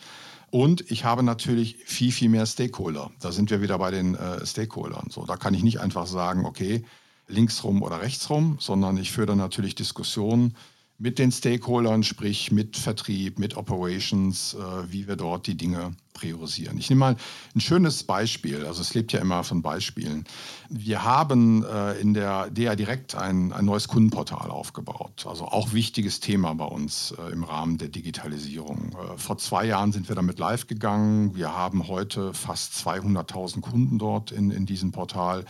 Und 0.51 0.91
ich 0.91 1.05
habe 1.05 1.23
natürlich 1.23 1.77
viel, 1.85 2.13
viel 2.13 2.29
mehr 2.29 2.47
Stakeholder. 2.47 3.11
Da 3.21 3.33
sind 3.33 3.51
wir 3.51 3.61
wieder 3.61 3.79
bei 3.79 3.91
den 3.91 4.15
äh, 4.15 4.47
Stakeholdern. 4.47 5.09
So, 5.11 5.27
da 5.27 5.37
kann 5.37 5.55
ich 5.55 5.63
nicht 5.63 5.81
einfach 5.81 6.07
sagen, 6.07 6.45
okay, 6.47 6.85
linksrum 7.29 7.83
oder 7.83 8.01
rechtsrum, 8.01 8.57
sondern 8.61 8.97
ich 8.97 9.11
führe 9.11 9.27
dann 9.27 9.39
natürlich 9.39 9.75
Diskussionen 9.75 10.57
mit 10.99 11.19
den 11.19 11.31
Stakeholdern, 11.31 12.03
sprich 12.03 12.53
mit 12.53 12.77
Vertrieb, 12.77 13.39
mit 13.39 13.57
Operations, 13.57 14.55
äh, 14.55 14.91
wie 14.91 15.07
wir 15.07 15.17
dort 15.17 15.47
die 15.47 15.57
Dinge 15.57 15.95
priorisieren. 16.15 16.79
Ich 16.79 16.89
nehme 16.89 17.01
mal 17.01 17.17
ein 17.55 17.61
schönes 17.61 18.03
Beispiel, 18.03 18.65
also 18.65 18.81
es 18.81 18.95
lebt 18.95 19.13
ja 19.13 19.21
immer 19.21 19.45
von 19.45 19.61
Beispielen. 19.61 20.25
Wir 20.71 21.05
haben 21.05 21.65
äh, 21.65 21.93
in 22.01 22.15
der 22.15 22.49
DA 22.51 22.75
Direkt 22.75 23.15
ein, 23.15 23.53
ein 23.53 23.67
neues 23.67 23.89
Kundenportal 23.89 24.51
aufgebaut, 24.51 25.27
also 25.29 25.45
auch 25.45 25.75
wichtiges 25.75 26.21
Thema 26.21 26.55
bei 26.55 26.65
uns 26.65 27.15
äh, 27.19 27.31
im 27.31 27.45
Rahmen 27.45 27.77
der 27.77 27.89
Digitalisierung. 27.89 28.93
Äh, 28.93 29.19
vor 29.19 29.37
zwei 29.37 29.67
Jahren 29.67 29.93
sind 29.93 30.09
wir 30.09 30.17
damit 30.17 30.39
live 30.39 30.67
gegangen. 30.67 31.35
Wir 31.37 31.55
haben 31.55 31.89
heute 31.89 32.33
fast 32.33 32.73
200.000 32.87 33.61
Kunden 33.61 33.99
dort 33.99 34.33
in, 34.33 34.51
in 34.51 34.65
diesem 34.65 34.93
Portal. 34.93 35.45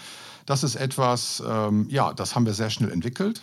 Das 0.44 0.64
ist 0.64 0.74
etwas, 0.74 1.40
ähm, 1.46 1.87
ja, 1.88 2.12
das 2.12 2.35
haben 2.35 2.46
wir 2.46 2.54
sehr 2.54 2.70
schnell 2.70 2.90
entwickelt 2.90 3.42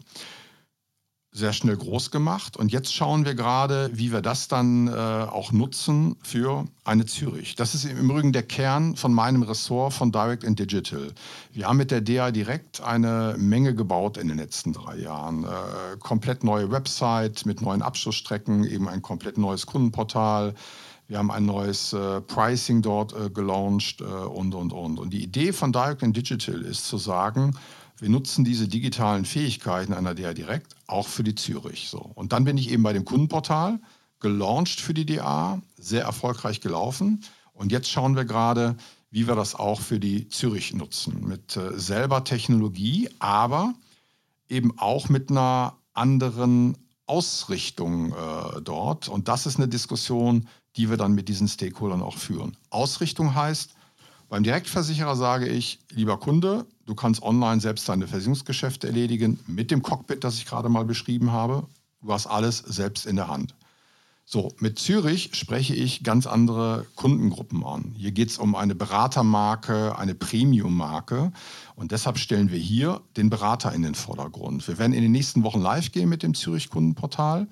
sehr 1.33 1.51
schnell 1.51 1.75
groß 1.75 2.11
gemacht. 2.11 2.55
Und 2.55 2.71
jetzt 2.71 2.93
schauen 2.93 3.25
wir 3.25 3.33
gerade, 3.33 3.89
wie 3.93 4.11
wir 4.11 4.21
das 4.21 4.47
dann 4.47 4.87
äh, 4.87 4.91
auch 4.91 5.51
nutzen 5.51 6.15
für 6.21 6.65
eine 6.83 7.05
Zürich. 7.05 7.55
Das 7.55 7.73
ist 7.73 7.85
im 7.85 7.97
Übrigen 7.97 8.33
der 8.33 8.43
Kern 8.43 8.95
von 8.95 9.13
meinem 9.13 9.41
Ressort 9.41 9.93
von 9.93 10.11
Direct 10.11 10.45
and 10.45 10.59
Digital. 10.59 11.11
Wir 11.51 11.67
haben 11.67 11.77
mit 11.77 11.89
der 11.89 12.01
DA 12.01 12.29
Direct 12.29 12.81
eine 12.81 13.35
Menge 13.37 13.73
gebaut 13.73 14.17
in 14.17 14.27
den 14.27 14.37
letzten 14.37 14.73
drei 14.73 14.97
Jahren. 14.97 15.43
Äh, 15.43 15.97
komplett 15.99 16.43
neue 16.43 16.71
Website 16.71 17.47
mit 17.47 17.61
neuen 17.61 17.81
Abschlussstrecken, 17.81 18.63
eben 18.63 18.87
ein 18.87 19.01
komplett 19.01 19.39
neues 19.39 19.65
Kundenportal. 19.65 20.53
Wir 21.07 21.17
haben 21.17 21.31
ein 21.31 21.45
neues 21.45 21.93
äh, 21.93 22.21
Pricing 22.21 22.81
dort 22.81 23.13
äh, 23.13 23.29
gelauncht 23.29 24.01
äh, 24.01 24.03
und, 24.05 24.53
und, 24.53 24.71
und. 24.71 24.99
Und 24.99 25.11
die 25.11 25.23
Idee 25.23 25.51
von 25.51 25.73
Direct 25.73 26.03
and 26.03 26.15
Digital 26.15 26.61
ist 26.61 26.87
zu 26.87 26.97
sagen, 26.97 27.55
wir 27.99 28.09
nutzen 28.09 28.43
diese 28.43 28.67
digitalen 28.67 29.25
Fähigkeiten 29.25 29.93
einer 29.93 30.15
DA 30.15 30.33
direkt 30.33 30.75
auch 30.87 31.07
für 31.07 31.23
die 31.23 31.35
Zürich. 31.35 31.89
So. 31.89 31.99
Und 31.99 32.33
dann 32.33 32.43
bin 32.43 32.57
ich 32.57 32.71
eben 32.71 32.83
bei 32.83 32.93
dem 32.93 33.05
Kundenportal, 33.05 33.79
gelauncht 34.19 34.79
für 34.79 34.93
die 34.93 35.05
DA, 35.05 35.61
sehr 35.77 36.03
erfolgreich 36.03 36.61
gelaufen. 36.61 37.23
Und 37.53 37.71
jetzt 37.71 37.89
schauen 37.89 38.15
wir 38.15 38.25
gerade, 38.25 38.75
wie 39.11 39.27
wir 39.27 39.35
das 39.35 39.53
auch 39.55 39.79
für 39.79 39.99
die 39.99 40.27
Zürich 40.27 40.73
nutzen. 40.73 41.27
Mit 41.27 41.55
äh, 41.55 41.77
selber 41.77 42.23
Technologie, 42.23 43.09
aber 43.19 43.73
eben 44.49 44.77
auch 44.79 45.09
mit 45.09 45.29
einer 45.29 45.77
anderen 45.93 46.77
Ausrichtung 47.05 48.13
äh, 48.13 48.61
dort. 48.61 49.07
Und 49.09 49.27
das 49.27 49.45
ist 49.45 49.57
eine 49.57 49.67
Diskussion, 49.67 50.47
die 50.75 50.89
wir 50.89 50.97
dann 50.97 51.13
mit 51.13 51.29
diesen 51.29 51.47
Stakeholdern 51.47 52.01
auch 52.01 52.17
führen. 52.17 52.57
Ausrichtung 52.69 53.35
heißt, 53.35 53.75
beim 54.29 54.43
Direktversicherer 54.43 55.15
sage 55.15 55.47
ich, 55.47 55.79
lieber 55.91 56.17
Kunde, 56.17 56.65
du 56.85 56.95
kannst 56.95 57.21
online 57.21 57.61
selbst 57.61 57.87
deine 57.87 58.07
Versicherungsgeschäfte 58.07 58.87
erledigen 58.87 59.39
mit 59.47 59.71
dem 59.71 59.81
Cockpit, 59.81 60.23
das 60.23 60.35
ich 60.35 60.45
gerade 60.45 60.69
mal 60.69 60.85
beschrieben 60.85 61.31
habe. 61.31 61.67
Du 62.01 62.11
hast 62.11 62.27
alles 62.27 62.57
selbst 62.57 63.05
in 63.05 63.15
der 63.15 63.27
Hand. 63.27 63.55
So, 64.25 64.53
mit 64.59 64.79
Zürich 64.79 65.31
spreche 65.33 65.75
ich 65.75 66.03
ganz 66.03 66.27
andere 66.27 66.85
Kundengruppen 66.95 67.65
an. 67.65 67.93
Hier 67.97 68.13
geht 68.13 68.29
es 68.29 68.37
um 68.37 68.55
eine 68.55 68.73
Beratermarke, 68.73 69.97
eine 69.97 70.15
Premium-Marke. 70.15 71.33
Und 71.75 71.91
deshalb 71.91 72.17
stellen 72.17 72.49
wir 72.49 72.57
hier 72.57 73.01
den 73.17 73.29
Berater 73.29 73.73
in 73.73 73.81
den 73.81 73.95
Vordergrund. 73.95 74.65
Wir 74.65 74.77
werden 74.77 74.93
in 74.93 75.01
den 75.01 75.11
nächsten 75.11 75.43
Wochen 75.43 75.59
live 75.59 75.91
gehen 75.91 76.07
mit 76.07 76.23
dem 76.23 76.35
Zürich 76.35 76.69
Kundenportal. 76.69 77.47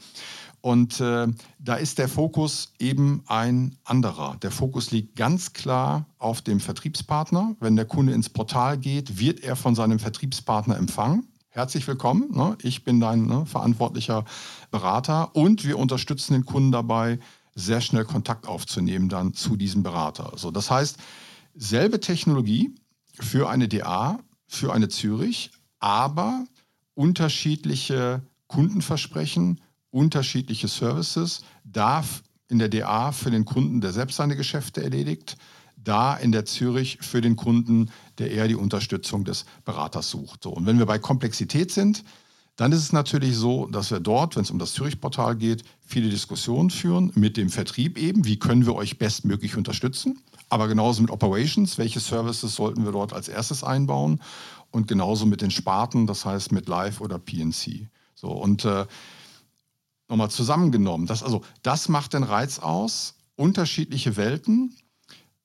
Und 0.61 0.99
äh, 0.99 1.27
da 1.59 1.75
ist 1.75 1.97
der 1.97 2.07
Fokus 2.07 2.73
eben 2.79 3.23
ein 3.25 3.75
anderer. 3.83 4.37
Der 4.37 4.51
Fokus 4.51 4.91
liegt 4.91 5.15
ganz 5.15 5.53
klar 5.53 6.05
auf 6.19 6.41
dem 6.41 6.59
Vertriebspartner. 6.59 7.55
Wenn 7.59 7.75
der 7.75 7.85
Kunde 7.85 8.13
ins 8.13 8.29
Portal 8.29 8.77
geht, 8.77 9.19
wird 9.19 9.39
er 9.39 9.55
von 9.55 9.73
seinem 9.73 9.97
Vertriebspartner 9.97 10.77
empfangen. 10.77 11.27
Herzlich 11.49 11.87
willkommen. 11.87 12.29
Ne? 12.31 12.57
Ich 12.61 12.83
bin 12.83 12.99
dein 12.99 13.25
ne, 13.25 13.45
verantwortlicher 13.45 14.23
Berater 14.69 15.35
und 15.35 15.65
wir 15.65 15.79
unterstützen 15.79 16.33
den 16.33 16.45
Kunden 16.45 16.71
dabei, 16.71 17.19
sehr 17.55 17.81
schnell 17.81 18.05
Kontakt 18.05 18.47
aufzunehmen 18.47 19.09
dann 19.09 19.33
zu 19.33 19.57
diesem 19.57 19.83
Berater. 19.83 20.31
So, 20.37 20.51
das 20.51 20.71
heißt, 20.71 20.97
selbe 21.55 21.99
Technologie 21.99 22.73
für 23.19 23.49
eine 23.49 23.67
DA, 23.67 24.19
für 24.47 24.71
eine 24.71 24.87
Zürich, 24.87 25.51
aber 25.79 26.45
unterschiedliche 26.93 28.21
Kundenversprechen, 28.47 29.59
unterschiedliche 29.91 30.67
Services, 30.67 31.41
darf 31.63 32.23
in 32.47 32.59
der 32.59 32.69
DA 32.69 33.11
für 33.11 33.31
den 33.31 33.45
Kunden, 33.45 33.81
der 33.81 33.93
selbst 33.93 34.17
seine 34.17 34.35
Geschäfte 34.35 34.83
erledigt, 34.83 35.37
da 35.77 36.15
in 36.15 36.31
der 36.31 36.45
Zürich 36.45 36.97
für 37.01 37.21
den 37.21 37.35
Kunden, 37.35 37.89
der 38.17 38.31
eher 38.31 38.47
die 38.47 38.55
Unterstützung 38.55 39.23
des 39.23 39.45
Beraters 39.65 40.09
sucht. 40.09 40.43
So, 40.43 40.51
und 40.51 40.65
wenn 40.65 40.79
wir 40.79 40.85
bei 40.85 40.99
Komplexität 40.99 41.71
sind, 41.71 42.03
dann 42.57 42.71
ist 42.71 42.79
es 42.79 42.93
natürlich 42.93 43.35
so, 43.35 43.67
dass 43.67 43.89
wir 43.89 43.99
dort, 43.99 44.35
wenn 44.35 44.43
es 44.43 44.51
um 44.51 44.59
das 44.59 44.73
Zürich-Portal 44.73 45.35
geht, 45.35 45.63
viele 45.79 46.09
Diskussionen 46.09 46.69
führen 46.69 47.11
mit 47.15 47.37
dem 47.37 47.49
Vertrieb 47.49 47.97
eben, 47.97 48.25
wie 48.25 48.37
können 48.37 48.65
wir 48.65 48.75
euch 48.75 48.99
bestmöglich 48.99 49.57
unterstützen, 49.57 50.19
aber 50.49 50.67
genauso 50.67 51.01
mit 51.01 51.11
Operations, 51.11 51.77
welche 51.77 52.01
Services 52.01 52.55
sollten 52.55 52.83
wir 52.83 52.91
dort 52.91 53.13
als 53.13 53.29
erstes 53.29 53.63
einbauen 53.63 54.21
und 54.69 54.87
genauso 54.87 55.25
mit 55.25 55.41
den 55.41 55.49
Sparten, 55.49 56.05
das 56.05 56.25
heißt 56.25 56.51
mit 56.51 56.67
Live 56.67 57.01
oder 57.01 57.17
PNC. 57.17 57.87
So, 58.15 58.27
und 58.27 58.65
äh, 58.65 58.85
nochmal 60.11 60.29
zusammengenommen. 60.29 61.07
Das, 61.07 61.23
also, 61.23 61.41
das 61.63 61.89
macht 61.89 62.13
den 62.13 62.23
Reiz 62.23 62.59
aus. 62.59 63.15
Unterschiedliche 63.35 64.17
Welten 64.17 64.75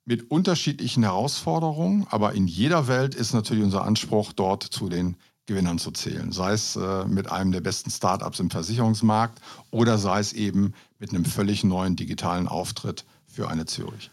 mit 0.05 0.31
unterschiedlichen 0.31 1.05
Herausforderungen, 1.05 2.07
aber 2.11 2.35
in 2.35 2.47
jeder 2.47 2.89
Welt 2.89 3.15
ist 3.15 3.33
natürlich 3.33 3.65
unser 3.65 3.85
Anspruch, 3.85 4.33
dort 4.33 4.65
zu 4.65 4.89
den 4.89 5.17
Gewinnern 5.47 5.79
zu 5.79 5.93
zählen. 5.93 6.33
Sei 6.33 6.53
es 6.53 6.77
äh, 6.77 7.05
mit 7.07 7.31
einem 7.31 7.53
der 7.53 7.61
besten 7.61 7.91
Startups 7.91 8.41
im 8.41 8.51
Versicherungsmarkt 8.51 9.41
oder 9.71 9.97
sei 9.99 10.19
es 10.19 10.33
eben 10.33 10.75
mit 10.99 11.11
einem 11.11 11.25
völlig 11.25 11.63
neuen 11.63 11.95
digitalen 11.95 12.49
Auftritt 12.49 13.05
für 13.27 13.49
eine 13.49 13.65
Zürich. 13.67 14.11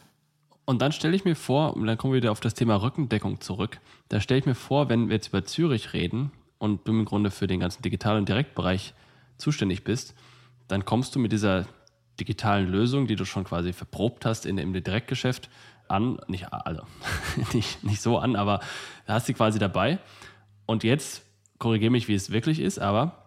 Und 0.65 0.81
dann 0.81 0.91
stelle 0.91 1.15
ich 1.15 1.25
mir 1.25 1.35
vor, 1.35 1.75
und 1.75 1.87
dann 1.87 1.97
kommen 1.97 2.13
wir 2.13 2.21
wieder 2.21 2.31
auf 2.31 2.39
das 2.39 2.53
Thema 2.53 2.75
Rückendeckung 2.75 3.41
zurück. 3.41 3.79
Da 4.09 4.21
stelle 4.21 4.39
ich 4.39 4.45
mir 4.45 4.55
vor, 4.55 4.89
wenn 4.89 5.09
wir 5.09 5.15
jetzt 5.15 5.29
über 5.29 5.43
Zürich 5.43 5.93
reden 5.93 6.31
und 6.59 6.87
du 6.87 6.91
im 6.91 7.05
Grunde 7.05 7.31
für 7.31 7.47
den 7.47 7.59
ganzen 7.59 7.81
Digital- 7.81 8.17
und 8.17 8.29
Direktbereich 8.29 8.93
zuständig 9.37 9.83
bist, 9.83 10.13
dann 10.73 10.85
kommst 10.85 11.13
du 11.15 11.19
mit 11.19 11.31
dieser 11.31 11.65
digitalen 12.19 12.67
Lösung, 12.67 13.07
die 13.07 13.15
du 13.15 13.25
schon 13.25 13.43
quasi 13.43 13.73
verprobt 13.73 14.25
hast 14.25 14.45
in, 14.45 14.57
im 14.57 14.73
Direktgeschäft, 14.73 15.49
an. 15.87 16.19
Nicht 16.27 16.51
alle, 16.51 16.83
nicht, 17.53 17.83
nicht 17.83 18.01
so 18.01 18.17
an, 18.17 18.35
aber 18.35 18.59
hast 19.07 19.27
sie 19.27 19.33
quasi 19.33 19.59
dabei. 19.59 19.99
Und 20.65 20.83
jetzt 20.83 21.23
korrigiere 21.59 21.91
mich, 21.91 22.07
wie 22.07 22.15
es 22.15 22.31
wirklich 22.31 22.59
ist, 22.59 22.79
aber 22.79 23.23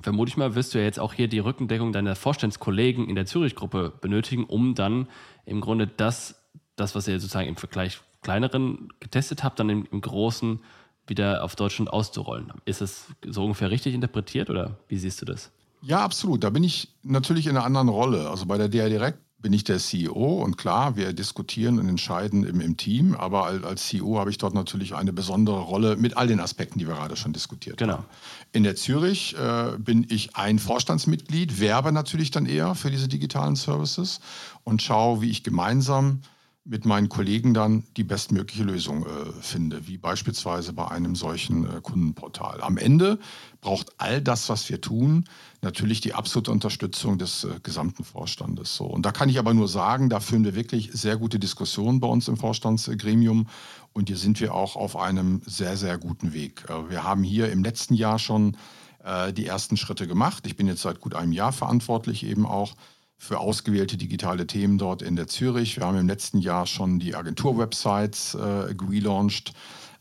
vermute 0.00 0.30
ich 0.30 0.36
mal, 0.36 0.54
wirst 0.56 0.74
du 0.74 0.78
ja 0.78 0.84
jetzt 0.84 0.98
auch 0.98 1.12
hier 1.12 1.28
die 1.28 1.38
Rückendeckung 1.38 1.92
deiner 1.92 2.16
Vorstandskollegen 2.16 3.08
in 3.08 3.14
der 3.14 3.26
Zürich-Gruppe 3.26 3.92
benötigen, 4.00 4.44
um 4.44 4.74
dann 4.74 5.06
im 5.46 5.60
Grunde 5.60 5.86
das, 5.86 6.42
das, 6.74 6.96
was 6.96 7.06
ihr 7.06 7.20
sozusagen 7.20 7.48
im 7.48 7.56
Vergleich 7.56 8.00
kleineren 8.22 8.88
getestet 8.98 9.44
habt, 9.44 9.60
dann 9.60 9.70
im, 9.70 9.86
im 9.92 10.00
Großen 10.00 10.60
wieder 11.06 11.44
auf 11.44 11.54
Deutschland 11.54 11.92
auszurollen. 11.92 12.52
Ist 12.64 12.80
es 12.80 13.06
so 13.24 13.44
ungefähr 13.44 13.70
richtig 13.70 13.94
interpretiert 13.94 14.50
oder 14.50 14.78
wie 14.88 14.98
siehst 14.98 15.20
du 15.20 15.26
das? 15.26 15.52
Ja, 15.82 16.00
absolut. 16.00 16.44
Da 16.44 16.50
bin 16.50 16.64
ich 16.64 16.88
natürlich 17.02 17.46
in 17.46 17.56
einer 17.56 17.66
anderen 17.66 17.88
Rolle. 17.88 18.30
Also 18.30 18.46
bei 18.46 18.56
der 18.56 18.68
DA 18.68 18.88
Direct 18.88 19.18
bin 19.42 19.52
ich 19.52 19.64
der 19.64 19.78
CEO 19.78 20.40
und 20.42 20.56
klar, 20.56 20.96
wir 20.96 21.12
diskutieren 21.12 21.80
und 21.80 21.88
entscheiden 21.88 22.44
im, 22.44 22.60
im 22.60 22.76
Team, 22.76 23.14
aber 23.14 23.44
als, 23.46 23.64
als 23.64 23.88
CEO 23.88 24.18
habe 24.18 24.30
ich 24.30 24.38
dort 24.38 24.54
natürlich 24.54 24.94
eine 24.94 25.12
besondere 25.12 25.60
Rolle 25.60 25.96
mit 25.96 26.16
all 26.16 26.28
den 26.28 26.38
Aspekten, 26.38 26.78
die 26.78 26.86
wir 26.86 26.94
gerade 26.94 27.16
schon 27.16 27.32
diskutiert 27.32 27.76
genau. 27.76 27.94
haben. 27.94 28.04
In 28.52 28.62
der 28.62 28.76
Zürich 28.76 29.36
äh, 29.36 29.76
bin 29.78 30.06
ich 30.08 30.36
ein 30.36 30.60
Vorstandsmitglied, 30.60 31.58
werbe 31.58 31.90
natürlich 31.90 32.30
dann 32.30 32.46
eher 32.46 32.76
für 32.76 32.90
diese 32.90 33.08
digitalen 33.08 33.56
Services 33.56 34.20
und 34.62 34.80
schaue, 34.80 35.20
wie 35.20 35.30
ich 35.30 35.42
gemeinsam 35.42 36.20
mit 36.64 36.84
meinen 36.84 37.08
Kollegen 37.08 37.54
dann 37.54 37.82
die 37.96 38.04
bestmögliche 38.04 38.62
Lösung 38.62 39.04
äh, 39.04 39.08
finde, 39.40 39.88
wie 39.88 39.98
beispielsweise 39.98 40.72
bei 40.72 40.88
einem 40.88 41.16
solchen 41.16 41.64
äh, 41.64 41.80
Kundenportal. 41.82 42.60
Am 42.60 42.76
Ende 42.76 43.18
braucht 43.60 43.92
all 43.98 44.22
das, 44.22 44.48
was 44.48 44.68
wir 44.70 44.80
tun, 44.80 45.24
natürlich 45.60 46.00
die 46.00 46.14
absolute 46.14 46.52
Unterstützung 46.52 47.18
des 47.18 47.42
äh, 47.42 47.58
gesamten 47.64 48.04
Vorstandes. 48.04 48.76
So. 48.76 48.84
Und 48.84 49.04
da 49.04 49.10
kann 49.10 49.28
ich 49.28 49.40
aber 49.40 49.54
nur 49.54 49.66
sagen, 49.66 50.08
da 50.08 50.20
führen 50.20 50.44
wir 50.44 50.54
wirklich 50.54 50.90
sehr 50.92 51.16
gute 51.16 51.40
Diskussionen 51.40 51.98
bei 51.98 52.06
uns 52.06 52.28
im 52.28 52.36
Vorstandsgremium 52.36 53.48
und 53.92 54.08
hier 54.08 54.18
sind 54.18 54.40
wir 54.40 54.54
auch 54.54 54.76
auf 54.76 54.96
einem 54.96 55.42
sehr, 55.44 55.76
sehr 55.76 55.98
guten 55.98 56.32
Weg. 56.32 56.64
Äh, 56.68 56.90
wir 56.90 57.02
haben 57.02 57.24
hier 57.24 57.50
im 57.50 57.64
letzten 57.64 57.94
Jahr 57.94 58.20
schon 58.20 58.56
äh, 59.02 59.32
die 59.32 59.46
ersten 59.46 59.76
Schritte 59.76 60.06
gemacht. 60.06 60.46
Ich 60.46 60.56
bin 60.56 60.68
jetzt 60.68 60.82
seit 60.82 61.00
gut 61.00 61.16
einem 61.16 61.32
Jahr 61.32 61.52
verantwortlich 61.52 62.24
eben 62.24 62.46
auch 62.46 62.74
für 63.22 63.38
ausgewählte 63.38 63.96
digitale 63.96 64.48
Themen 64.48 64.78
dort 64.78 65.00
in 65.00 65.14
der 65.14 65.28
Zürich. 65.28 65.76
Wir 65.76 65.86
haben 65.86 65.96
im 65.96 66.08
letzten 66.08 66.38
Jahr 66.38 66.66
schon 66.66 66.98
die 66.98 67.14
Agentur-Websites 67.14 68.34
äh, 68.34 68.74
gelauncht, 68.74 69.52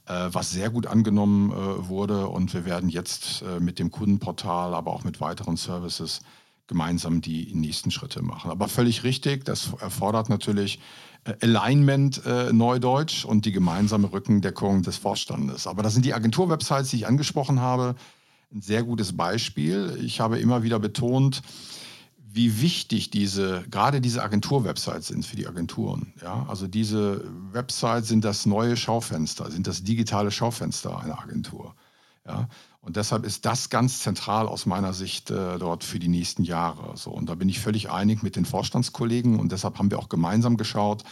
äh, 0.08 0.30
was 0.32 0.50
sehr 0.50 0.72
gut 0.72 0.88
angenommen 0.88 1.52
äh, 1.52 1.88
wurde. 1.88 2.26
Und 2.26 2.52
wir 2.56 2.66
werden 2.66 2.90
jetzt 2.90 3.44
äh, 3.44 3.60
mit 3.60 3.78
dem 3.78 3.92
Kundenportal, 3.92 4.74
aber 4.74 4.92
auch 4.92 5.04
mit 5.04 5.22
weiteren 5.22 5.56
Services 5.56 6.22
gemeinsam 6.66 7.22
die 7.22 7.54
nächsten 7.54 7.92
Schritte 7.92 8.24
machen. 8.24 8.50
Aber 8.50 8.68
völlig 8.68 9.04
richtig, 9.04 9.46
das 9.46 9.72
erfordert 9.80 10.30
natürlich 10.30 10.80
äh, 11.26 11.36
Alignment 11.42 12.26
äh, 12.26 12.52
Neudeutsch 12.52 13.24
und 13.24 13.46
die 13.46 13.52
gemeinsame 13.52 14.12
Rückendeckung 14.12 14.82
des 14.82 14.98
Vorstandes. 14.98 15.68
Aber 15.68 15.84
das 15.84 15.94
sind 15.94 16.06
die 16.06 16.16
Agentur-Websites, 16.16 16.90
die 16.90 16.96
ich 16.96 17.08
angesprochen 17.08 17.60
habe, 17.60 17.94
ein 18.52 18.62
sehr 18.62 18.82
gutes 18.82 19.16
Beispiel. 19.16 19.96
Ich 20.04 20.20
habe 20.20 20.40
immer 20.40 20.64
wieder 20.64 20.80
betont, 20.80 21.44
wie 22.34 22.62
wichtig 22.62 23.10
diese, 23.10 23.64
gerade 23.70 24.02
diese 24.02 24.24
Agentur-Websites 24.24 25.08
sind 25.08 25.26
für 25.26 25.36
die 25.36 25.48
Agenturen. 25.48 26.14
Ja? 26.22 26.46
Also 26.48 26.68
diese 26.68 27.24
Websites 27.52 28.08
sind 28.08 28.24
das 28.24 28.46
neue 28.46 28.78
Schaufenster, 28.78 29.50
sind 29.52 29.68
das 29.68 29.84
digitale 29.84 30.32
Schaufenster 30.32 31.00
einer 31.00 31.20
Agentur. 31.20 31.76
Ja? 32.26 32.48
Und 32.82 32.96
deshalb 32.96 33.26
ist 33.26 33.46
das 33.46 33.70
ganz 33.70 34.00
zentral 34.00 34.48
aus 34.48 34.66
meiner 34.66 34.94
Sicht 34.94 35.30
äh, 35.30 35.60
dort 35.60 35.84
für 35.84 36.00
die 36.00 36.08
nächsten 36.08 36.44
Jahre. 36.44 36.98
So, 36.98 37.12
und 37.12 37.30
da 37.30 37.36
bin 37.36 37.48
ich 37.48 37.60
völlig 37.60 37.92
einig 37.92 38.24
mit 38.24 38.36
den 38.36 38.46
Vorstandskollegen 38.46 39.40
und 39.40 39.52
deshalb 39.52 39.78
haben 39.78 39.92
wir 39.92 40.00
auch 40.00 40.10
gemeinsam 40.10 40.58
geschaut, 40.58 41.04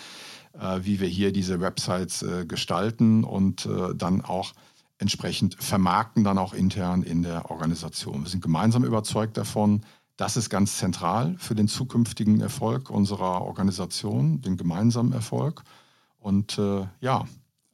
äh, 0.53 0.80
wie 0.82 0.99
wir 0.99 1.07
hier 1.07 1.32
diese 1.32 1.59
Websites 1.61 2.24
äh, 2.24 2.45
gestalten 2.45 3.24
und 3.24 3.67
äh, 3.67 3.93
dann 3.93 4.22
auch 4.22 4.53
entsprechend 4.97 5.55
vermarkten, 5.63 6.24
dann 6.24 6.38
auch 6.38 6.53
intern 6.53 7.03
in 7.03 7.24
der 7.24 7.49
Organisation. 7.51 8.24
Wir 8.24 8.30
sind 8.30 8.41
gemeinsam 8.41 8.84
überzeugt 8.84 9.38
davon, 9.38 9.82
das 10.20 10.36
ist 10.36 10.49
ganz 10.49 10.78
zentral 10.78 11.36
für 11.38 11.55
den 11.55 11.70
zukünftigen 11.70 12.41
Erfolg 12.41 12.89
unserer 12.89 13.41
Organisation, 13.41 14.41
den 14.41 14.57
gemeinsamen 14.57 15.13
Erfolg. 15.13 15.63
Und 16.20 16.57
äh, 16.57 16.86
ja, 16.99 17.26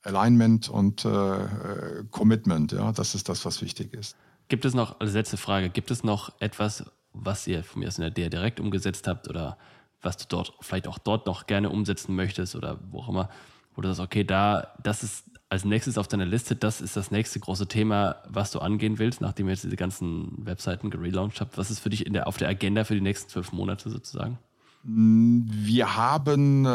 Alignment 0.03 0.69
und 0.69 1.05
äh, 1.05 1.39
Commitment, 2.11 2.71
ja, 2.71 2.91
das 2.91 3.15
ist 3.15 3.29
das, 3.29 3.45
was 3.45 3.63
wichtig 3.63 3.93
ist. 3.93 4.15
Gibt 4.47 4.63
es 4.63 4.75
noch, 4.75 4.99
als 4.99 5.13
letzte 5.13 5.37
Frage, 5.37 5.71
gibt 5.71 5.89
es 5.89 6.03
noch 6.03 6.39
etwas, 6.39 6.85
was 7.13 7.47
ihr 7.47 7.63
von 7.63 7.79
mir 7.79 7.87
aus 7.87 7.97
in 7.97 8.03
der 8.03 8.11
DR 8.11 8.29
direkt 8.29 8.59
umgesetzt 8.59 9.07
habt 9.07 9.27
oder 9.27 9.57
was 10.03 10.17
du 10.17 10.25
dort 10.29 10.53
vielleicht 10.61 10.87
auch 10.87 10.99
dort 10.99 11.25
noch 11.25 11.47
gerne 11.47 11.71
umsetzen 11.71 12.15
möchtest 12.15 12.55
oder 12.55 12.77
wo 12.91 12.99
auch 12.99 13.09
immer, 13.09 13.27
wo 13.73 13.81
du 13.81 13.87
sagst, 13.87 14.01
okay, 14.01 14.23
da, 14.23 14.75
das 14.83 15.01
ist 15.01 15.23
als 15.55 15.63
nächstes 15.63 15.97
auf 15.97 16.09
deiner 16.09 16.25
Liste, 16.25 16.55
das 16.55 16.81
ist 16.81 16.97
das 16.97 17.11
nächste 17.11 17.39
große 17.39 17.67
Thema, 17.67 18.17
was 18.27 18.51
du 18.51 18.59
angehen 18.59 18.99
willst, 18.99 19.21
nachdem 19.21 19.47
ihr 19.47 19.53
jetzt 19.53 19.63
diese 19.63 19.77
ganzen 19.77 20.45
Webseiten 20.45 20.89
gelauncht 20.89 21.39
habt? 21.39 21.57
Was 21.57 21.71
ist 21.71 21.79
für 21.79 21.89
dich 21.89 22.03
der, 22.03 22.27
auf 22.27 22.35
der 22.35 22.49
Agenda 22.49 22.83
für 22.83 22.93
die 22.93 23.01
nächsten 23.01 23.29
zwölf 23.29 23.53
Monate 23.53 23.89
sozusagen? 23.89 24.37
Wir 24.83 25.95
haben 25.95 26.65
äh, 26.65 26.67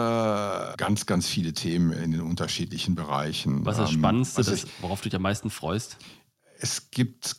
ganz, 0.79 1.05
ganz 1.05 1.29
viele 1.29 1.53
Themen 1.53 1.93
in 1.93 2.11
den 2.11 2.23
unterschiedlichen 2.23 2.95
Bereichen. 2.95 3.67
Was 3.67 3.77
ist 3.77 3.83
das 3.83 3.91
ähm, 3.91 3.99
Spannendste, 3.99 4.43
das, 4.43 4.67
worauf 4.81 5.03
du 5.03 5.11
dich 5.11 5.17
am 5.17 5.23
meisten 5.23 5.51
freust? 5.51 5.99
Es 6.59 6.91
gibt 6.91 7.37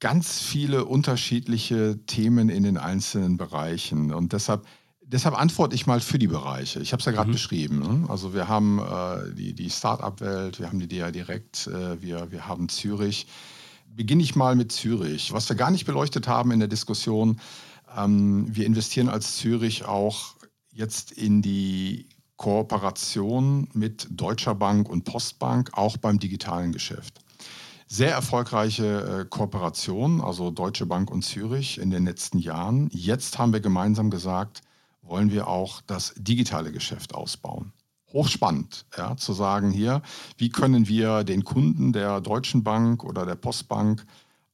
ganz 0.00 0.40
viele 0.40 0.86
unterschiedliche 0.86 2.04
Themen 2.06 2.48
in 2.48 2.64
den 2.64 2.78
einzelnen 2.78 3.36
Bereichen 3.36 4.12
und 4.12 4.32
deshalb 4.32 4.66
Deshalb 5.06 5.38
antworte 5.38 5.74
ich 5.74 5.86
mal 5.86 6.00
für 6.00 6.18
die 6.18 6.26
Bereiche. 6.26 6.80
Ich 6.80 6.92
habe 6.92 7.00
es 7.00 7.06
ja 7.06 7.12
gerade 7.12 7.28
mhm. 7.28 7.34
beschrieben. 7.34 7.78
Ne? 7.80 8.08
Also 8.08 8.32
wir 8.32 8.48
haben 8.48 8.78
äh, 8.78 9.34
die, 9.34 9.54
die 9.54 9.70
Start-up-Welt, 9.70 10.58
wir 10.58 10.68
haben 10.68 10.80
die 10.80 10.88
DA 10.88 11.10
Direkt, 11.10 11.66
äh, 11.66 12.00
wir, 12.00 12.30
wir 12.30 12.48
haben 12.48 12.68
Zürich. 12.68 13.26
Beginne 13.86 14.22
ich 14.22 14.34
mal 14.34 14.56
mit 14.56 14.72
Zürich. 14.72 15.32
Was 15.32 15.48
wir 15.48 15.56
gar 15.56 15.70
nicht 15.70 15.84
beleuchtet 15.84 16.26
haben 16.26 16.50
in 16.50 16.58
der 16.58 16.68
Diskussion, 16.68 17.38
ähm, 17.96 18.46
wir 18.48 18.66
investieren 18.66 19.08
als 19.08 19.36
Zürich 19.36 19.84
auch 19.84 20.34
jetzt 20.72 21.12
in 21.12 21.42
die 21.42 22.08
Kooperation 22.36 23.68
mit 23.72 24.08
Deutscher 24.10 24.54
Bank 24.54 24.88
und 24.88 25.04
Postbank, 25.04 25.70
auch 25.74 25.96
beim 25.96 26.18
digitalen 26.18 26.72
Geschäft. 26.72 27.20
Sehr 27.86 28.10
erfolgreiche 28.10 29.20
äh, 29.20 29.24
Kooperation, 29.28 30.20
also 30.20 30.50
Deutsche 30.50 30.86
Bank 30.86 31.10
und 31.10 31.22
Zürich 31.22 31.78
in 31.78 31.90
den 31.90 32.04
letzten 32.04 32.38
Jahren. 32.38 32.88
Jetzt 32.92 33.38
haben 33.38 33.52
wir 33.52 33.60
gemeinsam 33.60 34.10
gesagt, 34.10 34.62
wollen 35.04 35.30
wir 35.30 35.48
auch 35.48 35.80
das 35.82 36.14
digitale 36.16 36.72
Geschäft 36.72 37.14
ausbauen. 37.14 37.72
Hochspannend, 38.12 38.86
ja, 38.96 39.16
zu 39.16 39.32
sagen 39.32 39.70
hier, 39.70 40.02
wie 40.38 40.48
können 40.48 40.86
wir 40.86 41.24
den 41.24 41.44
Kunden 41.44 41.92
der 41.92 42.20
Deutschen 42.20 42.62
Bank 42.62 43.02
oder 43.02 43.26
der 43.26 43.34
Postbank 43.34 44.06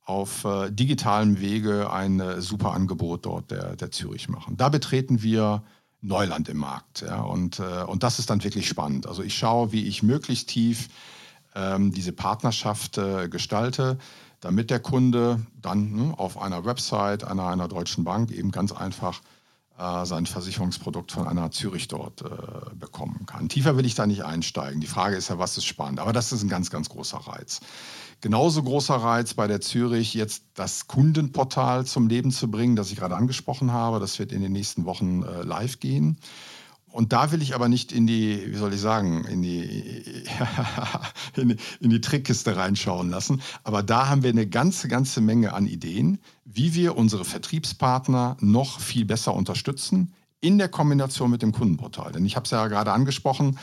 auf 0.05 0.45
äh, 0.45 0.71
digitalem 0.71 1.41
Wege 1.41 1.93
ein 1.93 2.21
äh, 2.21 2.41
super 2.41 2.73
Angebot 2.73 3.27
dort 3.27 3.51
der, 3.51 3.77
der 3.77 3.91
Zürich 3.91 4.29
machen. 4.29 4.57
Da 4.57 4.69
betreten 4.69 5.23
wir 5.23 5.63
Neuland 6.01 6.49
im 6.49 6.57
Markt. 6.57 7.03
Ja, 7.03 7.21
und, 7.21 7.61
äh, 7.61 7.85
und 7.85 8.03
das 8.03 8.19
ist 8.19 8.31
dann 8.31 8.43
wirklich 8.43 8.67
spannend. 8.67 9.07
Also 9.07 9.23
ich 9.23 9.37
schaue, 9.37 9.73
wie 9.73 9.87
ich 9.87 10.03
möglichst 10.03 10.49
tief 10.49 10.89
ähm, 11.55 11.93
diese 11.93 12.13
Partnerschaft 12.13 12.99
äh, 12.99 13.29
gestalte, 13.29 13.99
damit 14.41 14.71
der 14.71 14.81
Kunde 14.81 15.47
dann 15.61 15.93
ne, 15.93 16.15
auf 16.17 16.41
einer 16.41 16.65
Website 16.65 17.25
einer, 17.25 17.49
einer 17.49 17.69
deutschen 17.69 18.05
Bank 18.05 18.31
eben 18.31 18.51
ganz 18.51 18.73
einfach 18.73 19.21
sein 20.05 20.27
Versicherungsprodukt 20.27 21.13
von 21.13 21.27
einer 21.27 21.51
Zürich 21.51 21.89
dort 21.89 22.23
äh, 22.23 22.27
bekommen 22.75 23.25
kann. 23.27 23.49
Tiefer 23.49 23.77
will 23.77 23.87
ich 23.87 23.95
da 23.95 24.07
nicht 24.07 24.25
einsteigen. 24.25 24.81
Die 24.81 24.87
Frage 24.87 25.17
ist 25.17 25.29
ja, 25.29 25.39
was 25.39 25.57
ist 25.57 25.65
spannend? 25.65 26.01
Aber 26.01 26.13
das 26.13 26.33
ist 26.33 26.43
ein 26.43 26.49
ganz, 26.49 26.71
ganz 26.71 26.89
großer 26.89 27.19
Reiz. 27.19 27.61
Genauso 28.21 28.63
großer 28.63 28.97
Reiz 28.97 29.33
bei 29.33 29.47
der 29.47 29.63
Zürich, 29.63 30.13
jetzt 30.13 30.45
das 30.55 30.87
Kundenportal 30.87 31.87
zum 31.87 32.09
Leben 32.09 32.31
zu 32.31 32.51
bringen, 32.51 32.77
das 32.77 32.91
ich 32.91 32.99
gerade 32.99 33.17
angesprochen 33.17 33.73
habe. 33.73 33.99
Das 33.99 34.19
wird 34.19 34.33
in 34.33 34.43
den 34.43 34.53
nächsten 34.53 34.85
Wochen 34.85 35.23
äh, 35.23 35.43
live 35.43 35.81
gehen. 35.81 36.19
Und 36.93 37.13
da 37.13 37.31
will 37.31 37.41
ich 37.41 37.55
aber 37.55 37.69
nicht 37.69 37.93
in 37.93 38.07
die, 38.07 38.53
wie 38.53 38.57
soll 38.57 38.75
ich 38.75 38.81
sagen, 38.81 39.25
in 39.25 39.43
die, 39.43 40.03
in 41.37 41.57
in 41.81 41.91
die 41.91 42.01
Trickkiste 42.01 42.57
reinschauen 42.57 43.11
lassen. 43.11 43.43
Aber 43.65 43.83
da 43.83 44.09
haben 44.09 44.23
wir 44.23 44.31
eine 44.31 44.47
ganze, 44.47 44.89
ganze 44.89 45.21
Menge 45.21 45.53
an 45.53 45.67
Ideen, 45.67 46.19
wie 46.45 46.75
wir 46.75 46.97
unsere 46.97 47.25
Vertriebspartner 47.25 48.37
noch 48.41 48.81
viel 48.81 49.05
besser 49.05 49.35
unterstützen 49.35 50.13
in 50.41 50.59
der 50.59 50.69
Kombination 50.69 51.31
mit 51.31 51.43
dem 51.43 51.53
Kundenportal. 51.53 52.13
Denn 52.13 52.25
ich 52.25 52.37
habe 52.37 52.45
es 52.45 52.51
ja 52.51 52.67
gerade 52.67 52.93
angesprochen, 52.93 53.59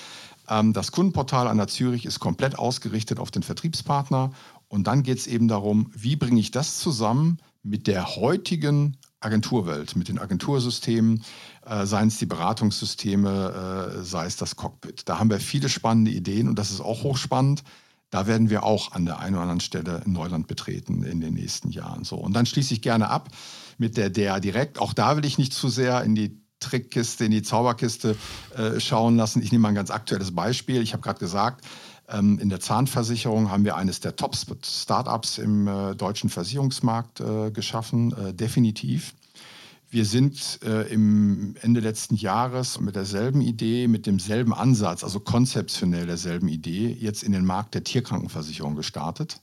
ähm, 0.50 0.74
das 0.74 0.92
Kundenportal 0.92 1.48
an 1.48 1.58
der 1.58 1.68
Zürich 1.68 2.06
ist 2.06 2.20
komplett 2.20 2.58
ausgerichtet 2.58 3.20
auf 3.20 3.32
den 3.32 3.44
Vertriebspartner. 3.44 4.32
Und 4.68 4.88
dann 4.88 5.04
geht 5.04 5.18
es 5.18 5.28
eben 5.28 5.48
darum, 5.48 5.92
wie 5.96 6.16
bringe 6.16 6.40
ich 6.40 6.52
das 6.52 6.78
zusammen 6.78 7.40
mit 7.64 7.88
der 7.88 8.16
heutigen 8.16 8.98
Agenturwelt, 9.20 9.96
mit 9.96 10.10
den 10.10 10.20
Agentursystemen, 10.20 11.24
seien 11.86 12.08
es 12.08 12.18
die 12.18 12.26
Beratungssysteme, 12.26 13.94
äh, 14.00 14.04
sei 14.04 14.26
es 14.26 14.38
das 14.38 14.56
Cockpit. 14.56 15.10
Da 15.10 15.20
haben 15.20 15.30
wir 15.30 15.40
viele 15.40 15.70
spannende 15.70 16.12
Ideen 16.12 16.48
und 16.48 16.58
das 16.58 16.72
ist 16.72 16.82
auch 16.82 17.04
hochspannend. 17.04 17.64
Da 18.10 18.26
werden 18.26 18.50
wir 18.50 18.64
auch 18.64 18.94
an 18.94 19.06
der 19.06 19.20
einen 19.20 19.36
oder 19.36 19.44
anderen 19.44 19.60
Stelle 19.60 20.02
Neuland 20.06 20.48
betreten 20.48 21.04
in 21.04 21.20
den 21.20 21.34
nächsten 21.34 21.72
Jahren. 21.72 22.06
So. 22.06 22.16
Und 22.16 22.34
dann 22.34 22.46
schließe 22.46 22.74
ich 22.74 22.82
gerne 22.82 23.10
ab 23.10 23.30
mit 23.78 23.98
der 23.98 24.10
DA 24.10 24.40
Direkt. 24.40 24.80
Auch 24.80 24.94
da 24.94 25.18
will 25.18 25.26
ich 25.26 25.38
nicht 25.38 25.54
zu 25.54 25.68
sehr 25.68 26.04
in 26.04 26.16
die 26.16 26.42
Trickkiste, 26.60 27.26
in 27.26 27.32
die 27.32 27.44
Zauberkiste 27.44 28.16
äh, 28.56 28.80
schauen 28.80 29.18
lassen. 29.18 29.42
Ich 29.42 29.52
nehme 29.52 29.64
mal 29.64 29.70
ein 29.70 29.76
ganz 29.76 29.92
aktuelles 29.92 30.34
Beispiel. 30.34 30.82
Ich 30.82 30.94
habe 30.94 31.04
gerade 31.04 31.20
gesagt, 31.20 31.66
ähm, 32.10 32.40
in 32.40 32.50
der 32.50 32.60
Zahnversicherung 32.60 33.52
haben 33.52 33.66
wir 33.66 33.76
eines 33.76 34.00
der 34.00 34.16
Top-Startups 34.16 35.38
im 35.38 35.68
äh, 35.68 35.96
deutschen 35.96 36.30
Versicherungsmarkt 36.30 37.20
äh, 37.20 37.52
geschaffen, 37.52 38.14
äh, 38.14 38.34
definitiv. 38.34 39.14
Wir 39.90 40.06
sind 40.06 40.60
äh, 40.66 40.92
im 40.92 41.56
Ende 41.62 41.80
letzten 41.80 42.16
Jahres 42.16 42.80
mit 42.82 42.96
derselben 42.96 43.40
Idee, 43.42 43.88
mit 43.88 44.06
demselben 44.06 44.54
Ansatz, 44.54 45.04
also 45.04 45.22
konzeptionell 45.22 46.06
derselben 46.06 46.50
Idee, 46.50 46.92
jetzt 47.00 47.24
in 47.24 47.32
den 47.32 47.46
Markt 47.46 47.74
der 47.74 47.86
Tierkrankenversicherung 47.86 48.76
gestartet. 48.76 49.40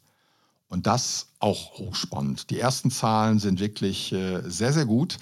Und 0.68 0.86
das 0.86 1.28
auch 1.38 1.78
hochspannend. 1.78 2.50
Die 2.50 2.58
ersten 2.58 2.90
Zahlen 2.90 3.38
sind 3.38 3.60
wirklich 3.60 4.12
äh, 4.12 4.42
sehr, 4.44 4.72
sehr 4.72 4.86
gut. 4.86 5.18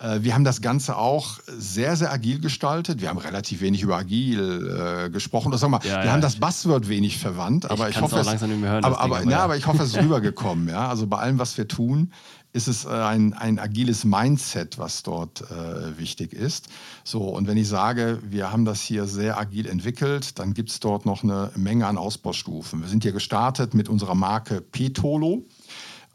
Äh, 0.00 0.22
wir 0.22 0.34
haben 0.34 0.44
das 0.44 0.62
Ganze 0.62 0.96
auch 0.96 1.40
sehr, 1.46 1.96
sehr 1.96 2.10
agil 2.10 2.40
gestaltet. 2.40 3.00
Wir 3.00 3.10
haben 3.10 3.18
relativ 3.18 3.60
wenig 3.60 3.82
über 3.82 3.96
agil 3.96 5.06
äh, 5.06 5.10
gesprochen. 5.10 5.48
Oder 5.48 5.58
sag 5.58 5.68
mal, 5.68 5.80
ja, 5.84 5.98
wir 5.98 6.06
ja, 6.06 6.12
haben 6.12 6.22
das 6.22 6.36
Buzzword 6.36 6.88
wenig 6.88 7.18
verwandt, 7.18 7.70
aber 7.70 7.90
ich, 7.90 7.96
ich 7.96 8.02
hoffe, 8.02 8.18
es, 8.18 8.28
hören, 8.28 8.84
aber, 8.84 8.98
aber, 8.98 9.22
ja. 9.24 9.40
aber 9.40 9.56
ich 9.56 9.66
hoffe, 9.66 9.82
es 9.82 9.90
ist 9.90 9.96
rübergekommen. 10.02 10.68
Ja? 10.68 10.88
Also 10.88 11.06
bei 11.06 11.18
allem, 11.18 11.38
was 11.38 11.58
wir 11.58 11.68
tun, 11.68 12.12
ist 12.54 12.68
es 12.68 12.84
äh, 12.84 12.88
ein, 12.88 13.34
ein 13.34 13.58
agiles 13.58 14.04
Mindset, 14.04 14.78
was 14.78 15.02
dort 15.02 15.42
äh, 15.50 15.98
wichtig 15.98 16.32
ist. 16.32 16.68
So, 17.02 17.22
und 17.22 17.48
wenn 17.48 17.56
ich 17.56 17.68
sage, 17.68 18.20
wir 18.22 18.52
haben 18.52 18.64
das 18.64 18.80
hier 18.80 19.06
sehr 19.06 19.38
agil 19.38 19.66
entwickelt, 19.66 20.38
dann 20.38 20.54
gibt 20.54 20.70
es 20.70 20.78
dort 20.78 21.04
noch 21.04 21.24
eine 21.24 21.50
Menge 21.56 21.86
an 21.86 21.98
Ausbaustufen. 21.98 22.80
Wir 22.80 22.88
sind 22.88 23.02
hier 23.02 23.12
gestartet 23.12 23.74
mit 23.74 23.88
unserer 23.88 24.14
Marke 24.14 24.60
Petolo 24.60 25.44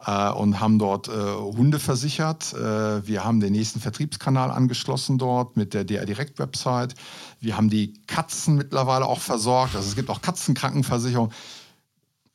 äh, 0.06 0.30
und 0.30 0.60
haben 0.60 0.78
dort 0.78 1.08
äh, 1.08 1.12
Hunde 1.12 1.78
versichert. 1.78 2.54
Äh, 2.54 3.06
wir 3.06 3.22
haben 3.22 3.40
den 3.40 3.52
nächsten 3.52 3.78
Vertriebskanal 3.78 4.50
angeschlossen 4.50 5.18
dort 5.18 5.58
mit 5.58 5.74
der 5.74 5.84
DR 5.84 6.06
Direct 6.06 6.38
Website. 6.38 6.94
Wir 7.40 7.58
haben 7.58 7.68
die 7.68 7.92
Katzen 8.06 8.56
mittlerweile 8.56 9.04
auch 9.04 9.20
versorgt. 9.20 9.76
Also 9.76 9.86
es 9.86 9.94
gibt 9.94 10.08
auch 10.08 10.22
Katzenkrankenversicherung. 10.22 11.32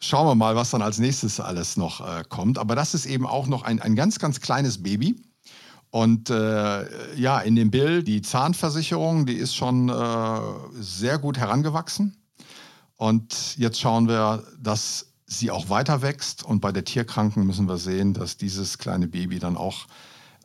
Schauen 0.08 0.28
wir 0.28 0.36
mal, 0.36 0.56
was 0.56 0.70
dann 0.70 0.84
als 0.84 0.99
nächstes 0.99 1.39
alles 1.39 1.78
noch 1.78 1.99
äh, 1.99 2.24
kommt. 2.30 2.60
Aber 2.60 2.76
das 2.76 2.93
ist 2.93 3.08
eben 3.08 3.26
auch 3.26 3.47
noch 3.47 3.64
ein, 3.64 3.82
ein 3.82 3.95
ganz, 3.95 4.20
ganz 4.20 4.39
kleines 4.39 4.84
Baby. 4.84 5.16
Und 5.89 6.30
äh, 6.30 7.16
ja, 7.16 7.39
in 7.39 7.56
dem 7.56 7.72
Bild, 7.72 8.08
die 8.08 8.22
Zahnversicherung, 8.22 9.26
die 9.26 9.34
ist 9.34 9.56
schon 9.56 9.89
äh, 9.89 10.39
sehr 10.80 11.18
gut 11.18 11.39
herangewachsen. 11.39 12.16
Und 12.97 13.58
jetzt 13.58 13.80
schauen 13.80 14.08
wir, 14.08 14.43
dass 14.60 15.08
sie 15.26 15.49
auch 15.49 15.70
weiter 15.70 16.03
wächst. 16.03 16.43
Und 16.43 16.60
bei 16.62 16.72
der 16.72 16.86
Tierkranken 16.86 17.43
müssen 17.43 17.68
wir 17.68 17.78
sehen, 17.78 18.14
dass 18.14 18.38
dieses 18.38 18.78
kleine 18.78 19.08
Baby 19.08 19.39
dann 19.39 19.58
auch 19.58 19.88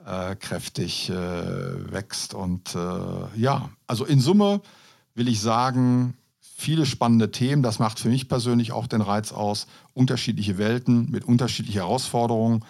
äh, 0.07 0.37
kräftig 0.37 1.11
äh, 1.11 1.93
wächst. 1.93 2.33
Und 2.33 2.75
äh, 2.75 3.39
ja, 3.39 3.69
also 3.87 4.07
in 4.07 4.21
Summe 4.21 4.63
will 5.15 5.29
ich 5.29 5.43
sagen, 5.43 6.15
viele 6.61 6.87
spannende 6.87 7.31
Themen. 7.31 7.63
Das 7.63 7.79
macht 7.79 7.99
für 7.99 8.09
mich 8.09 8.29
persönlich 8.29 8.73
auch 8.73 8.87
den 8.87 9.01
Reiz 9.01 9.33
aus. 9.33 9.67
Unterschiedliche 9.95 10.59
Welten 10.59 11.11
mit 11.11 11.25
unterschiedlichen 11.25 11.79
Herausforderungen. 11.79 12.65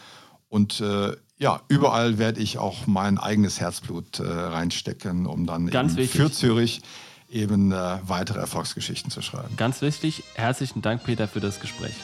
Und 0.48 0.80
äh, 0.80 1.16
ja, 1.38 1.60
überall 1.68 2.18
werde 2.18 2.40
ich 2.40 2.58
auch 2.58 2.86
mein 2.86 3.18
eigenes 3.18 3.60
Herzblut 3.60 4.20
äh, 4.20 4.24
reinstecken, 4.24 5.26
um 5.26 5.46
dann 5.46 5.68
Ganz 5.68 5.94
für 5.94 6.30
Zürich 6.30 6.82
eben 7.30 7.72
äh, 7.72 7.98
weitere 8.02 8.38
Erfolgsgeschichten 8.38 9.10
zu 9.10 9.22
schreiben. 9.22 9.56
Ganz 9.56 9.82
wichtig, 9.82 10.22
herzlichen 10.34 10.82
Dank, 10.82 11.04
Peter, 11.04 11.28
für 11.28 11.40
das 11.40 11.60
Gespräch. 11.60 11.94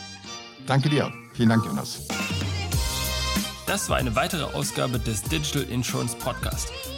Danke 0.67 0.89
dir. 0.89 1.13
Vielen 1.35 1.49
Dank, 1.51 1.65
Jonas. 1.65 2.07
Das 3.67 3.89
war 3.89 3.97
eine 3.97 4.15
weitere 4.15 4.45
Ausgabe 4.45 4.99
des 4.99 5.23
Digital 5.23 5.63
Insurance 5.63 6.17
Podcast. 6.17 6.73